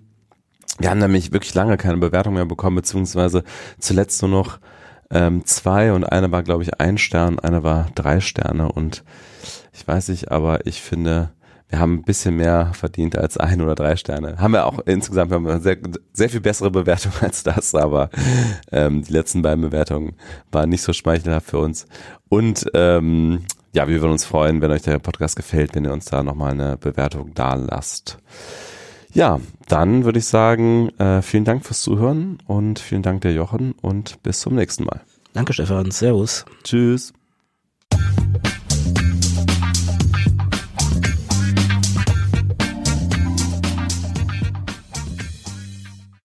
Wir 0.80 0.89
haben 0.89 0.97
nämlich 0.97 1.32
wirklich 1.32 1.53
lange 1.53 1.78
keine 1.78 1.97
Bewertung 1.97 2.34
mehr 2.34 2.47
bekommen, 2.47 2.78
beziehungsweise 2.78 3.43
zuletzt 3.78 4.24
nur 4.24 4.32
noch 4.32 4.57
ähm, 5.11 5.45
zwei. 5.45 5.93
Und 5.93 6.03
eine 6.03 6.32
war, 6.32 6.41
glaube 6.41 6.63
ich, 6.63 6.80
ein 6.80 6.97
Stern, 6.97 7.38
eine 7.38 7.61
war 7.61 7.91
drei 7.93 8.22
Sterne. 8.22 8.72
Und 8.72 9.03
ich 9.72 9.88
weiß 9.88 10.07
nicht, 10.07 10.32
aber 10.32 10.65
ich 10.65 10.82
finde, 10.82 11.30
wir 11.72 11.80
haben 11.80 11.95
ein 11.95 12.03
bisschen 12.03 12.36
mehr 12.36 12.72
verdient 12.74 13.17
als 13.17 13.38
ein 13.38 13.61
oder 13.61 13.76
drei 13.76 13.95
Sterne. 13.95 14.38
Haben 14.38 14.53
wir 14.53 14.65
auch 14.65 14.80
insgesamt 14.86 15.32
haben 15.32 15.45
wir 15.45 15.61
sehr, 15.61 15.78
sehr 16.11 16.30
viel 16.30 16.41
bessere 16.41 16.69
Bewertung 16.69 17.13
als 17.22 17.43
das, 17.43 17.74
aber 17.74 18.09
ähm, 18.72 19.03
die 19.03 19.13
letzten 19.13 19.41
beiden 19.41 19.61
Bewertungen 19.61 20.13
waren 20.51 20.69
nicht 20.69 20.82
so 20.82 20.91
schmeichelhaft 20.91 21.49
für 21.49 21.59
uns. 21.59 21.88
Und 22.28 22.65
ähm, 22.74 23.45
ja, 23.74 23.88
wir 23.88 24.01
würden 24.01 24.11
uns 24.11 24.26
freuen, 24.26 24.61
wenn 24.61 24.69
euch 24.69 24.82
der 24.82 24.99
Podcast 24.99 25.38
gefällt, 25.38 25.74
wenn 25.74 25.86
ihr 25.86 25.93
uns 25.93 26.05
da 26.05 26.24
nochmal 26.24 26.51
eine 26.51 26.78
Bewertung 26.78 27.32
da 27.34 27.55
lasst. 27.55 28.17
Ja, 29.13 29.39
dann 29.69 30.03
würde 30.03 30.19
ich 30.19 30.26
sagen, 30.26 30.89
äh, 30.99 31.22
vielen 31.22 31.45
Dank 31.45 31.65
fürs 31.65 31.82
Zuhören 31.82 32.39
und 32.47 32.80
vielen 32.80 33.01
Dank 33.01 33.22
der 33.22 33.34
Jochen 33.34 33.74
und 33.82 34.22
bis 34.24 34.41
zum 34.41 34.55
nächsten 34.55 34.84
Mal. 34.84 35.01
Danke, 35.34 35.53
Stefan. 35.53 35.89
Servus. 35.91 36.43
Tschüss. 36.63 37.13